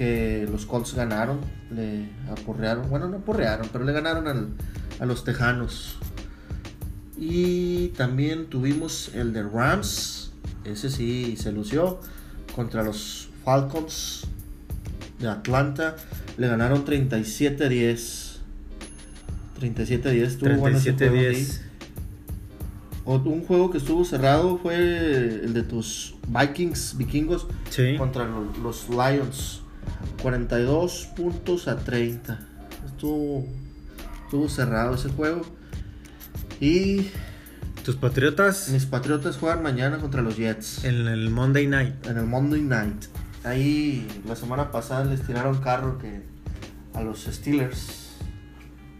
Que 0.06 0.48
los 0.52 0.66
Colts 0.66 0.96
ganaron, 0.96 1.42
le 1.70 2.10
aporrearon, 2.32 2.90
bueno, 2.90 3.08
no 3.08 3.18
aporrearon, 3.18 3.70
pero 3.72 3.84
le 3.84 3.94
ganaron 3.94 4.28
al- 4.28 4.48
a 5.00 5.06
los 5.06 5.24
Tejanos. 5.24 5.98
Y 7.20 7.90
también 7.90 8.48
tuvimos 8.48 9.12
el 9.14 9.32
de 9.32 9.44
Rams, 9.44 10.32
ese 10.66 10.90
sí 10.90 11.36
se 11.38 11.52
lució, 11.52 12.00
contra 12.56 12.82
los 12.84 13.30
Falcons 13.46 14.24
de 15.20 15.28
Atlanta. 15.30 15.96
Le 16.36 16.48
ganaron 16.48 16.84
37 16.84 17.66
a 17.66 17.70
10. 17.70 18.40
37 19.60 20.10
a 20.10 20.12
10, 20.14 20.30
estuvo 20.32 20.56
bueno 20.56 20.80
ese 20.80 20.94
juego 20.94 21.14
ahí. 21.16 21.26
37-10. 21.36 21.62
O- 23.06 23.18
Un 23.18 23.46
juego 23.46 23.70
que 23.70 23.78
estuvo 23.78 24.04
cerrado 24.04 24.58
fue 24.58 24.78
el 24.78 25.54
de 25.54 25.62
tus 25.62 26.16
Vikings, 26.28 26.98
vikingos, 26.98 27.46
Sí. 27.70 27.98
contra 28.00 28.26
lo- 28.26 28.52
los 28.64 28.90
Lions. 28.90 29.62
42 30.22 31.10
puntos 31.16 31.68
a 31.68 31.78
30. 31.78 32.40
Estuvo, 32.86 33.46
estuvo 34.26 34.50
cerrado 34.50 34.96
ese 34.96 35.10
juego. 35.10 35.42
Y 36.60 37.10
Tus 37.84 37.96
Patriotas 37.96 38.70
mis 38.70 38.86
Patriotas 38.86 39.38
juegan 39.38 39.64
mañana 39.64 39.98
contra 39.98 40.22
los 40.22 40.38
Jets. 40.38 40.84
en 40.84 41.08
el 41.08 41.30
Monday 41.30 41.68
Night. 41.68 42.06
En 42.06 42.18
el 42.18 42.26
Monday 42.26 42.62
Night. 42.62 43.06
Ahí 43.44 44.08
la 44.28 44.36
semana 44.36 44.72
pasada 44.72 45.04
les 45.06 45.22
tiraron 45.26 45.58
carro 45.62 45.98
que 45.98 46.22
a 46.94 47.02
los 47.02 47.24
Steelers. 47.24 48.10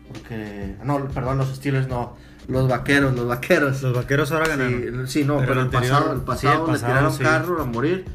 Porque. 0.08 0.76
No, 0.84 1.08
perdón, 1.10 1.38
los 1.38 1.50
Steelers 1.56 1.88
no. 1.88 2.16
Los 2.48 2.68
vaqueros, 2.68 3.16
los 3.16 3.28
vaqueros. 3.28 3.84
Los 3.84 3.94
vaqueros 3.96 4.32
ahora 4.32 4.48
ganaron. 4.48 5.08
Sí, 5.08 5.20
sí, 5.20 5.26
no, 5.26 5.36
Pero 5.38 5.50
pero, 5.50 5.54
el 5.62 5.66
anterior- 5.68 5.92
pasado, 5.92 6.14
el 6.14 6.20
sí, 6.20 6.26
pasado 6.26 6.54
el 6.54 6.60
le 6.60 6.74
pasado, 6.74 6.92
tiraron 6.92 7.14
sí. 7.14 7.24
carro 7.24 7.62
a 7.62 7.66
morir 7.66 8.06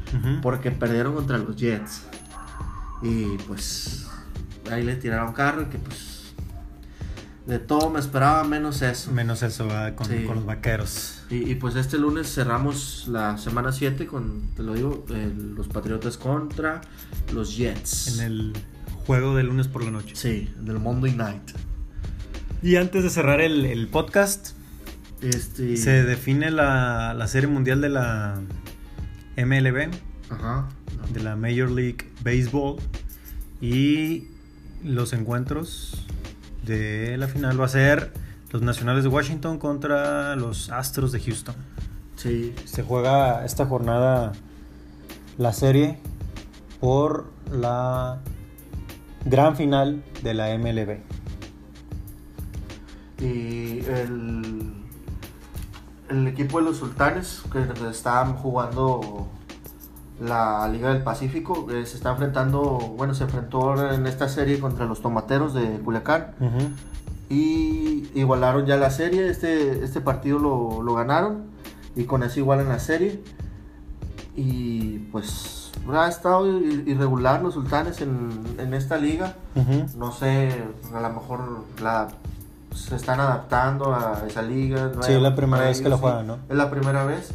porque 0.41 0.69
perdieron 0.71 1.15
contra 1.15 1.37
los 1.37 1.55
Jets. 1.55 2.03
Y 3.01 3.37
pues 3.47 4.05
ahí 4.71 4.83
le 4.83 4.95
tiraron 4.95 5.33
carro 5.33 5.63
y 5.63 5.65
que 5.65 5.77
pues 5.77 6.17
de 7.45 7.59
todo 7.59 7.89
me 7.89 7.99
esperaba 7.99 8.43
menos 8.43 8.81
eso. 8.81 9.11
Menos 9.11 9.41
eso 9.43 9.67
con, 9.95 10.07
Sí. 10.07 10.23
con 10.25 10.35
los 10.37 10.45
vaqueros. 10.45 11.21
Y, 11.29 11.49
y, 11.51 11.55
pues 11.55 11.75
este 11.75 11.97
lunes 11.97 12.33
cerramos 12.33 13.05
la 13.07 13.37
semana 13.37 13.71
7 13.71 14.05
con, 14.07 14.49
te 14.55 14.63
lo 14.63 14.73
digo, 14.73 15.05
eh, 15.09 15.31
los 15.55 15.67
Patriotas 15.67 16.17
contra 16.17 16.81
los 17.33 17.55
Jets. 17.55 18.19
En 18.19 18.25
el 18.25 18.53
juego 19.05 19.35
de 19.35 19.43
lunes 19.43 19.67
por 19.67 19.83
la 19.83 19.91
noche. 19.91 20.15
Sí, 20.15 20.53
del 20.59 20.79
Monday 20.79 21.13
Night. 21.15 21.51
Y 22.61 22.75
antes 22.77 23.03
de 23.03 23.09
cerrar 23.09 23.39
el, 23.39 23.65
el 23.65 23.87
podcast, 23.87 24.51
Este... 25.21 25.77
se 25.77 26.03
define 26.03 26.51
la, 26.51 27.13
la 27.13 27.27
serie 27.27 27.47
mundial 27.47 27.79
de 27.81 27.89
la 27.89 28.41
MLB, 29.37 29.89
Ajá. 30.29 30.67
de 31.13 31.21
la 31.21 31.35
Major 31.35 31.69
League 31.69 32.09
Baseball. 32.23 32.77
Y 33.61 34.27
los 34.83 35.13
encuentros 35.13 36.05
de 36.65 37.17
la 37.17 37.27
final 37.27 37.59
va 37.59 37.65
a 37.65 37.69
ser 37.69 38.13
los 38.51 38.61
Nacionales 38.61 39.03
de 39.03 39.09
Washington 39.09 39.57
contra 39.57 40.35
los 40.35 40.69
Astros 40.69 41.11
de 41.11 41.19
Houston. 41.19 41.55
Sí. 42.15 42.53
Se 42.65 42.83
juega 42.83 43.45
esta 43.45 43.65
jornada 43.65 44.31
la 45.37 45.53
serie 45.53 45.99
por 46.79 47.31
la 47.51 48.19
gran 49.25 49.55
final 49.55 50.03
de 50.23 50.33
la 50.33 50.57
MLB. 50.57 50.99
Y 53.19 53.79
el, 53.85 54.73
el 56.09 56.27
equipo 56.27 56.59
de 56.59 56.65
los 56.65 56.77
Sultanes, 56.77 57.41
que 57.51 57.65
estaban 57.89 58.35
jugando 58.35 59.27
la 60.19 60.67
Liga 60.67 60.93
del 60.93 61.03
Pacífico, 61.03 61.67
eh, 61.71 61.85
se 61.85 61.97
está 61.97 62.11
enfrentando, 62.11 62.61
bueno, 62.97 63.13
se 63.13 63.23
enfrentó 63.23 63.91
en 63.91 64.07
esta 64.07 64.27
serie 64.29 64.59
contra 64.59 64.85
los 64.85 65.01
Tomateros 65.01 65.53
de 65.53 65.79
Culiacán. 65.79 66.31
Y 67.29 68.09
igualaron 68.15 68.65
ya 68.65 68.77
la 68.77 68.89
serie, 68.89 69.29
este, 69.29 69.83
este 69.83 70.01
partido 70.01 70.39
lo, 70.39 70.81
lo 70.81 70.93
ganaron 70.93 71.43
y 71.95 72.05
con 72.05 72.23
eso 72.23 72.39
igualan 72.39 72.69
la 72.69 72.79
serie. 72.79 73.21
Y 74.35 74.99
pues 75.11 75.71
ha 75.91 76.07
estado 76.07 76.47
irregular 76.47 77.41
los 77.41 77.53
sultanes 77.53 78.01
en, 78.01 78.29
en 78.57 78.73
esta 78.73 78.97
liga. 78.97 79.35
No 79.97 80.11
sé, 80.11 80.63
a 80.93 81.01
lo 81.01 81.09
mejor 81.09 81.65
la, 81.81 82.07
se 82.73 82.95
están 82.95 83.19
adaptando 83.19 83.93
a 83.93 84.23
esa 84.27 84.41
liga. 84.41 84.91
Sí, 85.01 85.13
es 85.13 85.21
la 85.21 85.35
primera 85.35 85.65
vez 85.65 85.77
que 85.81 85.89
la 85.89 85.95
ellos, 85.95 86.01
juegan, 86.01 86.27
¿no? 86.27 86.37
Es 86.49 86.55
la 86.55 86.69
primera 86.69 87.05
vez 87.05 87.31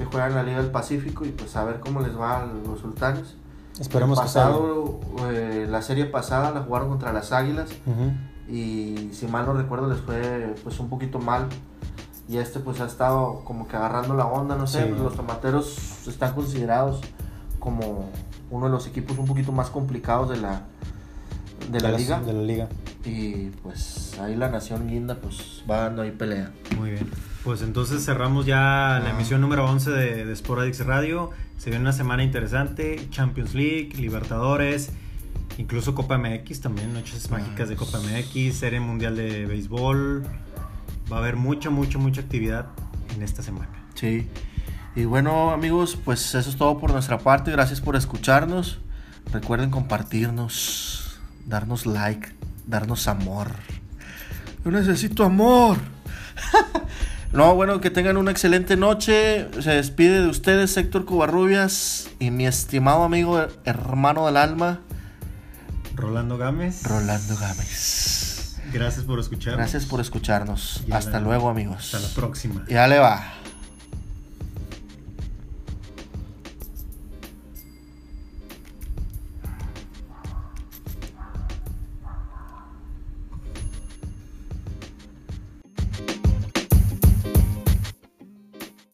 que 0.00 0.06
juegan 0.06 0.34
la 0.34 0.42
Liga 0.42 0.62
del 0.62 0.70
Pacífico 0.70 1.26
y 1.26 1.30
pues 1.30 1.54
a 1.56 1.64
ver 1.64 1.78
cómo 1.80 2.00
les 2.00 2.18
va 2.18 2.40
a 2.40 2.46
los 2.46 2.80
sultanes. 2.80 3.34
Esperemos 3.78 4.18
El 4.18 4.22
que 4.22 4.26
pasado, 4.26 5.00
eh, 5.30 5.66
la 5.68 5.82
serie 5.82 6.06
pasada 6.06 6.50
la 6.52 6.60
jugaron 6.62 6.88
contra 6.88 7.12
las 7.12 7.32
Águilas 7.32 7.68
y 8.48 9.10
si 9.12 9.26
mal 9.26 9.44
no 9.46 9.52
recuerdo 9.52 9.88
les 9.88 10.00
fue 10.00 10.54
pues 10.64 10.80
un 10.80 10.88
poquito 10.88 11.18
mal 11.18 11.46
y 12.28 12.38
este 12.38 12.60
pues 12.60 12.80
ha 12.80 12.86
estado 12.86 13.42
como 13.44 13.68
que 13.68 13.76
agarrando 13.76 14.14
la 14.14 14.24
onda 14.26 14.56
no 14.56 14.66
sé 14.66 14.84
Sí. 14.84 14.90
los 15.02 15.14
tomateros 15.16 16.06
están 16.08 16.34
considerados 16.34 17.00
como 17.58 18.08
uno 18.50 18.66
de 18.66 18.72
los 18.72 18.86
equipos 18.86 19.18
un 19.18 19.26
poquito 19.26 19.52
más 19.52 19.68
complicados 19.70 20.30
de 20.30 20.38
la 20.38 20.62
de 21.70 21.80
la 21.80 21.92
liga 21.92 22.20
De 22.20 22.32
la 22.32 22.42
liga. 22.42 22.68
y 23.04 23.50
pues 23.62 24.18
ahí 24.20 24.34
la 24.34 24.48
nación 24.48 24.88
guinda 24.88 25.14
pues 25.16 25.62
va 25.70 25.82
dando 25.82 26.02
ahí 26.02 26.10
pelea 26.10 26.50
Muy 26.78 26.90
bien. 26.92 27.10
Pues 27.44 27.62
entonces 27.62 28.04
cerramos 28.04 28.44
ya 28.46 29.00
la 29.02 29.08
Ah. 29.08 29.10
emisión 29.10 29.40
número 29.40 29.64
11 29.64 29.90
de, 29.90 30.24
de 30.26 30.32
Sport 30.34 30.62
Addicts 30.62 30.84
Radio. 30.86 31.30
Se 31.58 31.70
viene 31.70 31.82
una 31.82 31.92
semana 31.92 32.22
interesante. 32.22 33.08
Champions 33.10 33.54
League, 33.54 33.92
Libertadores, 33.96 34.90
incluso 35.58 35.94
Copa 35.94 36.18
MX 36.18 36.60
también. 36.60 36.92
Noches 36.92 37.28
Ah, 37.30 37.38
mágicas 37.38 37.68
de 37.68 37.76
Copa 37.76 37.98
MX, 37.98 38.54
Serie 38.54 38.80
Mundial 38.80 39.16
de 39.16 39.46
Béisbol. 39.46 40.24
Va 41.10 41.16
a 41.16 41.18
haber 41.20 41.36
mucha, 41.36 41.70
mucha, 41.70 41.98
mucha 41.98 42.20
actividad 42.20 42.66
en 43.14 43.22
esta 43.22 43.42
semana. 43.42 43.68
sí 43.94 44.26
y 44.96 45.04
bueno 45.04 45.52
amigos 45.52 45.96
pues 46.04 46.34
eso 46.34 46.50
es 46.50 46.56
todo 46.56 46.78
por 46.78 46.90
nuestra 46.92 47.18
parte 47.18 47.52
gracias 47.52 47.80
por 47.80 47.94
escucharnos 47.94 48.80
recuerden 49.32 49.70
compartirnos 49.70 51.20
darnos 51.46 51.86
like 51.86 52.28
darnos 52.66 53.06
amor 53.06 53.52
yo 54.64 54.70
necesito 54.72 55.24
amor 55.24 55.76
No, 57.32 57.54
bueno, 57.54 57.80
que 57.80 57.90
tengan 57.90 58.16
una 58.16 58.32
excelente 58.32 58.76
noche. 58.76 59.48
Se 59.60 59.70
despide 59.70 60.22
de 60.22 60.28
ustedes 60.28 60.76
Héctor 60.76 61.04
Covarrubias 61.04 62.08
y 62.18 62.30
mi 62.30 62.46
estimado 62.46 63.04
amigo 63.04 63.46
hermano 63.64 64.26
del 64.26 64.36
alma, 64.36 64.80
Rolando 65.94 66.38
Gámez. 66.38 66.82
Rolando 66.84 67.36
Gámez. 67.36 68.56
Gracias 68.72 69.04
por 69.04 69.18
escuchar. 69.20 69.56
Gracias 69.56 69.84
por 69.86 70.00
escucharnos. 70.00 70.82
Ya 70.86 70.96
Hasta 70.96 71.20
luego, 71.20 71.48
amigos. 71.48 71.94
Hasta 71.94 72.08
la 72.08 72.14
próxima. 72.14 72.64
Ya 72.68 72.86
le 72.88 72.98
va. 72.98 73.39